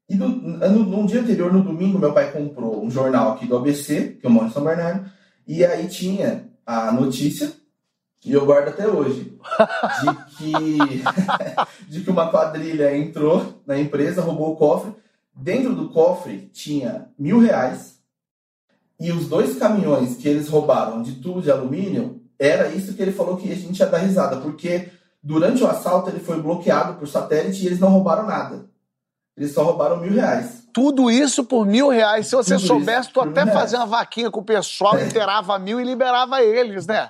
E 0.09 0.15
no, 0.15 0.27
no, 0.27 0.85
no, 0.85 1.07
dia 1.07 1.21
anterior, 1.21 1.53
no 1.53 1.61
domingo, 1.61 1.99
meu 1.99 2.11
pai 2.11 2.31
comprou 2.31 2.83
um 2.83 2.89
jornal 2.89 3.33
aqui 3.33 3.45
do 3.45 3.55
ABC, 3.55 4.17
que 4.19 4.25
eu 4.25 4.31
moro 4.31 4.47
em 4.47 4.51
São 4.51 4.63
Bernardo, 4.63 5.09
e 5.47 5.63
aí 5.63 5.87
tinha 5.87 6.49
a 6.65 6.91
notícia, 6.91 7.51
e 8.25 8.33
eu 8.33 8.43
guardo 8.43 8.69
até 8.69 8.87
hoje, 8.87 9.37
de 10.01 10.35
que, 10.35 10.77
de 11.87 12.01
que 12.01 12.09
uma 12.09 12.31
quadrilha 12.31 12.97
entrou 12.97 13.61
na 13.67 13.79
empresa, 13.79 14.21
roubou 14.21 14.53
o 14.53 14.55
cofre. 14.55 14.93
Dentro 15.35 15.75
do 15.75 15.89
cofre 15.89 16.49
tinha 16.51 17.09
mil 17.17 17.39
reais, 17.39 17.99
e 18.99 19.11
os 19.11 19.29
dois 19.29 19.57
caminhões 19.57 20.17
que 20.17 20.27
eles 20.27 20.49
roubaram 20.49 21.03
de 21.03 21.13
tubo 21.13 21.41
de 21.41 21.51
alumínio 21.51 22.21
era 22.37 22.69
isso 22.69 22.93
que 22.93 23.01
ele 23.01 23.11
falou 23.11 23.37
que 23.37 23.51
a 23.51 23.55
gente 23.55 23.79
ia 23.79 23.85
dar 23.85 23.99
risada, 23.99 24.37
porque 24.37 24.89
durante 25.21 25.63
o 25.63 25.67
assalto 25.67 26.09
ele 26.09 26.19
foi 26.19 26.41
bloqueado 26.41 26.95
por 26.95 27.07
satélite 27.07 27.63
e 27.63 27.67
eles 27.67 27.79
não 27.79 27.89
roubaram 27.89 28.25
nada. 28.25 28.65
Eles 29.39 29.53
só 29.53 29.63
roubaram 29.63 29.97
mil 29.97 30.11
reais. 30.13 30.63
Tudo 30.73 31.09
isso 31.09 31.43
por 31.43 31.65
mil 31.65 31.87
reais. 31.89 32.27
Se 32.27 32.35
você 32.35 32.55
Tudo 32.55 32.67
soubesse, 32.67 33.09
tu 33.09 33.21
até 33.21 33.45
fazia 33.45 33.79
uma 33.79 33.85
vaquinha 33.87 34.29
com 34.29 34.41
o 34.41 34.43
pessoal, 34.43 34.97
É. 34.97 35.05
inteirava 35.07 35.57
mil 35.57 35.79
e 35.79 35.83
liberava 35.83 36.43
eles, 36.43 36.85
né? 36.85 37.07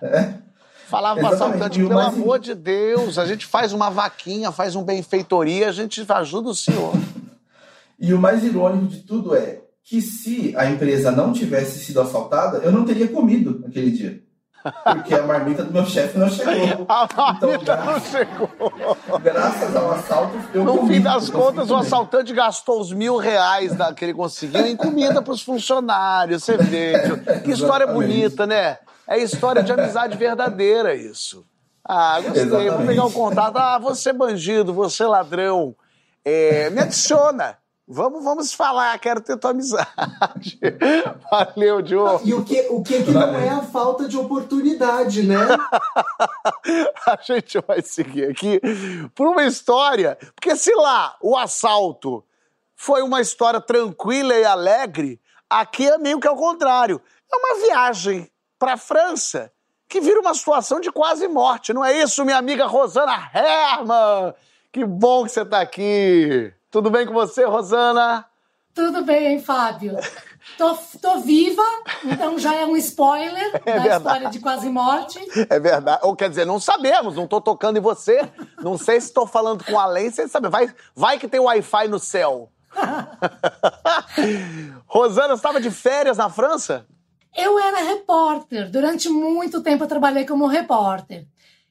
Falava 0.88 1.20
pro 1.20 1.28
Exatamente. 1.30 1.56
assaltante, 1.58 1.80
pelo 1.80 1.94
mais- 1.94 2.14
amor 2.14 2.40
de 2.40 2.56
Deus, 2.56 3.18
a 3.18 3.26
gente 3.26 3.46
faz 3.46 3.74
uma 3.74 3.90
vaquinha, 3.90 4.52
faz 4.52 4.76
um 4.76 4.84
benfeitoria, 4.84 5.70
a 5.70 5.72
gente 5.72 6.06
ajuda 6.08 6.50
o 6.50 6.56
senhor. 6.56 6.94
E 8.00 8.14
o 8.14 8.20
mais 8.20 8.44
irônico 8.44 8.88
de 8.88 9.00
tudo 9.02 9.36
é 9.36 9.62
que 9.84 10.02
se 10.02 10.54
a 10.56 10.70
empresa 10.70 11.12
não 11.12 11.34
tivesse 11.34 11.84
sido 11.84 12.00
assaltada, 12.00 12.60
eu 12.60 12.72
não 12.72 12.86
teria 12.86 13.08
comido 13.08 13.64
aquele 13.68 13.92
dia. 13.92 14.22
Porque 14.84 15.14
a 15.14 15.24
marmita 15.24 15.64
do 15.64 15.72
meu 15.72 15.86
chefe 15.86 16.18
não 16.18 16.30
chegou. 16.30 16.86
A 16.90 17.06
Então, 17.06 17.50
marmita 17.50 17.76
não 17.78 17.86
graças, 17.86 18.10
chegou. 18.12 18.52
graças 19.24 19.76
ao 19.76 19.92
assalto, 19.92 20.38
eu 20.54 20.64
No 20.64 20.78
comi. 20.80 20.96
fim 20.96 21.02
das 21.02 21.30
contas, 21.30 21.70
o 21.70 21.76
assaltante 21.76 22.34
gastou 22.34 22.82
os 22.82 22.92
mil 22.92 23.18
reais 23.18 23.76
da- 23.76 23.94
que 23.94 24.04
ele 24.04 24.14
conseguiu 24.14 24.66
em 24.66 24.76
comida 24.76 25.22
para 25.22 25.34
os 25.34 25.42
funcionários. 25.42 26.44
Você 26.44 26.58
vê. 26.58 26.94
Que 27.44 27.52
história 27.52 27.88
bonita, 27.88 28.46
né? 28.46 28.78
É 29.08 29.18
história 29.18 29.64
de 29.64 29.72
amizade 29.72 30.18
verdadeira, 30.18 30.94
isso. 30.94 31.46
Ah, 31.84 32.20
gostei. 32.22 32.46
Vou 32.46 32.60
Exatamente. 32.60 32.88
pegar 32.88 33.06
o 33.06 33.12
contato. 33.12 33.58
Ah, 33.58 33.80
você 33.80 34.12
bandido, 34.14 34.74
você 34.74 35.06
ladrão. 35.06 35.74
É, 36.24 36.70
me 36.70 36.82
adiciona. 36.82 37.58
Vamos, 37.92 38.24
vamos 38.24 38.54
falar, 38.54 39.00
quero 39.00 39.20
ter 39.20 39.36
tua 39.36 39.50
amizade. 39.50 40.60
Valeu, 41.32 41.82
Diogo. 41.82 42.22
E 42.24 42.36
o 42.36 42.46
que, 42.46 42.68
o 42.70 42.84
que, 42.84 43.02
que 43.02 43.10
não 43.10 43.36
é 43.36 43.50
a 43.50 43.64
falta 43.64 44.08
de 44.08 44.16
oportunidade, 44.16 45.24
né? 45.24 45.38
A 47.08 47.18
gente 47.20 47.58
vai 47.68 47.82
seguir 47.82 48.30
aqui 48.30 48.62
por 49.16 49.28
uma 49.28 49.44
história. 49.44 50.16
Porque 50.36 50.56
se 50.56 50.72
lá 50.76 51.18
o 51.20 51.36
assalto 51.36 52.24
foi 52.76 53.02
uma 53.02 53.22
história 53.22 53.60
tranquila 53.60 54.36
e 54.36 54.46
alegre, 54.46 55.20
aqui 55.50 55.90
é 55.90 55.98
meio 55.98 56.20
que 56.20 56.28
ao 56.28 56.36
contrário. 56.36 57.02
É 57.34 57.36
uma 57.36 57.66
viagem 57.66 58.30
para 58.60 58.74
a 58.74 58.78
França 58.78 59.52
que 59.88 60.00
vira 60.00 60.20
uma 60.20 60.36
situação 60.36 60.80
de 60.80 60.92
quase 60.92 61.28
morte. 61.28 61.74
Não 61.74 61.84
é 61.84 61.98
isso, 62.04 62.24
minha 62.24 62.38
amiga 62.38 62.68
Rosana 62.68 63.32
Herman? 63.34 64.36
Que 64.72 64.86
bom 64.86 65.24
que 65.24 65.32
você 65.32 65.42
está 65.42 65.60
aqui. 65.60 66.54
Tudo 66.72 66.92
bem 66.92 67.06
com 67.06 67.14
você, 67.14 67.46
Rosana? 67.46 68.26
Tudo 68.76 69.04
bem, 69.04 69.42
Fábio. 69.42 69.98
Tô, 70.58 70.76
tô 71.02 71.20
viva, 71.20 71.64
então 72.06 72.38
já 72.38 72.54
é 72.54 72.66
um 72.66 72.78
spoiler 72.78 73.52
da 73.66 73.74
verdade. 73.74 73.98
história 73.98 74.30
de 74.30 74.40
quase 74.40 74.70
morte. 74.70 75.20
É 75.50 75.60
verdade. 75.60 76.00
Ou 76.04 76.16
quer 76.16 76.30
dizer, 76.30 76.46
não 76.46 76.60
sabemos, 76.60 77.16
não 77.16 77.28
tô 77.28 77.42
tocando 77.42 77.78
em 77.78 77.82
você. 77.82 78.30
Não 78.62 78.78
sei 78.78 79.02
se 79.02 79.08
estou 79.08 79.26
falando 79.26 79.64
com 79.66 79.80
além, 79.80 80.12
sem 80.12 80.28
saber. 80.28 80.50
Vai, 80.50 80.72
vai 80.96 81.18
que 81.18 81.28
tem 81.28 81.40
Wi-Fi 81.40 81.88
no 81.88 82.00
céu. 82.00 82.52
Rosana, 84.86 85.30
você 85.30 85.34
estava 85.36 85.60
de 85.60 85.72
férias 85.72 86.18
na 86.18 86.30
França? 86.30 86.86
Eu 87.36 87.60
era 87.60 87.80
repórter. 87.80 88.70
Durante 88.70 89.10
muito 89.10 89.62
tempo 89.62 89.84
eu 89.84 89.88
trabalhei 89.88 90.26
como 90.26 90.46
repórter. 90.46 91.26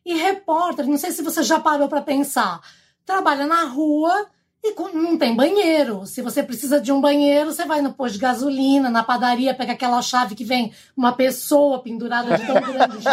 E 0.04 0.14
repórter, 0.14 0.86
não 0.86 0.96
sei 0.96 1.12
se 1.12 1.22
você 1.22 1.42
já 1.42 1.60
parou 1.60 1.88
para 1.88 2.00
pensar, 2.00 2.60
trabalha 3.04 3.46
na 3.46 3.64
rua 3.64 4.26
e 4.62 4.74
não 4.92 5.16
tem 5.16 5.34
banheiro. 5.34 6.06
Se 6.06 6.20
você 6.20 6.42
precisa 6.42 6.80
de 6.80 6.92
um 6.92 7.00
banheiro, 7.00 7.52
você 7.52 7.64
vai 7.64 7.80
no 7.80 7.92
posto 7.92 8.14
de 8.14 8.20
gasolina, 8.20 8.90
na 8.90 9.02
padaria, 9.02 9.54
pega 9.54 9.72
aquela 9.72 10.02
chave 10.02 10.34
que 10.34 10.44
vem 10.44 10.72
uma 10.96 11.12
pessoa 11.12 11.82
pendurada 11.82 12.36
de 12.36 12.46
tão 12.46 12.60
grande. 12.60 13.04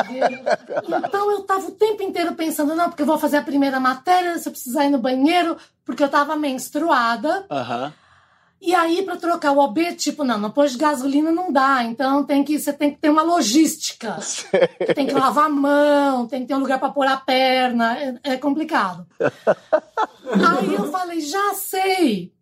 Então 1.07 1.31
eu 1.31 1.41
tava 1.43 1.67
o 1.67 1.71
tempo 1.71 2.01
inteiro 2.03 2.33
pensando, 2.33 2.75
não, 2.75 2.89
porque 2.89 3.03
eu 3.03 3.07
vou 3.07 3.17
fazer 3.17 3.37
a 3.37 3.43
primeira 3.43 3.79
matéria, 3.79 4.37
se 4.37 4.47
eu 4.47 4.51
precisar 4.51 4.85
ir 4.85 4.89
no 4.89 4.97
banheiro, 4.97 5.57
porque 5.83 6.03
eu 6.03 6.09
tava 6.09 6.35
menstruada. 6.35 7.45
Aham. 7.49 7.93
E 8.65 8.73
aí, 8.73 9.03
para 9.03 9.15
trocar 9.15 9.51
o 9.51 9.59
OB, 9.59 9.93
tipo, 9.93 10.23
não, 10.23 10.49
posto 10.49 10.73
de 10.73 10.79
gasolina 10.79 11.31
não 11.31 11.53
dá. 11.53 11.83
Então 11.83 12.23
tem 12.23 12.43
que, 12.43 12.57
você 12.57 12.73
tem 12.73 12.89
que 12.89 12.97
ter 12.99 13.11
uma 13.11 13.21
logística. 13.21 14.17
Tem 14.95 15.05
que 15.05 15.13
lavar 15.13 15.45
a 15.45 15.49
mão, 15.49 16.27
tem 16.27 16.41
que 16.41 16.47
ter 16.47 16.55
um 16.55 16.59
lugar 16.59 16.79
para 16.79 16.89
pôr 16.89 17.05
a 17.05 17.17
perna. 17.17 17.95
É, 17.99 18.15
é 18.23 18.37
complicado. 18.37 19.05
aí 19.19 20.73
eu 20.73 20.89
falei, 20.91 21.19
já 21.19 21.53
sei. 21.53 22.33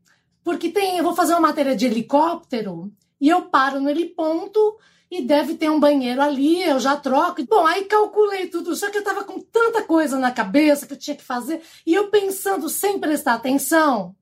Porque 0.43 0.69
tem, 0.69 0.97
eu 0.97 1.03
vou 1.03 1.15
fazer 1.15 1.33
uma 1.33 1.41
matéria 1.41 1.75
de 1.75 1.85
helicóptero 1.85 2.91
e 3.19 3.27
eu 3.27 3.43
paro 3.43 3.81
no 3.81 3.89
heliponto 3.89 4.77
e 5.11 5.21
deve 5.21 5.55
ter 5.55 5.69
um 5.69 5.79
banheiro 5.79 6.21
ali, 6.21 6.63
eu 6.63 6.79
já 6.79 6.95
troco. 6.95 7.43
Bom, 7.45 7.65
aí 7.65 7.85
calculei 7.85 8.47
tudo, 8.47 8.75
só 8.75 8.89
que 8.89 8.97
eu 8.97 9.03
tava 9.03 9.23
com 9.23 9.39
tanta 9.39 9.81
coisa 9.83 10.17
na 10.17 10.31
cabeça 10.31 10.85
que 10.85 10.93
eu 10.93 10.99
tinha 10.99 11.17
que 11.17 11.23
fazer 11.23 11.61
e 11.85 11.93
eu 11.93 12.09
pensando 12.09 12.69
sem 12.69 12.99
prestar 12.99 13.33
atenção, 13.33 14.15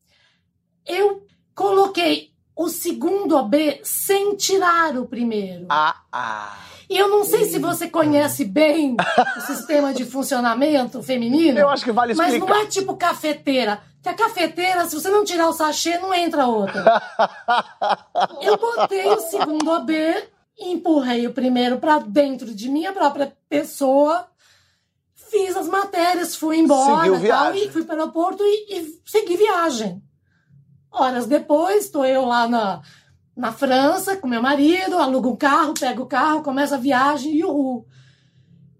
eu 0.85 1.25
coloquei 1.61 2.31
o 2.55 2.67
segundo 2.67 3.37
OB 3.37 3.81
sem 3.83 4.35
tirar 4.35 4.97
o 4.97 5.05
primeiro. 5.05 5.65
Ah, 5.69 5.95
ah. 6.11 6.57
E 6.89 6.97
eu 6.97 7.07
não 7.07 7.23
sei 7.23 7.45
se 7.45 7.57
você 7.57 7.87
conhece 7.87 8.43
bem 8.43 8.97
o 9.37 9.41
sistema 9.41 9.93
de 9.93 10.03
funcionamento 10.03 11.01
feminino. 11.01 11.57
Eu 11.57 11.69
acho 11.69 11.85
que 11.85 11.91
vale 11.91 12.13
Mas 12.13 12.33
explicar. 12.33 12.53
não 12.53 12.61
é 12.61 12.65
tipo 12.65 12.97
cafeteira. 12.97 13.81
Que 14.03 14.09
a 14.09 14.13
cafeteira, 14.13 14.85
se 14.85 14.95
você 14.95 15.09
não 15.09 15.23
tirar 15.23 15.47
o 15.47 15.53
sachê, 15.53 15.97
não 15.99 16.13
entra 16.13 16.47
outra. 16.47 17.01
Eu 18.41 18.57
botei 18.57 19.07
o 19.07 19.19
segundo 19.19 19.71
OB, 19.71 19.93
empurrei 20.59 21.27
o 21.27 21.33
primeiro 21.33 21.77
pra 21.77 21.99
dentro 21.99 22.53
de 22.53 22.67
minha 22.67 22.91
própria 22.91 23.31
pessoa, 23.47 24.27
fiz 25.13 25.55
as 25.55 25.67
matérias, 25.67 26.35
fui 26.35 26.57
embora 26.57 27.19
tal, 27.27 27.55
e 27.55 27.69
fui 27.69 27.83
para 27.83 27.95
o 27.95 27.99
aeroporto 27.99 28.43
e, 28.43 28.79
e 28.79 29.01
segui 29.05 29.37
viagem. 29.37 30.01
Horas 30.91 31.25
depois, 31.25 31.85
estou 31.85 32.05
eu 32.05 32.25
lá 32.25 32.47
na, 32.47 32.81
na 33.35 33.51
França 33.51 34.17
com 34.17 34.27
meu 34.27 34.41
marido, 34.41 34.97
alugo 34.97 35.29
um 35.29 35.35
carro, 35.35 35.73
pego 35.73 36.03
o 36.03 36.07
carro, 36.07 36.43
começa 36.43 36.75
a 36.75 36.79
viagem 36.79 37.33
e 37.33 37.45
uhul. 37.45 37.87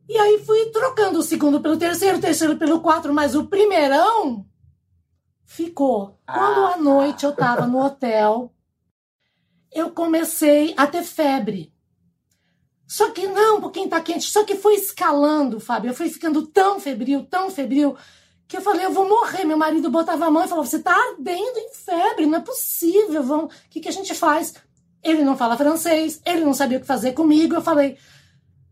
E 0.10 0.18
aí 0.18 0.44
fui 0.46 0.66
trocando 0.72 1.20
o 1.20 1.24
segundo 1.24 1.62
pelo 1.62 1.78
terceiro, 1.78 2.18
o 2.18 2.22
terceiro 2.22 2.58
pelo 2.58 2.82
quatro, 2.82 3.14
mas 3.14 3.34
o 3.34 3.48
primeirão 3.48 4.46
ficou. 5.46 6.20
Quando 6.26 6.66
à 6.66 6.78
noite 6.78 7.26
eu 7.26 7.34
tava 7.34 7.66
no 7.66 7.82
hotel, 7.82 8.54
eu 9.72 9.92
comecei 9.92 10.74
a 10.76 10.86
ter 10.86 11.04
febre. 11.04 11.74
Só 12.86 13.10
que 13.12 13.26
não, 13.26 13.58
um 13.58 13.62
pouquinho 13.62 13.88
tá 13.88 14.02
quente. 14.02 14.30
Só 14.30 14.44
que 14.44 14.58
foi 14.58 14.76
escalando, 14.76 15.62
Fábio. 15.62 15.92
Eu 15.92 15.96
fui 15.96 16.10
ficando 16.10 16.46
tão 16.46 16.78
febril, 16.78 17.26
tão 17.26 17.50
febril, 17.50 17.96
que 18.52 18.58
eu 18.58 18.62
falei, 18.62 18.86
eu 18.86 18.92
vou 18.92 19.08
morrer. 19.08 19.46
Meu 19.46 19.58
marido 19.58 19.90
botava 19.90 20.26
a 20.26 20.30
mão 20.30 20.44
e 20.44 20.48
falou, 20.48 20.66
você 20.66 20.80
tá 20.80 20.94
ardendo 20.94 21.58
em 21.58 21.74
febre, 21.74 22.26
não 22.26 22.40
é 22.40 22.42
possível. 22.42 23.24
Vamos... 23.24 23.46
O 23.46 23.70
que, 23.70 23.80
que 23.80 23.88
a 23.88 23.94
gente 23.94 24.14
faz? 24.14 24.54
Ele 25.02 25.24
não 25.24 25.38
fala 25.38 25.56
francês, 25.56 26.22
ele 26.26 26.44
não 26.44 26.54
sabia 26.54 26.78
o 26.78 26.82
que 26.82 26.86
fazer 26.86 27.14
comigo. 27.14 27.56
Eu 27.56 27.62
falei, 27.62 27.98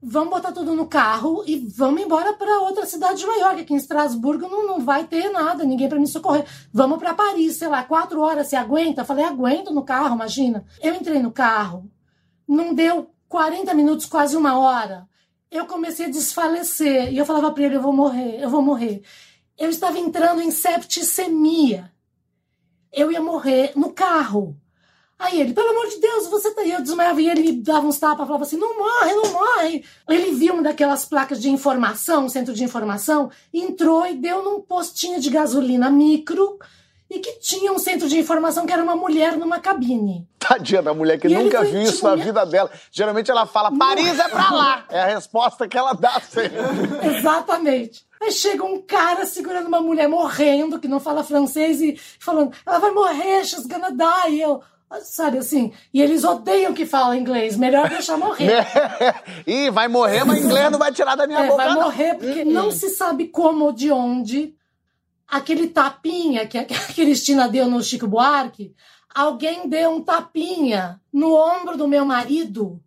vamos 0.02 0.32
botar 0.32 0.52
tudo 0.52 0.76
no 0.76 0.86
carro 0.86 1.46
e 1.48 1.56
vamos 1.56 2.02
embora 2.02 2.34
para 2.34 2.60
outra 2.60 2.86
cidade 2.86 3.26
maior, 3.26 3.56
que 3.56 3.62
aqui 3.62 3.74
em 3.74 3.78
Estrasburgo 3.78 4.50
não, 4.50 4.68
não 4.68 4.80
vai 4.82 5.06
ter 5.06 5.30
nada, 5.30 5.64
ninguém 5.64 5.88
para 5.88 5.98
me 5.98 6.08
socorrer. 6.08 6.46
Vamos 6.74 7.00
para 7.00 7.14
Paris, 7.14 7.56
sei 7.56 7.70
lá, 7.70 7.82
quatro 7.82 8.20
horas, 8.20 8.48
você 8.48 8.58
aguenta? 8.58 9.02
Eu 9.02 9.06
falei, 9.06 9.24
aguento 9.24 9.74
no 9.74 9.86
carro, 9.86 10.14
imagina. 10.14 10.66
Eu 10.82 10.94
entrei 10.94 11.22
no 11.22 11.32
carro, 11.32 11.90
não 12.46 12.74
deu 12.74 13.12
40 13.30 13.74
minutos, 13.74 14.06
quase 14.06 14.36
uma 14.36 14.60
hora. 14.60 15.08
Eu 15.50 15.66
comecei 15.66 16.08
a 16.08 16.10
desfalecer 16.10 17.14
e 17.14 17.18
eu 17.18 17.26
falava 17.26 17.50
para 17.52 17.64
ele, 17.64 17.78
eu 17.78 17.82
vou 17.82 17.94
morrer, 17.94 18.44
eu 18.44 18.50
vou 18.50 18.62
morrer. 18.62 19.04
Eu 19.60 19.70
estava 19.70 20.00
entrando 20.00 20.42
em 20.42 20.52
septicemia. 20.52 21.92
Eu 22.94 23.12
ia 23.12 23.22
morrer 23.22 23.74
no 23.76 23.92
carro. 23.92 24.56
Aí 25.20 25.42
ele, 25.42 25.54
pelo 25.54 25.72
amor 25.72 25.88
de 25.90 26.00
Deus, 26.00 26.28
você 26.28 26.52
tá 26.52 26.62
aí. 26.62 26.72
Eu 26.72 26.82
desmaiava 26.82 27.22
e 27.22 27.30
ele 27.30 27.52
dava 27.52 27.86
uns 27.86 28.00
tapas, 28.00 28.26
falava 28.26 28.46
assim: 28.46 28.58
não 28.58 28.78
morre, 28.78 29.14
não 29.14 29.32
morre. 29.34 29.84
Ele 30.08 30.32
viu 30.32 30.54
uma 30.54 30.64
daquelas 30.64 31.04
placas 31.04 31.42
de 31.42 31.50
informação, 31.50 32.26
um 32.26 32.30
centro 32.30 32.54
de 32.54 32.64
informação, 32.64 33.30
entrou 33.54 34.08
e 34.08 34.16
deu 34.16 34.42
num 34.42 34.62
postinho 34.62 35.20
de 35.20 35.30
gasolina 35.30 35.92
micro 35.92 36.58
e 37.10 37.20
que 37.20 37.40
tinha 37.40 37.72
um 37.72 37.80
centro 37.80 38.08
de 38.08 38.18
informação 38.20 38.66
que 38.66 38.72
era 38.74 38.84
uma 38.84 38.96
mulher 38.96 39.36
numa 39.38 39.60
cabine. 39.60 40.28
Tadinha 40.38 40.82
da 40.82 40.94
mulher 40.94 41.20
que 41.20 41.28
E 41.28 41.34
nunca 41.34 41.64
viu 41.64 41.82
isso 41.82 42.04
na 42.06 42.16
vida 42.16 42.46
dela. 42.46 42.70
Geralmente 42.92 43.32
ela 43.32 43.46
fala, 43.46 43.72
Paris 43.76 44.20
é 44.20 44.28
pra 44.30 44.52
lá. 44.52 44.86
É 44.90 45.02
a 45.02 45.06
resposta 45.08 45.68
que 45.68 45.78
ela 45.78 45.94
dá 45.94 46.20
sempre. 46.22 46.58
Exatamente. 47.18 48.06
Aí 48.22 48.32
chega 48.32 48.64
um 48.64 48.82
cara 48.82 49.26
segurando 49.26 49.68
uma 49.68 49.82
mulher 49.82 50.08
morrendo, 50.08 50.80
que 50.80 50.88
não 50.88 51.00
fala 51.00 51.24
francês, 51.24 51.82
e 51.82 51.98
falando, 52.20 52.52
ela 52.66 52.80
vai 52.80 52.92
morrer, 52.92 53.46
she's 53.46 53.66
gonna 53.66 53.92
die. 53.92 54.36
E 54.36 54.42
eu, 54.42 54.62
sabe 55.02 55.38
assim, 55.38 55.72
e 55.94 56.02
eles 56.02 56.24
odeiam 56.24 56.74
que 56.74 56.86
fala 56.86 57.16
inglês, 57.16 57.56
melhor 57.56 57.88
deixar 57.88 58.18
morrer. 58.18 58.66
Ih, 59.48 59.70
vai 59.70 59.88
morrer, 59.88 60.24
mas 60.26 60.44
inglês 60.44 60.70
não 60.72 60.80
vai 60.80 60.92
tirar 60.92 61.16
da 61.16 61.26
minha 61.28 61.40
É, 61.40 61.48
boca, 61.48 61.64
vai 61.64 61.74
não. 61.74 61.82
morrer 61.84 62.16
porque 62.16 62.44
não 62.44 62.72
se 62.72 62.90
sabe 62.90 63.28
como 63.28 63.66
ou 63.66 63.72
de 63.72 63.90
onde. 63.92 64.54
Aquele 65.30 65.68
tapinha 65.68 66.48
que 66.48 66.58
a 66.58 66.66
Cristina 66.66 67.48
deu 67.48 67.70
no 67.70 67.84
Chico 67.84 68.08
Buarque, 68.08 68.74
alguém 69.14 69.70
deu 69.70 69.92
um 69.92 70.02
tapinha 70.02 71.00
no 71.14 71.34
ombro 71.34 71.78
do 71.78 71.88
meu 71.88 72.04
marido 72.06 72.82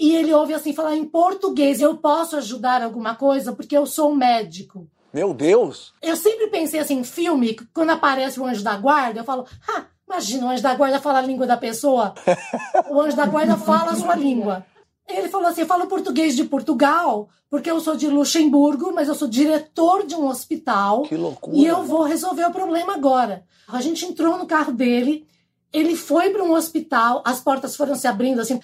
e 0.00 0.16
ele 0.16 0.32
ouve 0.32 0.54
assim 0.54 0.72
falar 0.72 0.96
em 0.96 1.04
português: 1.04 1.82
Eu 1.82 1.98
posso 1.98 2.34
ajudar 2.36 2.82
alguma 2.82 3.14
coisa 3.14 3.52
porque 3.52 3.76
eu 3.76 3.84
sou 3.84 4.16
médico. 4.16 4.88
Meu 5.12 5.34
Deus! 5.34 5.92
Eu 6.00 6.16
sempre 6.16 6.46
pensei 6.46 6.80
assim, 6.80 7.00
em 7.00 7.04
filme, 7.04 7.54
quando 7.74 7.90
aparece 7.90 8.40
o 8.40 8.46
anjo 8.46 8.62
da 8.62 8.76
guarda, 8.76 9.20
eu 9.20 9.24
falo, 9.24 9.44
ah, 9.68 9.84
imagina, 10.08 10.46
o 10.46 10.48
anjo 10.48 10.62
da 10.62 10.74
guarda 10.74 11.00
fala 11.00 11.18
a 11.18 11.22
língua 11.22 11.46
da 11.46 11.56
pessoa. 11.56 12.14
O 12.88 13.00
anjo 13.00 13.16
da 13.16 13.26
guarda 13.26 13.56
fala 13.56 13.92
a 13.92 13.96
sua 13.96 14.14
língua. 14.14 14.64
Ele 15.16 15.28
falou 15.28 15.48
assim: 15.48 15.62
eu 15.62 15.66
falo 15.66 15.86
português 15.86 16.36
de 16.36 16.44
Portugal, 16.44 17.28
porque 17.48 17.70
eu 17.70 17.80
sou 17.80 17.96
de 17.96 18.08
Luxemburgo, 18.08 18.92
mas 18.94 19.08
eu 19.08 19.14
sou 19.14 19.28
diretor 19.28 20.06
de 20.06 20.14
um 20.14 20.26
hospital. 20.26 21.02
Que 21.02 21.16
loucura! 21.16 21.56
E 21.56 21.66
eu 21.66 21.82
vou 21.84 22.02
resolver 22.02 22.44
o 22.44 22.52
problema 22.52 22.94
agora. 22.94 23.44
A 23.68 23.80
gente 23.80 24.04
entrou 24.04 24.36
no 24.36 24.46
carro 24.46 24.72
dele, 24.72 25.26
ele 25.72 25.96
foi 25.96 26.30
para 26.30 26.42
um 26.42 26.52
hospital, 26.52 27.22
as 27.24 27.40
portas 27.40 27.76
foram 27.76 27.94
se 27.94 28.06
abrindo 28.06 28.40
assim, 28.40 28.60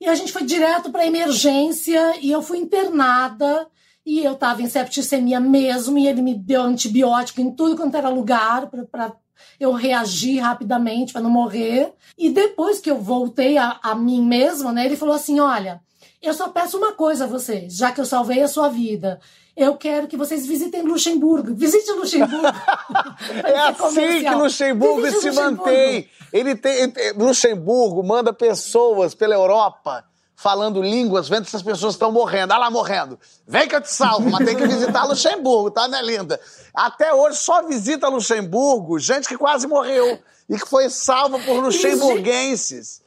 e 0.00 0.06
a 0.06 0.14
gente 0.14 0.32
foi 0.32 0.44
direto 0.44 0.90
para 0.90 1.06
emergência 1.06 2.16
e 2.20 2.30
eu 2.30 2.42
fui 2.42 2.58
internada. 2.58 3.66
E 4.04 4.22
eu 4.22 4.34
estava 4.34 4.62
em 4.62 4.68
septicemia 4.68 5.40
mesmo, 5.40 5.98
e 5.98 6.06
ele 6.06 6.22
me 6.22 6.32
deu 6.32 6.62
antibiótico 6.62 7.40
em 7.40 7.50
tudo 7.50 7.76
quanto 7.76 7.96
era 7.96 8.08
lugar 8.08 8.70
para 8.70 9.16
eu 9.58 9.72
reagir 9.72 10.40
rapidamente 10.40 11.12
para 11.12 11.22
não 11.22 11.30
morrer. 11.30 11.92
E 12.16 12.30
depois 12.30 12.80
que 12.80 12.90
eu 12.90 12.98
voltei 12.98 13.58
a, 13.58 13.78
a 13.82 13.94
mim 13.94 14.24
mesma, 14.24 14.72
né, 14.72 14.86
ele 14.86 14.96
falou 14.96 15.14
assim: 15.14 15.40
Olha, 15.40 15.80
eu 16.22 16.34
só 16.34 16.48
peço 16.48 16.78
uma 16.78 16.92
coisa 16.92 17.24
a 17.24 17.28
vocês, 17.28 17.76
já 17.76 17.92
que 17.92 18.00
eu 18.00 18.06
salvei 18.06 18.42
a 18.42 18.48
sua 18.48 18.68
vida. 18.68 19.20
Eu 19.56 19.76
quero 19.76 20.06
que 20.06 20.18
vocês 20.18 20.46
visitem 20.46 20.82
Luxemburgo. 20.82 21.54
Visite 21.56 21.90
Luxemburgo. 21.92 22.46
é 23.42 23.58
assim 23.58 24.22
que 24.22 24.34
Luxemburgo 24.34 25.02
Visite 25.02 25.20
se 25.20 25.28
Luxemburgo. 25.28 25.64
mantém. 25.64 26.08
Ele 26.32 26.54
tem. 26.54 26.92
Luxemburgo 27.16 28.02
manda 28.02 28.32
pessoas 28.32 29.14
pela 29.14 29.34
Europa 29.34 30.04
falando 30.36 30.82
línguas, 30.82 31.28
vendo 31.28 31.46
se 31.46 31.56
as 31.56 31.62
pessoas 31.62 31.94
estão 31.94 32.12
morrendo. 32.12 32.52
Ah 32.52 32.58
lá, 32.58 32.70
morrendo. 32.70 33.18
Vem 33.48 33.66
que 33.66 33.74
eu 33.74 33.80
te 33.80 33.90
salvo, 33.90 34.30
mas 34.30 34.44
tem 34.44 34.54
que 34.54 34.66
visitar 34.66 35.04
Luxemburgo, 35.04 35.70
tá, 35.70 35.88
né, 35.88 36.02
linda? 36.02 36.38
Até 36.74 37.12
hoje 37.14 37.38
só 37.38 37.66
visita 37.66 38.06
Luxemburgo 38.08 38.98
gente 38.98 39.26
que 39.26 39.38
quase 39.38 39.66
morreu 39.66 40.18
e 40.48 40.58
que 40.58 40.68
foi 40.68 40.90
salva 40.90 41.38
por 41.38 41.64
luxemburguenses. 41.64 43.02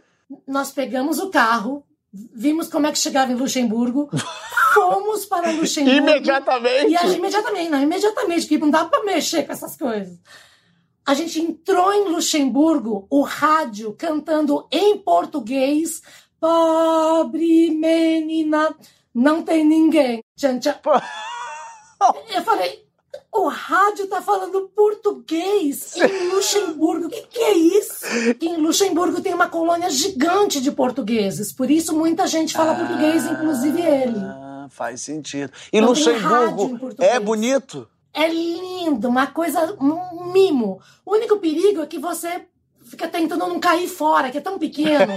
Nós 0.48 0.72
pegamos 0.72 1.20
o 1.20 1.30
carro, 1.30 1.84
vimos 2.12 2.68
como 2.68 2.88
é 2.88 2.92
que 2.92 2.98
chegava 2.98 3.32
em 3.32 3.36
Luxemburgo, 3.36 4.10
fomos 4.74 5.26
para 5.26 5.52
Luxemburgo. 5.52 5.98
imediatamente? 5.98 6.92
E 6.92 7.16
imediatamente, 7.16 7.70
não, 7.70 7.82
imediatamente, 7.82 8.42
porque 8.42 8.58
não 8.58 8.72
dá 8.72 8.86
para 8.86 9.04
mexer 9.04 9.44
com 9.44 9.54
essas 9.54 9.78
coisas. 9.78 10.18
A 11.06 11.14
gente 11.14 11.40
entrou 11.40 11.92
em 11.94 12.10
Luxemburgo, 12.10 13.08
o 13.10 13.22
rádio 13.22 13.96
cantando 13.98 14.68
em 14.72 14.98
português 14.98 16.02
Pobre 16.40 17.70
menina, 17.72 18.74
não 19.14 19.42
tem 19.42 19.66
ninguém. 19.66 20.24
Tchan, 20.38 20.60
tchan. 20.60 20.80
Eu 22.34 22.42
falei, 22.44 22.86
o 23.32 23.48
rádio 23.48 24.08
tá 24.08 24.22
falando 24.22 24.70
português 24.76 25.96
em 25.98 26.30
Luxemburgo. 26.34 27.08
O 27.08 27.10
que, 27.10 27.22
que 27.24 27.40
é 27.40 27.54
isso? 27.54 28.06
Em 28.42 28.58
Luxemburgo 28.58 29.22
tem 29.22 29.34
uma 29.34 29.50
colônia 29.50 29.90
gigante 29.90 30.62
de 30.62 30.72
portugueses. 30.72 31.52
Por 31.52 31.70
isso 31.70 31.96
muita 31.96 32.26
gente 32.26 32.54
fala 32.54 32.72
ah, 32.72 32.76
português, 32.76 33.26
inclusive 33.26 33.82
ele. 33.82 34.20
Faz 34.70 35.02
sentido. 35.02 35.52
E 35.74 35.78
então, 35.78 35.90
Luxemburgo 35.90 36.96
é 37.00 37.20
bonito? 37.20 37.88
É 38.14 38.28
lindo, 38.28 39.08
uma 39.08 39.28
coisa, 39.28 39.76
um 39.80 40.32
mimo. 40.32 40.82
O 41.06 41.14
único 41.14 41.38
perigo 41.38 41.82
é 41.82 41.86
que 41.86 42.00
você 42.00 42.46
fica 42.90 43.08
tentando 43.08 43.48
não 43.48 43.60
cair 43.60 43.88
fora, 43.88 44.32
que 44.32 44.40
é 44.40 44.42
tão 44.42 44.58
pequeno. 44.58 45.14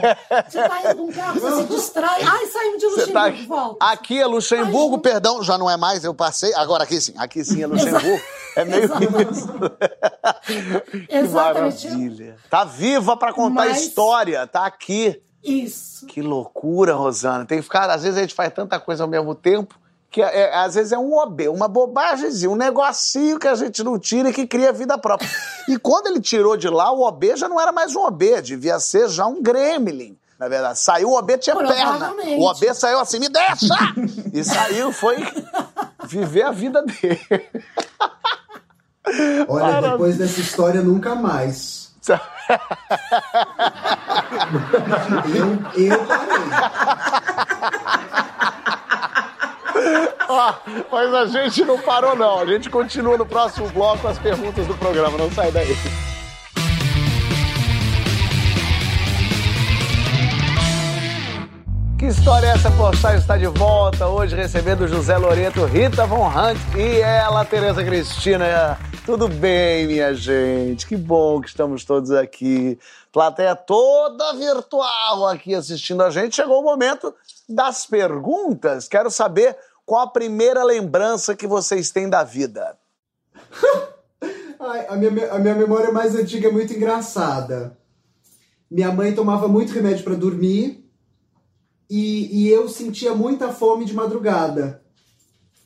Você 0.49 0.69
tá 0.69 0.81
indo 0.85 0.97
com 0.97 1.03
um 1.05 1.13
carro, 1.13 1.41
você 1.41 1.63
se 1.63 1.69
distrai. 1.69 2.23
Ai, 2.23 2.47
saímos 2.47 2.79
de 2.79 2.87
Luxemburgo, 2.87 3.13
tá 3.13 3.25
aqui, 3.25 3.47
volta. 3.47 3.87
Aqui 3.87 4.21
é 4.21 4.27
Luxemburgo, 4.27 4.97
Ai, 4.97 5.01
perdão, 5.01 5.43
já 5.43 5.57
não 5.57 5.71
é 5.71 5.77
mais, 5.77 6.05
eu 6.05 6.15
passei. 6.15 6.53
Agora 6.55 6.85
aqui 6.85 7.01
sim, 7.01 7.15
aqui 7.17 7.43
sim 7.45 7.63
é 7.63 7.67
Luxemburgo. 7.67 8.21
É 8.55 8.65
meio 8.67 8.85
isso. 8.85 9.49
Exatamente. 11.09 11.89
Maravilha. 11.89 12.37
Tá 12.51 12.65
viva 12.65 13.17
para 13.17 13.33
contar 13.33 13.67
Mas... 13.67 13.81
história, 13.81 14.47
tá 14.47 14.67
aqui. 14.67 15.23
Isso. 15.43 16.07
Que 16.07 16.21
loucura, 16.21 16.95
Rosana. 16.95 17.47
Tem 17.47 17.59
que 17.59 17.65
ficar, 17.65 17.89
às 17.89 18.03
vezes 18.03 18.19
a 18.19 18.21
gente 18.21 18.35
faz 18.35 18.53
tanta 18.53 18.79
coisa 18.79 19.05
ao 19.05 19.09
mesmo 19.09 19.35
tempo 19.35 19.81
que 20.13 20.21
é, 20.21 20.43
é, 20.43 20.55
às 20.55 20.75
vezes 20.75 20.93
é 20.93 20.99
um 20.99 21.15
OB, 21.15 21.49
uma 21.49 21.67
bobagemzinha, 21.67 22.51
um 22.51 22.55
negocinho 22.55 23.39
que 23.39 23.49
a 23.49 23.55
gente 23.55 23.83
não 23.83 23.99
tira 23.99 24.29
e 24.29 24.33
que 24.33 24.47
cria 24.47 24.71
vida 24.71 24.99
própria. 24.99 25.29
e 25.67 25.79
quando 25.79 26.09
ele 26.09 26.21
tirou 26.21 26.55
de 26.55 26.69
lá, 26.69 26.93
o 26.93 27.01
OB 27.01 27.35
já 27.35 27.49
não 27.49 27.59
era 27.59 27.73
mais 27.73 27.97
um 27.97 28.01
OB, 28.01 28.43
devia 28.43 28.79
ser 28.79 29.09
já 29.09 29.25
um 29.27 29.43
gremlin. 29.43 30.19
Na 30.39 30.49
verdade, 30.49 30.79
saiu 30.79 31.09
o 31.09 31.19
OB 31.19 31.39
tinha 31.39 31.57
perna. 31.57 32.13
O 32.37 32.45
OB 32.45 32.75
saiu 32.75 32.99
assim, 32.99 33.19
me 33.21 33.31
deixa! 33.31 33.75
e 34.35 34.45
saiu, 34.45 34.93
foi 34.93 35.17
viver 36.05 36.43
a 36.43 36.51
vida 36.51 36.83
dele. 36.83 37.21
Olha, 39.49 39.65
Maravilha. 39.65 39.93
depois 39.93 40.19
dessa 40.19 40.41
história, 40.41 40.83
nunca 40.83 41.15
mais. 41.15 41.91
eu, 45.35 45.87
eu 45.87 46.05
parei. 46.05 46.43
mas 50.91 51.15
a 51.15 51.27
gente 51.27 51.65
não 51.65 51.79
parou, 51.79 52.17
não. 52.17 52.39
A 52.41 52.47
gente 52.47 52.71
continua 52.71 53.17
no 53.17 53.27
próximo 53.27 53.69
bloco 53.71 54.03
com 54.03 54.09
as 54.09 54.19
perguntas 54.19 54.67
do 54.67 54.75
programa. 54.75 55.17
Não 55.19 55.31
sai 55.31 55.51
daí. 55.51 55.77
Que 62.03 62.07
história 62.07 62.49
é 62.49 62.51
essa? 62.51 62.69
Postar 62.73 63.17
está 63.17 63.37
de 63.37 63.47
volta 63.47 64.09
hoje 64.09 64.35
recebendo 64.35 64.89
José 64.89 65.17
Loreto, 65.17 65.65
Rita 65.65 66.05
Von 66.05 66.27
Hunt 66.27 66.59
e 66.77 67.01
ela, 67.01 67.45
Tereza 67.45 67.85
Cristina. 67.85 68.77
Tudo 69.07 69.29
bem, 69.29 69.87
minha 69.87 70.13
gente? 70.13 70.85
Que 70.85 70.97
bom 70.97 71.41
que 71.41 71.49
estamos 71.49 71.85
todos 71.85 72.11
aqui. 72.11 72.77
Plateia 73.13 73.55
toda 73.55 74.35
virtual 74.35 75.29
aqui 75.29 75.55
assistindo 75.55 76.03
a 76.03 76.11
gente. 76.11 76.35
Chegou 76.35 76.61
o 76.61 76.65
momento 76.65 77.15
das 77.49 77.87
perguntas. 77.87 78.89
Quero 78.89 79.09
saber 79.09 79.57
qual 79.85 80.03
a 80.03 80.11
primeira 80.11 80.63
lembrança 80.63 81.35
que 81.35 81.47
vocês 81.47 81.91
têm 81.91 82.09
da 82.09 82.23
vida? 82.25 82.79
Ai, 84.59 84.87
a, 84.89 84.97
minha, 84.97 85.33
a 85.33 85.39
minha 85.39 85.55
memória 85.55 85.93
mais 85.93 86.15
antiga 86.15 86.49
é 86.49 86.53
muito 86.53 86.73
engraçada. 86.73 87.77
Minha 88.71 88.93
mãe 88.93 89.15
tomava 89.15 89.49
muito 89.49 89.73
remédio 89.73 90.05
para 90.05 90.15
dormir 90.15 90.89
e, 91.91 92.45
e 92.45 92.49
eu 92.49 92.69
sentia 92.69 93.15
muita 93.15 93.53
fome 93.53 93.85
de 93.85 93.93
madrugada. 93.93 94.83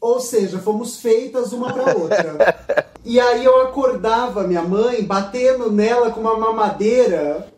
Ou 0.01 0.19
seja, 0.21 0.59
fomos 0.59 0.99
feitas 0.99 1.53
uma 1.53 1.73
para 1.73 1.97
outra. 1.97 2.89
e 3.05 3.21
aí 3.21 3.45
eu 3.45 3.63
acordava 3.63 4.47
minha 4.47 4.63
mãe 4.63 5.05
batendo 5.05 5.71
nela 5.71 6.11
com 6.11 6.21
uma 6.21 6.39
mamadeira. 6.39 7.53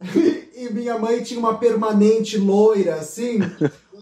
e 0.56 0.72
minha 0.72 0.98
mãe 0.98 1.22
tinha 1.22 1.38
uma 1.38 1.58
permanente 1.58 2.38
loira 2.38 2.94
assim 2.94 3.38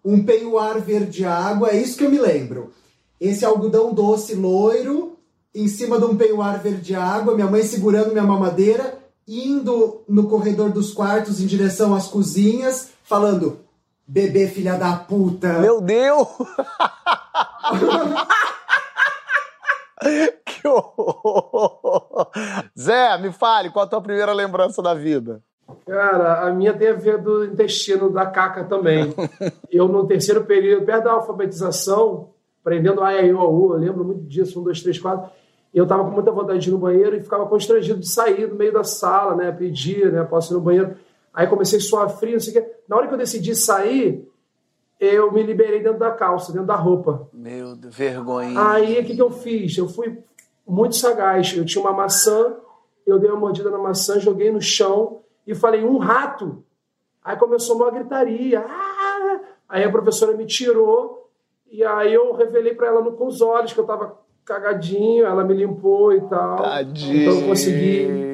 um 0.04 0.24
peioar 0.24 0.80
verde 0.80 1.24
água, 1.24 1.70
é 1.70 1.76
isso 1.76 1.96
que 1.96 2.04
eu 2.04 2.10
me 2.10 2.18
lembro. 2.18 2.72
Esse 3.20 3.44
algodão 3.44 3.92
doce 3.92 4.34
loiro, 4.34 5.18
em 5.54 5.66
cima 5.66 5.98
de 5.98 6.04
um 6.04 6.16
peioar 6.16 6.62
verde 6.62 6.94
água, 6.94 7.34
minha 7.34 7.46
mãe 7.46 7.62
segurando 7.62 8.12
minha 8.12 8.24
mamadeira, 8.24 8.98
indo 9.26 10.02
no 10.08 10.28
corredor 10.28 10.70
dos 10.70 10.92
quartos 10.92 11.40
em 11.40 11.46
direção 11.46 11.94
às 11.94 12.06
cozinhas, 12.08 12.90
falando: 13.02 13.60
bebê 14.06 14.46
filha 14.48 14.76
da 14.76 14.96
puta. 14.96 15.58
Meu 15.58 15.80
Deus! 15.80 16.28
que 20.46 20.68
horror! 20.68 22.30
Zé, 22.78 23.18
me 23.18 23.32
fale, 23.32 23.70
qual 23.70 23.84
a 23.84 23.88
tua 23.88 24.00
primeira 24.00 24.32
lembrança 24.32 24.80
da 24.80 24.94
vida? 24.94 25.42
Cara, 25.86 26.46
a 26.46 26.52
minha 26.52 26.72
tem 26.72 26.88
a 26.88 26.94
ver 26.94 27.18
do 27.18 27.44
intestino 27.44 28.10
da 28.10 28.26
caca 28.26 28.64
também. 28.64 29.12
eu, 29.70 29.86
no 29.86 30.06
terceiro 30.06 30.44
período, 30.44 30.86
perto 30.86 31.04
da 31.04 31.12
alfabetização, 31.12 32.30
aprendendo 32.60 33.02
A, 33.02 33.14
E, 33.14 33.28
I, 33.28 33.34
O, 33.34 33.48
U, 33.48 33.74
eu 33.74 33.78
lembro 33.78 34.04
muito 34.04 34.22
disso, 34.22 34.60
um, 34.60 34.62
dois, 34.62 34.82
três, 34.82 34.98
quatro. 34.98 35.30
Eu 35.72 35.86
tava 35.86 36.04
com 36.04 36.10
muita 36.10 36.30
vontade 36.30 36.60
de 36.60 36.70
ir 36.70 36.72
no 36.72 36.78
banheiro 36.78 37.16
e 37.16 37.22
ficava 37.22 37.46
constrangido 37.46 38.00
de 38.00 38.08
sair 38.08 38.46
do 38.46 38.54
meio 38.54 38.72
da 38.72 38.82
sala, 38.82 39.34
né? 39.34 39.52
Pedir, 39.52 40.10
né? 40.10 40.24
Posso 40.24 40.52
ir 40.52 40.54
no 40.54 40.60
banheiro. 40.60 40.96
Aí 41.32 41.46
comecei 41.46 41.78
a 41.78 41.82
suar 41.82 42.08
frio, 42.08 42.32
não 42.32 42.40
sei 42.40 42.58
o 42.58 42.62
quê. 42.62 42.70
Na 42.88 42.96
hora 42.96 43.06
que 43.06 43.14
eu 43.14 43.18
decidi 43.18 43.54
sair, 43.54 44.26
eu 44.98 45.30
me 45.30 45.42
liberei 45.42 45.82
dentro 45.82 45.98
da 45.98 46.10
calça, 46.10 46.52
dentro 46.52 46.66
da 46.66 46.74
roupa. 46.74 47.28
Meu 47.32 47.76
Deus, 47.76 47.94
vergonha. 47.94 48.58
Aí 48.70 48.98
o 48.98 49.04
que, 49.04 49.14
que 49.14 49.22
eu 49.22 49.30
fiz? 49.30 49.76
Eu 49.76 49.88
fui 49.88 50.18
muito 50.66 50.96
sagaz. 50.96 51.54
Eu 51.54 51.64
tinha 51.66 51.82
uma 51.82 51.92
maçã, 51.92 52.56
eu 53.06 53.18
dei 53.18 53.30
uma 53.30 53.38
mordida 53.38 53.70
na 53.70 53.78
maçã, 53.78 54.18
joguei 54.18 54.50
no 54.50 54.60
chão 54.60 55.20
e 55.48 55.54
falei, 55.54 55.82
um 55.82 55.96
rato. 55.96 56.62
Aí 57.24 57.36
começou 57.38 57.76
uma 57.76 57.90
gritaria. 57.90 58.60
Ah! 58.60 59.40
Aí 59.66 59.82
a 59.82 59.90
professora 59.90 60.36
me 60.36 60.44
tirou 60.44 61.30
e 61.70 61.82
aí 61.82 62.12
eu 62.12 62.34
revelei 62.34 62.74
para 62.74 62.88
ela 62.88 63.02
no, 63.02 63.12
com 63.12 63.26
os 63.26 63.40
olhos 63.40 63.72
que 63.72 63.80
eu 63.80 63.86
tava 63.86 64.18
cagadinho, 64.44 65.24
ela 65.24 65.42
me 65.44 65.54
limpou 65.54 66.12
e 66.12 66.20
tal. 66.28 66.58
Tadinho. 66.58 67.22
Então 67.22 67.40
eu 67.40 67.46
consegui. 67.46 68.28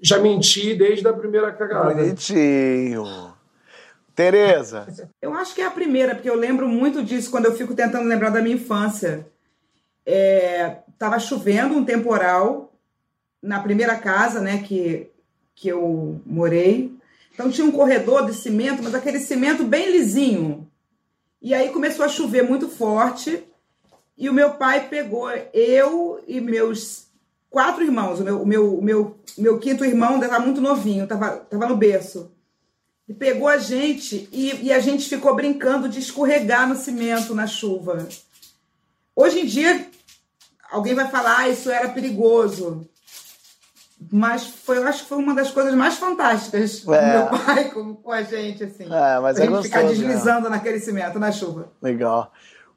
Já 0.00 0.18
menti 0.18 0.74
desde 0.74 1.06
a 1.06 1.12
primeira 1.12 1.52
cagada. 1.52 1.94
Bonitinho. 1.94 3.04
Tereza. 4.14 4.86
Eu 5.20 5.34
acho 5.34 5.54
que 5.54 5.60
é 5.60 5.66
a 5.66 5.70
primeira, 5.70 6.14
porque 6.14 6.30
eu 6.30 6.36
lembro 6.36 6.68
muito 6.68 7.02
disso 7.02 7.30
quando 7.30 7.46
eu 7.46 7.52
fico 7.52 7.74
tentando 7.74 8.08
lembrar 8.08 8.30
da 8.30 8.40
minha 8.40 8.54
infância. 8.54 9.26
É, 10.06 10.78
tava 10.98 11.18
chovendo 11.18 11.74
um 11.74 11.84
temporal 11.84 12.72
na 13.42 13.60
primeira 13.60 13.96
casa, 13.96 14.40
né, 14.40 14.62
que, 14.62 15.10
que 15.54 15.68
eu 15.68 16.20
morei. 16.24 16.92
Então 17.32 17.50
tinha 17.50 17.66
um 17.66 17.72
corredor 17.72 18.26
de 18.26 18.34
cimento, 18.34 18.82
mas 18.82 18.94
aquele 18.94 19.18
cimento 19.18 19.64
bem 19.64 19.90
lisinho. 19.90 20.68
E 21.40 21.54
aí 21.54 21.70
começou 21.70 22.04
a 22.04 22.08
chover 22.08 22.42
muito 22.42 22.68
forte 22.68 23.42
e 24.16 24.28
o 24.28 24.34
meu 24.34 24.52
pai 24.52 24.88
pegou 24.88 25.30
eu 25.54 26.22
e 26.28 26.40
meus 26.40 27.06
quatro 27.48 27.82
irmãos. 27.82 28.20
O 28.20 28.24
meu, 28.24 28.42
o 28.42 28.46
meu, 28.46 28.78
o 28.78 28.82
meu, 28.82 29.18
meu 29.38 29.58
quinto 29.58 29.84
irmão 29.84 30.16
estava 30.16 30.38
muito 30.38 30.60
novinho, 30.60 31.04
estava 31.04 31.38
tava 31.38 31.66
no 31.66 31.76
berço. 31.76 32.30
E 33.08 33.14
pegou 33.14 33.48
a 33.48 33.56
gente 33.56 34.28
e, 34.30 34.66
e 34.66 34.72
a 34.72 34.78
gente 34.78 35.08
ficou 35.08 35.34
brincando 35.34 35.88
de 35.88 35.98
escorregar 35.98 36.68
no 36.68 36.76
cimento 36.76 37.34
na 37.34 37.46
chuva. 37.46 38.06
Hoje 39.16 39.40
em 39.40 39.46
dia, 39.46 39.88
alguém 40.70 40.94
vai 40.94 41.10
falar, 41.10 41.38
ah, 41.38 41.48
isso 41.48 41.70
era 41.70 41.88
perigoso. 41.88 42.86
Mas 44.10 44.46
foi, 44.46 44.78
eu 44.78 44.86
acho 44.86 45.02
que 45.02 45.08
foi 45.08 45.18
uma 45.18 45.34
das 45.34 45.50
coisas 45.50 45.74
mais 45.74 45.98
fantásticas 45.98 46.80
do 46.80 46.94
É. 46.94 47.18
meu 47.18 47.26
pai 47.28 47.70
com, 47.70 47.94
com 47.96 48.10
a 48.12 48.22
gente, 48.22 48.64
assim. 48.64 48.84
É, 48.84 49.20
mas 49.20 49.38
a 49.38 49.44
é 49.44 49.46
gente 49.46 49.62
ficar 49.62 49.82
gostoso, 49.82 50.02
né? 50.02 50.08
deslizando 50.08 50.48
naquele 50.48 50.80
cimento, 50.80 51.18
na 51.18 51.30
chuva. 51.30 51.70
Legal. 51.82 52.32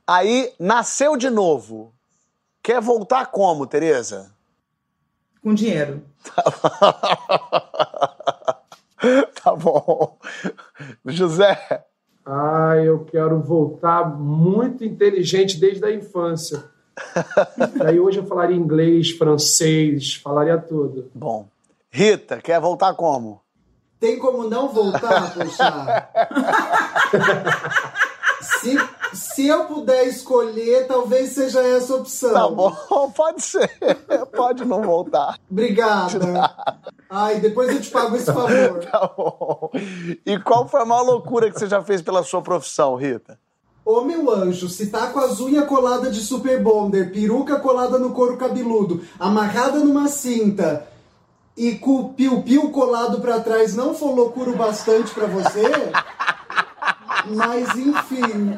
Aí, 0.06 0.52
nasceu 0.60 1.16
de 1.16 1.30
novo. 1.30 1.94
Quer 2.62 2.82
voltar 2.82 3.28
como, 3.28 3.66
Tereza? 3.66 4.32
Com 5.42 5.54
dinheiro. 5.54 6.04
tá 9.44 9.56
bom. 9.56 10.18
José. 11.06 11.86
Ah, 12.26 12.76
eu 12.84 13.04
quero 13.06 13.40
voltar 13.42 14.06
muito 14.18 14.84
inteligente 14.86 15.60
desde 15.60 15.84
a 15.86 15.92
infância. 15.94 16.64
Aí 17.86 18.00
hoje 18.00 18.20
eu 18.20 18.26
falaria 18.26 18.56
inglês, 18.56 19.12
francês, 19.12 20.16
falaria 20.16 20.58
tudo. 20.58 21.10
Bom. 21.14 21.48
Rita, 21.92 22.38
quer 22.38 22.60
voltar 22.60 22.94
como? 22.96 23.42
Tem 24.00 24.20
como 24.20 24.50
não 24.50 24.68
voltar, 24.68 25.34
poxa? 25.34 26.10
se, 28.42 28.78
se 29.14 29.48
eu 29.48 29.66
puder 29.66 30.08
escolher, 30.08 30.88
talvez 30.88 31.30
seja 31.30 31.62
essa 31.62 31.94
a 31.94 31.98
opção. 31.98 32.34
Tá 32.34 32.48
bom, 32.50 33.12
pode 33.16 33.42
ser. 33.42 33.70
Pode 34.36 34.66
não 34.66 34.82
voltar. 34.82 35.40
Obrigada. 35.50 36.20
Ai, 37.10 37.40
depois 37.40 37.70
eu 37.70 37.82
te 37.82 37.92
pago 37.92 38.16
esse 38.16 38.26
favor. 38.34 38.84
Tá 38.86 39.08
bom. 39.16 39.70
E 40.26 40.40
qual 40.40 40.68
foi 40.68 40.82
a 40.82 40.86
maior 40.86 41.04
loucura 41.04 41.50
que 41.50 41.58
você 41.60 41.68
já 41.68 41.82
fez 41.82 42.02
pela 42.02 42.24
sua 42.24 42.42
profissão, 42.42 42.96
Rita? 42.96 43.40
Ô 43.86 44.02
meu 44.02 44.32
anjo, 44.32 44.70
se 44.70 44.88
tá 44.88 45.08
com 45.08 45.20
as 45.20 45.42
unhas 45.42 45.68
coladas 45.68 46.16
de 46.16 46.22
super 46.22 46.62
bonder, 46.64 47.12
peruca 47.12 47.60
colada 47.60 48.00
no 48.00 48.12
couro 48.12 48.38
cabeludo, 48.38 49.02
amarrada 49.20 49.80
numa 49.80 50.08
cinta 50.08 50.88
e 51.58 51.74
com 51.76 51.96
o 51.96 52.14
piu-piu 52.14 52.70
colado 52.70 53.20
pra 53.20 53.42
trás 53.42 53.76
não 53.76 53.94
for 53.94 54.16
loucura 54.16 54.52
o 54.52 54.56
bastante 54.56 55.14
pra 55.14 55.28
você? 55.28 55.64
Mas 57.28 57.76
enfim, 57.76 58.58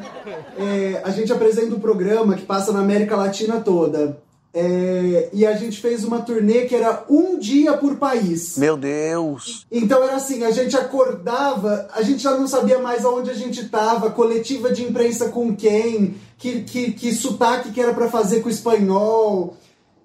é, 0.58 1.02
a 1.04 1.10
gente 1.10 1.32
apresenta 1.32 1.74
um 1.74 1.80
programa 1.80 2.36
que 2.36 2.46
passa 2.46 2.72
na 2.72 2.80
América 2.80 3.16
Latina 3.16 3.60
toda. 3.60 4.22
É, 4.58 5.28
e 5.34 5.44
a 5.44 5.54
gente 5.54 5.78
fez 5.82 6.02
uma 6.02 6.22
turnê 6.22 6.62
que 6.62 6.74
era 6.74 7.04
um 7.10 7.38
dia 7.38 7.76
por 7.76 7.96
país. 7.96 8.56
Meu 8.56 8.74
Deus. 8.74 9.66
Então 9.70 10.02
era 10.02 10.16
assim, 10.16 10.44
a 10.44 10.50
gente 10.50 10.74
acordava, 10.74 11.86
a 11.92 12.00
gente 12.00 12.22
já 12.22 12.30
não 12.30 12.48
sabia 12.48 12.78
mais 12.78 13.04
aonde 13.04 13.28
a 13.28 13.34
gente 13.34 13.68
tava, 13.68 14.10
coletiva 14.10 14.72
de 14.72 14.82
imprensa 14.82 15.28
com 15.28 15.54
quem, 15.54 16.16
que, 16.38 16.62
que, 16.62 16.92
que 16.92 17.14
sotaque 17.14 17.70
que 17.70 17.78
era 17.78 17.92
pra 17.92 18.08
fazer 18.08 18.40
com 18.40 18.48
o 18.48 18.50
espanhol. 18.50 19.54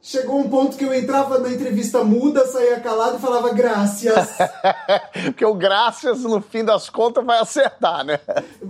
Chegou 0.02 0.42
um 0.42 0.50
ponto 0.50 0.76
que 0.76 0.84
eu 0.84 0.94
entrava 0.94 1.40
na 1.40 1.50
entrevista 1.50 2.04
muda, 2.04 2.46
saía 2.46 2.82
calado 2.82 3.20
e 3.20 3.22
falava 3.22 3.54
graças. 3.54 4.32
Porque 5.28 5.46
o 5.46 5.54
Graças, 5.54 6.24
no 6.24 6.42
fim 6.42 6.66
das 6.66 6.90
contas, 6.90 7.24
vai 7.24 7.40
acertar, 7.40 8.04
né? 8.04 8.20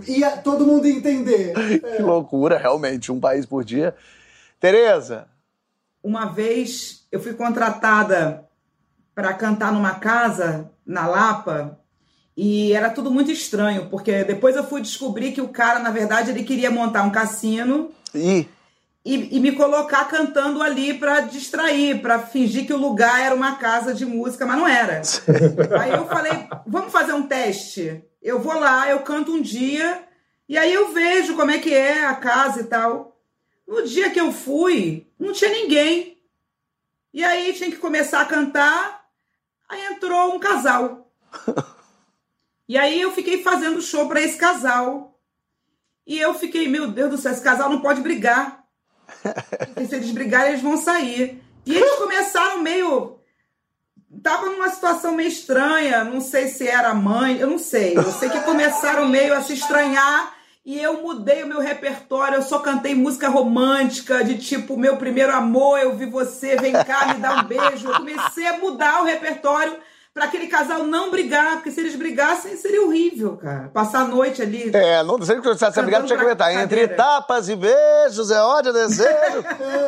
Ia 0.06 0.36
todo 0.36 0.64
mundo 0.64 0.86
entender. 0.86 1.54
Que 1.96 2.02
loucura, 2.02 2.56
realmente. 2.56 3.10
Um 3.10 3.18
país 3.18 3.44
por 3.44 3.64
dia. 3.64 3.96
Tereza, 4.60 5.26
Uma 6.02 6.26
vez 6.26 7.06
eu 7.10 7.20
fui 7.20 7.34
contratada 7.34 8.44
para 9.14 9.32
cantar 9.34 9.72
numa 9.72 9.94
casa 9.94 10.70
na 10.84 11.06
Lapa 11.06 11.78
e 12.36 12.72
era 12.72 12.90
tudo 12.90 13.10
muito 13.10 13.30
estranho, 13.30 13.88
porque 13.90 14.24
depois 14.24 14.56
eu 14.56 14.64
fui 14.64 14.80
descobrir 14.80 15.32
que 15.32 15.40
o 15.40 15.48
cara, 15.48 15.78
na 15.78 15.90
verdade, 15.90 16.30
ele 16.30 16.44
queria 16.44 16.70
montar 16.70 17.02
um 17.02 17.10
cassino 17.10 17.90
e 18.14 18.48
e, 19.04 19.36
e 19.36 19.40
me 19.40 19.52
colocar 19.52 20.04
cantando 20.04 20.62
ali 20.62 20.94
para 20.94 21.20
distrair, 21.20 22.00
para 22.00 22.20
fingir 22.20 22.66
que 22.66 22.72
o 22.72 22.78
lugar 22.78 23.20
era 23.20 23.34
uma 23.34 23.56
casa 23.56 23.92
de 23.92 24.06
música, 24.06 24.46
mas 24.46 24.56
não 24.56 24.68
era. 24.68 25.02
aí 25.80 25.90
eu 25.90 26.06
falei, 26.06 26.46
vamos 26.66 26.92
fazer 26.92 27.12
um 27.12 27.22
teste. 27.26 28.04
Eu 28.22 28.38
vou 28.38 28.58
lá, 28.58 28.88
eu 28.88 29.00
canto 29.00 29.32
um 29.32 29.42
dia 29.42 30.04
e 30.48 30.56
aí 30.56 30.72
eu 30.72 30.92
vejo 30.92 31.34
como 31.34 31.50
é 31.50 31.58
que 31.58 31.74
é 31.74 32.04
a 32.04 32.14
casa 32.14 32.60
e 32.60 32.64
tal. 32.64 33.11
No 33.72 33.82
dia 33.84 34.10
que 34.10 34.20
eu 34.20 34.30
fui, 34.30 35.06
não 35.18 35.32
tinha 35.32 35.50
ninguém. 35.50 36.22
E 37.10 37.24
aí 37.24 37.54
tinha 37.54 37.70
que 37.70 37.78
começar 37.78 38.20
a 38.20 38.26
cantar, 38.26 39.06
aí 39.66 39.86
entrou 39.86 40.34
um 40.34 40.38
casal. 40.38 41.10
E 42.68 42.78
aí 42.78 42.98
eu 43.02 43.12
fiquei 43.12 43.42
fazendo 43.42 43.82
show 43.82 44.08
para 44.08 44.22
esse 44.22 44.38
casal. 44.38 45.20
E 46.06 46.18
eu 46.18 46.32
fiquei, 46.32 46.68
meu 46.68 46.88
Deus 46.88 47.10
do 47.10 47.18
céu, 47.18 47.32
esse 47.32 47.42
casal 47.42 47.68
não 47.68 47.82
pode 47.82 48.00
brigar. 48.00 48.64
Porque 49.74 49.84
se 49.84 49.96
eles 49.96 50.10
brigarem, 50.12 50.52
eles 50.52 50.62
vão 50.62 50.78
sair. 50.78 51.42
E 51.66 51.74
eles 51.74 51.96
começaram 51.96 52.62
meio. 52.62 53.18
Tava 54.22 54.46
numa 54.46 54.70
situação 54.70 55.14
meio 55.14 55.28
estranha, 55.28 56.02
não 56.04 56.20
sei 56.22 56.48
se 56.48 56.66
era 56.66 56.94
mãe, 56.94 57.36
eu 57.38 57.48
não 57.48 57.58
sei. 57.58 57.94
Eu 57.94 58.10
sei 58.10 58.30
que 58.30 58.40
começaram 58.40 59.06
meio 59.06 59.34
a 59.34 59.42
se 59.42 59.52
estranhar 59.52 60.34
e 60.64 60.80
eu 60.80 61.02
mudei 61.02 61.42
o 61.42 61.46
meu 61.46 61.60
repertório. 61.60 62.36
Eu 62.36 62.42
só 62.42 62.60
cantei 62.60 62.94
música 62.94 63.28
romântica, 63.28 64.22
de 64.22 64.38
tipo, 64.38 64.76
meu 64.76 64.96
primeiro 64.96 65.32
amor, 65.32 65.78
eu 65.78 65.96
vi 65.96 66.06
você, 66.06 66.56
vem 66.56 66.72
cá, 66.72 67.14
me 67.14 67.20
dá 67.20 67.40
um 67.40 67.44
beijo. 67.44 67.88
Eu 67.88 67.96
comecei 67.96 68.46
a 68.46 68.58
mudar 68.58 69.02
o 69.02 69.04
repertório 69.04 69.76
para 70.14 70.26
aquele 70.26 70.46
casal 70.46 70.84
não 70.84 71.10
brigar, 71.10 71.54
porque 71.54 71.70
se 71.70 71.80
eles 71.80 71.96
brigassem 71.96 72.56
seria 72.56 72.82
horrível, 72.82 73.36
cara. 73.38 73.70
Passar 73.72 74.02
a 74.02 74.08
noite 74.08 74.42
ali. 74.42 74.70
É, 74.74 75.02
não 75.02 75.20
sei 75.22 75.36
que 75.36 75.42
você 75.42 75.64
essa 75.64 75.82
brigada 75.82 76.06
tinha 76.06 76.18
que 76.18 76.24
comentar. 76.24 76.54
Entre 76.54 76.88
tapas 76.88 77.48
e 77.48 77.56
beijos, 77.56 78.30
é 78.30 78.40
ódio, 78.40 78.70
é 78.70 78.72
desejo, 78.72 79.44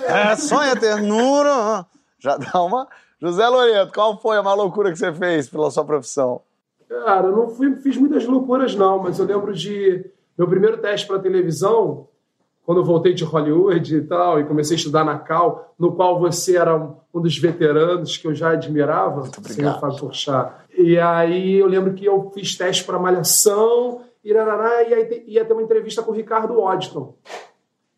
é 0.07 0.37
sonho, 0.37 0.71
é 0.71 0.77
ternura. 0.77 1.87
Já 2.19 2.37
dá 2.37 2.63
uma. 2.63 2.89
José 3.21 3.47
Loreto, 3.47 3.93
qual 3.93 4.21
foi 4.21 4.39
a 4.39 4.55
loucura 4.55 4.91
que 4.91 4.99
você 4.99 5.13
fez 5.13 5.49
pela 5.49 5.71
sua 5.71 5.85
profissão? 5.85 6.41
Cara, 6.89 7.29
eu 7.29 7.37
não 7.37 7.49
fui, 7.49 7.77
fiz 7.77 7.97
muitas 7.97 8.25
loucuras, 8.25 8.75
não, 8.75 8.99
mas 8.99 9.19
eu 9.19 9.25
lembro 9.25 9.53
de 9.53 10.05
meu 10.37 10.49
primeiro 10.49 10.79
teste 10.79 11.07
para 11.07 11.19
televisão, 11.19 12.09
quando 12.65 12.81
eu 12.81 12.85
voltei 12.85 13.13
de 13.13 13.25
Hollywood 13.25 13.97
e 13.97 14.03
tal, 14.03 14.41
e 14.41 14.45
comecei 14.45 14.77
a 14.77 14.79
estudar 14.79 15.05
na 15.05 15.19
Cal, 15.19 15.75
no 15.79 15.93
qual 15.93 16.19
você 16.19 16.57
era 16.57 16.77
um, 16.77 16.97
um 17.13 17.21
dos 17.21 17.37
veteranos 17.39 18.17
que 18.17 18.27
eu 18.27 18.35
já 18.35 18.51
admirava, 18.51 19.27
senhor 19.45 19.79
Fábio 19.79 19.99
Porchat. 19.99 20.53
E 20.77 20.99
aí 20.99 21.57
eu 21.57 21.67
lembro 21.67 21.93
que 21.93 22.05
eu 22.07 22.31
fiz 22.35 22.57
teste 22.57 22.85
para 22.85 22.99
Malhação, 22.99 24.01
irarará, 24.25 24.83
e 24.83 24.95
aí 24.95 25.25
ia 25.27 25.45
ter 25.45 25.53
uma 25.53 25.63
entrevista 25.63 26.03
com 26.03 26.11
o 26.11 26.15
Ricardo 26.15 26.59
Odton, 26.59 27.15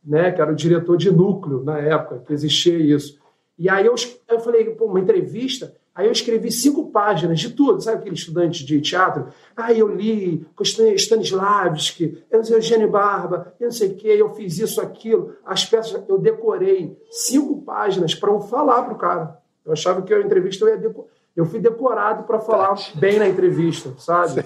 né, 0.05 0.33
que 0.33 0.41
era 0.41 0.51
o 0.51 0.57
diretor 0.57 0.97
de 0.97 1.11
núcleo 1.11 1.63
na 1.63 1.79
época, 1.79 2.23
que 2.27 2.33
existia 2.33 2.77
isso. 2.77 3.19
E 3.59 3.71
aí 3.71 3.87
eu, 3.87 3.95
eu 4.29 4.41
falei, 4.41 4.65
pô, 4.71 4.87
uma 4.87 5.01
entrevista. 5.01 5.75
Aí 5.97 6.07
eu 6.07 6.13
escrevi 6.13 6.53
cinco 6.53 6.91
páginas 6.91 7.41
de 7.41 7.51
tudo, 7.51 7.81
sabe 7.81 7.99
aquele 7.99 8.15
estudante 8.15 8.65
de 8.67 8.81
teatro? 8.83 9.29
Aí 9.57 9.79
eu 9.79 9.89
li 9.89 10.47
Stan- 10.61 10.93
Stanislavski, 10.95 12.23
eu 12.31 12.39
não 12.39 12.45
sei, 12.45 12.57
Eugênio 12.57 12.91
Barba, 12.91 13.55
eu 13.59 13.65
não 13.65 13.73
sei 13.73 13.89
o 13.89 13.95
quê, 13.95 14.09
eu 14.09 14.29
fiz 14.35 14.59
isso, 14.59 14.81
aquilo. 14.81 15.35
As 15.45 15.65
peças, 15.65 16.03
eu 16.07 16.19
decorei 16.19 16.97
cinco 17.11 17.63
páginas 17.63 18.15
para 18.15 18.31
eu 18.31 18.41
falar 18.41 18.83
pro 18.83 18.97
cara. 18.97 19.39
Eu 19.65 19.73
achava 19.73 20.03
que 20.03 20.13
a 20.13 20.21
entrevista 20.21 20.65
eu 20.65 20.69
ia 20.69 20.77
decorar. 20.77 21.09
Eu 21.35 21.45
fui 21.45 21.61
decorado 21.61 22.23
para 22.25 22.41
falar 22.41 22.75
bem 22.95 23.19
na 23.19 23.29
entrevista, 23.29 23.93
sabe? 23.99 24.43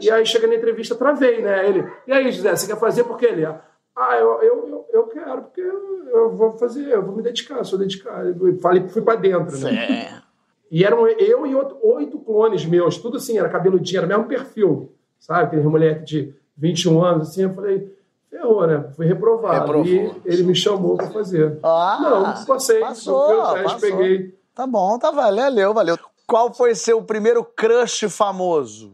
E 0.00 0.08
aí 0.10 0.24
chega 0.24 0.46
na 0.46 0.54
entrevista, 0.54 0.94
travei, 0.94 1.40
né? 1.42 1.68
Ele, 1.68 1.84
e 2.06 2.12
aí, 2.12 2.30
José, 2.30 2.54
você 2.54 2.66
quer 2.68 2.78
fazer 2.78 3.02
por 3.04 3.16
quê? 3.16 3.26
Ele, 3.26 3.44
ah, 3.46 4.16
eu, 4.16 4.40
eu, 4.42 4.68
eu, 4.68 4.86
eu 4.92 5.02
quero, 5.08 5.42
porque 5.42 5.60
eu, 5.60 6.30
vou 6.36 6.52
fazer, 6.52 6.88
eu 6.88 7.02
vou 7.04 7.16
me 7.16 7.22
dedicar, 7.22 7.64
sou 7.64 7.78
dedicado. 7.78 8.46
Eu 8.48 8.58
falei, 8.58 8.86
fui 8.88 9.02
para 9.02 9.16
dentro, 9.18 9.58
né? 9.58 10.22
E 10.70 10.84
eram 10.84 11.06
eu 11.08 11.46
e 11.46 11.54
outro, 11.54 11.76
oito 11.82 12.18
clones 12.20 12.64
meus, 12.64 12.96
tudo 12.98 13.16
assim, 13.16 13.36
era 13.38 13.48
cabeludinho, 13.48 13.98
era 13.98 14.06
o 14.06 14.08
mesmo 14.08 14.24
perfil, 14.26 14.92
sabe? 15.18 15.44
Aquele 15.44 15.62
moleque 15.62 16.04
de 16.04 16.34
21 16.56 17.02
anos, 17.02 17.28
assim, 17.30 17.42
eu 17.42 17.54
falei, 17.54 17.92
ferrou, 18.30 18.66
né? 18.66 18.84
Fui 18.94 19.06
reprovado. 19.06 19.60
Reprovou. 19.60 19.84
E 19.86 20.12
ele 20.24 20.44
me 20.44 20.54
chamou 20.54 20.96
para 20.96 21.08
fazer. 21.10 21.58
Ah, 21.62 21.98
Não, 22.00 22.44
passei. 22.46 22.78
passou, 22.80 23.54
teste, 23.54 23.80
peguei. 23.80 24.34
Tá 24.54 24.66
bom, 24.66 24.98
tá 24.98 25.10
valeu, 25.10 25.74
valeu. 25.74 25.98
Qual 26.26 26.54
foi 26.54 26.74
seu 26.76 27.02
primeiro 27.02 27.42
crush 27.44 28.08
famoso? 28.08 28.92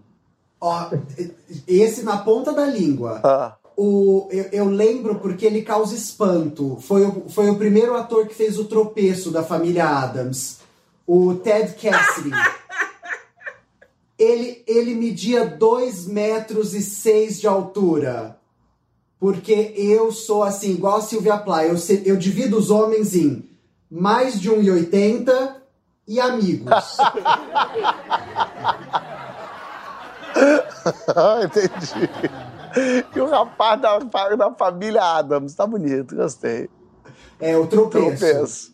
Ó, 0.58 0.88
esse 1.68 2.02
na 2.02 2.16
ponta 2.18 2.52
da 2.52 2.64
língua. 2.64 3.20
Ah. 3.22 3.56
O, 3.76 4.26
eu, 4.30 4.44
eu 4.52 4.64
lembro 4.64 5.16
porque 5.16 5.44
ele 5.44 5.60
causa 5.60 5.94
espanto. 5.94 6.78
Foi 6.80 7.04
o, 7.04 7.28
foi 7.28 7.50
o 7.50 7.56
primeiro 7.58 7.94
ator 7.94 8.26
que 8.26 8.34
fez 8.34 8.58
o 8.58 8.64
tropeço 8.64 9.30
da 9.30 9.42
família 9.42 9.86
Adams. 9.86 10.60
O 11.06 11.34
Ted 11.34 11.74
Cassidy. 11.74 12.30
Ele, 14.18 14.64
ele 14.66 14.94
media 14.94 15.44
2 15.46 16.06
metros 16.06 16.74
e 16.74 16.82
6 16.82 17.40
de 17.40 17.46
altura. 17.46 18.38
Porque 19.20 19.72
eu 19.76 20.10
sou 20.12 20.42
assim, 20.42 20.72
igual 20.72 20.96
a 20.98 21.02
Silvia 21.02 21.36
Plath. 21.38 21.66
Eu, 21.68 21.76
se- 21.78 22.02
eu 22.04 22.16
divido 22.16 22.56
os 22.58 22.70
homens 22.70 23.14
em 23.14 23.48
mais 23.90 24.40
de 24.40 24.50
1,80 24.50 25.54
e 26.08 26.20
amigos. 26.20 26.96
Ah, 31.16 31.40
entendi. 31.44 32.10
E 33.14 33.20
o 33.20 33.26
rapaz 33.28 33.80
da, 33.80 33.98
da 33.98 34.52
família 34.54 35.02
Adams, 35.02 35.54
tá 35.54 35.66
bonito, 35.66 36.14
gostei. 36.14 36.68
É 37.40 37.56
o 37.56 37.66
tropeço. 37.66 38.06
Tropeço. 38.18 38.72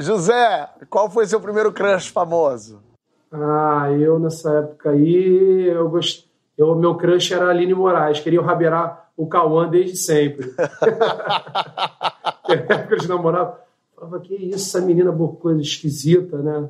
José, 0.00 0.68
qual 0.88 1.10
foi 1.10 1.26
seu 1.26 1.40
primeiro 1.40 1.72
crush 1.72 2.08
famoso? 2.08 2.82
Ah, 3.30 3.90
eu 3.92 4.18
nessa 4.18 4.58
época 4.58 4.90
aí, 4.90 5.68
eu 5.68 5.88
gost... 5.88 6.26
eu, 6.58 6.74
meu 6.74 6.96
crush 6.96 7.32
era 7.32 7.46
a 7.46 7.50
Aline 7.50 7.74
Moraes, 7.74 8.20
queria 8.20 8.42
rabeirar 8.42 9.10
o 9.16 9.26
Cauã 9.26 9.68
desde 9.68 9.96
sempre. 9.96 10.52
Na 12.68 12.74
época 12.74 12.96
de 12.96 13.08
namorava, 13.08 13.60
falava, 13.94 14.20
que 14.20 14.34
isso, 14.34 14.76
essa 14.76 14.80
menina 14.80 15.12
boa 15.12 15.34
coisa 15.36 15.60
esquisita, 15.60 16.38
né? 16.38 16.68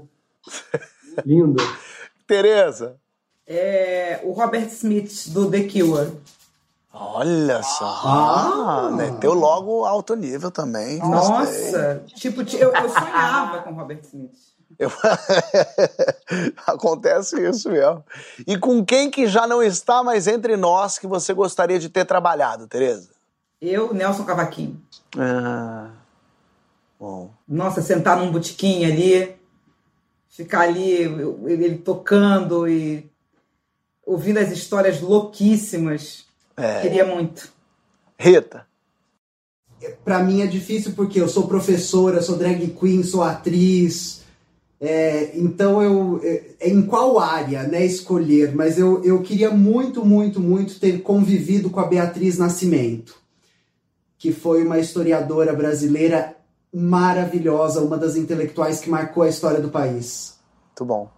Linda. 1.25 1.63
Tereza. 2.27 2.97
É, 3.47 4.21
o 4.23 4.33
Robert 4.33 4.69
Smith, 4.69 5.29
do 5.29 5.51
The 5.51 5.65
Cure. 5.65 6.13
Olha 6.93 7.63
só. 7.63 7.85
Ah. 8.05 8.91
meteu 8.93 9.33
logo 9.33 9.85
alto 9.85 10.15
nível 10.17 10.51
também. 10.51 10.99
Gostei. 10.99 11.73
Nossa! 11.73 12.03
Tipo, 12.15 12.43
eu, 12.57 12.73
eu 12.75 12.89
sonhava 12.91 13.63
com 13.63 13.71
o 13.71 13.75
Robert 13.75 14.01
Smith. 14.03 14.33
Eu- 14.79 14.91
Acontece 16.67 17.41
isso 17.49 17.71
mesmo. 17.71 18.05
E 18.47 18.57
com 18.59 18.85
quem 18.85 19.11
que 19.11 19.27
já 19.27 19.47
não 19.47 19.63
está 19.63 20.03
mais 20.03 20.27
entre 20.27 20.57
nós 20.57 20.99
que 20.99 21.07
você 21.07 21.33
gostaria 21.33 21.79
de 21.79 21.89
ter 21.89 22.05
trabalhado, 22.05 22.67
Tereza? 22.67 23.11
Eu, 23.61 23.93
Nelson 23.93 24.25
Cavaquinho. 24.25 24.81
Ah, 25.19 25.91
bom. 26.99 27.31
Nossa, 27.47 27.83
sentar 27.83 28.17
num 28.17 28.33
botequim 28.33 28.85
ali, 28.85 29.37
ficar 30.29 30.61
ali, 30.63 30.93
ele 30.93 31.77
tocando 31.79 32.67
e 32.67 33.11
ouvindo 34.07 34.39
as 34.39 34.51
histórias 34.51 35.01
louquíssimas. 35.01 36.25
É. 36.61 36.83
Queria 36.83 37.05
muito. 37.05 37.51
Rita. 38.19 38.67
Pra 40.05 40.23
mim 40.23 40.43
é 40.43 40.47
difícil 40.47 40.93
porque 40.93 41.21
eu 41.21 41.29
sou 41.29 41.49
professora, 41.49 42.21
sou 42.21 42.37
drag 42.37 42.69
queen, 42.79 43.03
sou 43.03 43.23
atriz. 43.23 44.21
É, 44.79 45.31
então 45.35 45.83
eu. 45.83 46.21
é, 46.23 46.69
em 46.69 46.83
qual 46.83 47.19
área, 47.19 47.63
né, 47.63 47.85
escolher? 47.85 48.55
Mas 48.55 48.79
eu, 48.79 49.03
eu 49.05 49.23
queria 49.23 49.51
muito, 49.51 50.05
muito, 50.05 50.41
muito 50.41 50.79
ter 50.79 51.01
convivido 51.03 51.71
com 51.71 51.81
a 51.81 51.87
Beatriz 51.87 52.37
Nascimento, 52.37 53.15
que 54.19 54.33
foi 54.33 54.65
uma 54.65 54.79
historiadora 54.79 55.55
brasileira 55.55 56.37
maravilhosa, 56.73 57.81
uma 57.81 57.97
das 57.97 58.17
intelectuais 58.17 58.81
que 58.81 58.91
marcou 58.91 59.23
a 59.23 59.29
história 59.29 59.61
do 59.61 59.71
país. 59.71 60.39
Muito 60.69 60.85
bom. 60.85 61.11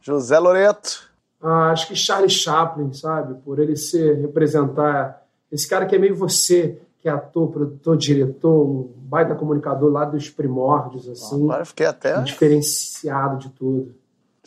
José 0.00 0.38
Loreto. 0.38 1.11
Ah, 1.42 1.70
acho 1.72 1.88
que 1.88 1.96
Charlie 1.96 2.30
Chaplin, 2.30 2.92
sabe? 2.92 3.34
Por 3.44 3.58
ele 3.58 3.76
ser, 3.76 4.20
representar 4.20 5.22
esse 5.50 5.66
cara 5.68 5.86
que 5.86 5.96
é 5.96 5.98
meio 5.98 6.14
você, 6.14 6.78
que 7.00 7.08
é 7.08 7.12
ator, 7.12 7.48
produtor, 7.50 7.96
diretor, 7.96 8.64
um 8.64 8.92
baita 8.96 9.34
comunicador 9.34 9.90
lá 9.90 10.04
dos 10.04 10.30
primórdios, 10.30 11.08
assim, 11.08 11.42
Agora 11.44 11.62
eu 11.62 11.66
fiquei 11.66 11.86
até 11.86 12.20
diferenciado 12.22 13.38
de 13.38 13.48
tudo. 13.50 13.94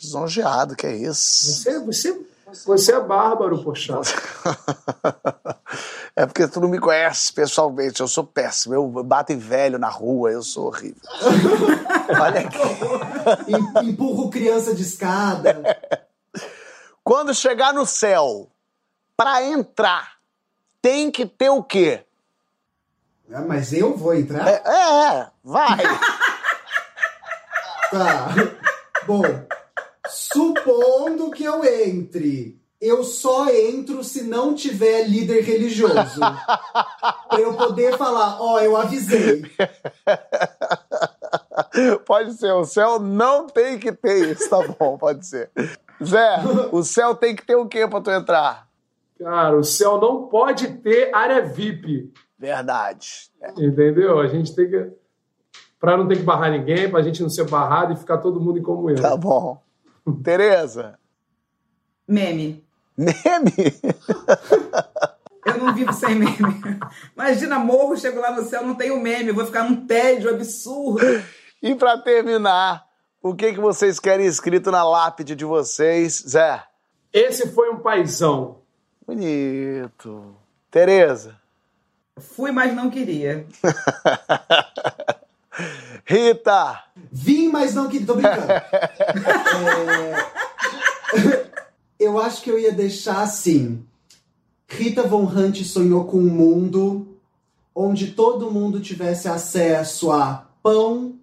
lisonjeado, 0.02 0.74
que 0.74 0.86
é 0.86 0.96
isso. 0.96 1.52
Você, 1.52 1.78
você, 1.80 2.20
você 2.66 2.92
é 2.92 3.00
bárbaro, 3.00 3.62
poxa. 3.62 4.00
É 6.18 6.24
porque 6.24 6.48
tu 6.48 6.60
não 6.62 6.68
me 6.70 6.78
conhece 6.78 7.30
pessoalmente, 7.30 8.00
eu 8.00 8.08
sou 8.08 8.24
péssimo. 8.24 8.72
Eu 8.74 8.88
bato 9.04 9.34
em 9.34 9.36
velho 9.38 9.78
na 9.78 9.90
rua, 9.90 10.30
eu 10.32 10.42
sou 10.42 10.68
horrível. 10.68 10.96
Olha 12.08 12.40
aqui. 12.40 12.58
Em- 13.84 13.90
Empurro 13.90 14.30
criança 14.30 14.74
de 14.74 14.80
escada. 14.80 15.75
Quando 17.06 17.32
chegar 17.32 17.72
no 17.72 17.86
céu, 17.86 18.50
pra 19.16 19.40
entrar, 19.40 20.14
tem 20.82 21.08
que 21.08 21.24
ter 21.24 21.50
o 21.50 21.62
quê? 21.62 22.04
Ah, 23.32 23.42
mas 23.42 23.72
eu 23.72 23.96
vou 23.96 24.12
entrar? 24.12 24.44
É, 24.48 24.54
é, 24.56 25.30
vai. 25.44 25.78
Tá. 27.92 28.34
Bom, 29.06 29.22
supondo 30.08 31.30
que 31.30 31.44
eu 31.44 31.64
entre, 31.64 32.60
eu 32.80 33.04
só 33.04 33.48
entro 33.48 34.02
se 34.02 34.24
não 34.24 34.56
tiver 34.56 35.04
líder 35.04 35.44
religioso. 35.44 36.18
pra 36.18 37.40
eu 37.40 37.54
poder 37.54 37.96
falar, 37.96 38.42
ó, 38.42 38.58
eu 38.58 38.76
avisei. 38.76 39.44
Pode 42.04 42.34
ser, 42.34 42.50
o 42.50 42.64
céu 42.64 42.98
não 42.98 43.46
tem 43.46 43.78
que 43.78 43.92
ter 43.92 44.32
isso, 44.32 44.50
tá 44.50 44.66
bom, 44.66 44.98
pode 44.98 45.24
ser. 45.24 45.50
Zé, 46.04 46.36
o 46.72 46.82
céu 46.82 47.14
tem 47.14 47.34
que 47.34 47.44
ter 47.44 47.56
o 47.56 47.66
quê 47.66 47.86
pra 47.88 48.00
tu 48.00 48.10
entrar? 48.10 48.66
Cara, 49.18 49.56
o 49.56 49.64
céu 49.64 49.98
não 50.00 50.26
pode 50.28 50.68
ter 50.78 51.14
área 51.14 51.42
VIP, 51.42 52.12
Verdade. 52.38 53.30
entendeu? 53.56 54.18
A 54.20 54.26
gente 54.28 54.54
tem 54.54 54.68
que. 54.68 54.90
Pra 55.80 55.96
não 55.96 56.06
ter 56.08 56.16
que 56.16 56.22
barrar 56.22 56.50
ninguém, 56.50 56.90
pra 56.90 57.02
gente 57.02 57.22
não 57.22 57.28
ser 57.30 57.48
barrado 57.48 57.92
e 57.92 57.96
ficar 57.96 58.18
todo 58.18 58.40
mundo 58.40 58.58
em 58.58 58.62
comunhão. 58.62 59.00
Tá 59.02 59.16
bom. 59.16 59.60
Tereza, 60.22 60.98
Meme. 62.06 62.64
meme? 62.96 63.52
Eu 65.46 65.58
não 65.58 65.74
vivo 65.74 65.92
sem 65.92 66.14
meme. 66.14 66.36
Imagina, 67.14 67.58
morro, 67.58 67.96
chego 67.96 68.20
lá 68.20 68.32
no 68.32 68.42
céu, 68.44 68.66
não 68.66 68.74
tenho 68.74 69.00
meme. 69.00 69.28
Eu 69.28 69.34
vou 69.34 69.46
ficar 69.46 69.62
num 69.68 69.86
tédio 69.86 70.28
absurdo. 70.30 71.22
E 71.62 71.74
pra 71.74 71.98
terminar, 71.98 72.85
o 73.22 73.34
que, 73.34 73.52
que 73.54 73.60
vocês 73.60 73.98
querem 73.98 74.26
escrito 74.26 74.70
na 74.70 74.84
lápide 74.84 75.34
de 75.34 75.44
vocês? 75.44 76.22
Zé, 76.28 76.62
Esse 77.12 77.48
foi 77.48 77.70
um 77.70 77.78
paizão. 77.78 78.58
bonito. 79.06 80.34
Tereza, 80.70 81.36
Fui, 82.18 82.50
mas 82.50 82.74
não 82.74 82.90
queria. 82.90 83.46
Rita, 86.04 86.84
Vim, 87.10 87.48
mas 87.48 87.74
não 87.74 87.88
queria. 87.88 88.06
Tô 88.06 88.14
brincando. 88.14 88.46
É, 91.14 91.46
Eu 91.98 92.18
acho 92.18 92.42
que 92.42 92.50
eu 92.50 92.58
ia 92.58 92.72
deixar 92.72 93.22
assim. 93.22 93.82
Rita 94.68 95.02
Von 95.04 95.24
Hunt 95.24 95.62
sonhou 95.62 96.04
com 96.04 96.18
um 96.18 96.28
mundo 96.28 97.16
onde 97.74 98.12
todo 98.12 98.50
mundo 98.50 98.80
tivesse 98.80 99.28
acesso 99.28 100.10
a 100.12 100.46
pão, 100.62 101.14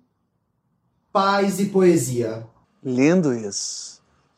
paz 1.14 1.59
e 1.59 1.68
poesia. 1.68 2.43
lindo 2.84 3.32
isso. 3.34 3.93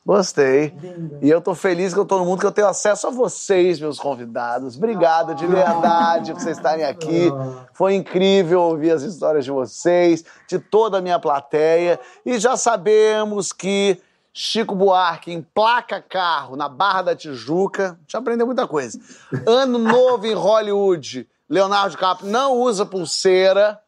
Gostei. 0.06 0.72
E 1.20 1.28
eu 1.28 1.42
tô 1.42 1.56
feliz 1.56 1.92
que 1.92 2.00
eu 2.00 2.06
tô 2.06 2.20
no 2.20 2.26
mundo 2.26 2.40
que 2.40 2.46
eu 2.46 2.52
tenho 2.52 2.68
acesso 2.68 3.08
a 3.08 3.10
vocês, 3.10 3.80
meus 3.80 3.98
convidados. 3.98 4.78
Obrigado 4.78 5.34
de 5.34 5.48
verdade 5.48 6.32
por 6.32 6.42
vocês 6.42 6.58
estarem 6.58 6.86
aqui. 6.86 7.32
Foi 7.74 7.96
incrível 7.96 8.62
ouvir 8.62 8.92
as 8.92 9.02
histórias 9.02 9.46
de 9.46 9.50
vocês, 9.50 10.24
de 10.48 10.60
toda 10.60 11.00
a 11.00 11.02
minha 11.02 11.18
plateia. 11.18 12.00
E 12.24 12.38
já 12.38 12.56
sabemos 12.56 13.52
que 13.52 14.00
Chico 14.32 14.76
Buarque 14.76 15.34
emplaca 15.34 16.00
carro 16.00 16.56
na 16.56 16.70
Barra 16.70 17.02
da 17.02 17.16
Tijuca. 17.16 17.98
Já 18.08 18.20
aprendeu 18.20 18.46
muita 18.46 18.68
coisa. 18.68 19.00
Ano 19.48 19.80
novo 19.80 20.28
em 20.28 20.36
Hollywood. 20.36 21.28
Leonardo 21.50 21.92
DiCaprio 21.92 22.30
não 22.30 22.60
usa 22.60 22.86
pulseira, 22.86 23.80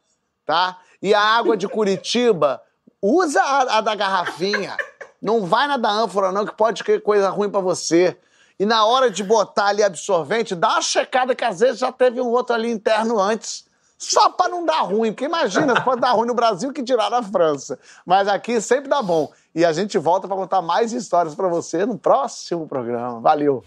tá? 0.48 0.80
E 1.00 1.14
a 1.14 1.22
água 1.22 1.56
de 1.56 1.68
Curitiba 1.68 2.60
usa 3.02 3.42
a, 3.42 3.78
a 3.78 3.82
da 3.82 3.96
garrafinha. 3.96 4.76
Não 5.22 5.46
vai 5.46 5.68
na 5.68 5.78
da 5.78 5.90
ânfora, 5.90 6.32
não, 6.32 6.46
que 6.46 6.56
pode 6.56 6.84
ter 6.84 7.02
coisa 7.02 7.30
ruim 7.30 7.50
pra 7.50 7.60
você. 7.60 8.18
E 8.60 8.66
na 8.66 8.86
hora 8.86 9.10
de 9.10 9.24
botar 9.24 9.68
ali 9.68 9.84
absorvente, 9.84 10.56
dá 10.56 10.70
uma 10.70 10.82
checada 10.82 11.36
que 11.36 11.44
às 11.44 11.60
vezes 11.60 11.80
já 11.80 11.92
teve 11.92 12.20
um 12.20 12.28
outro 12.28 12.56
ali 12.56 12.72
interno 12.72 13.20
antes. 13.20 13.66
Só 13.98 14.30
pra 14.30 14.48
não 14.48 14.64
dar 14.64 14.82
ruim, 14.82 15.12
porque 15.12 15.26
imagina, 15.26 15.82
pode 15.82 16.02
dar 16.02 16.12
ruim 16.12 16.28
no 16.28 16.34
Brasil 16.36 16.72
que 16.72 16.84
tirar 16.84 17.10
na 17.10 17.24
França. 17.24 17.80
Mas 18.06 18.28
aqui 18.28 18.62
sempre 18.62 18.88
dá 18.88 19.02
bom. 19.02 19.32
E 19.56 19.66
a 19.66 19.74
gente 19.74 19.98
volta 19.98 20.28
pra 20.28 20.38
contar 20.38 20.62
mais 20.62 20.94
histórias 20.94 21.34
pra 21.34 21.48
você 21.48 21.86
no 21.86 21.98
próximo 21.98 22.68
programa. 22.68 23.20
Valeu! 23.20 23.64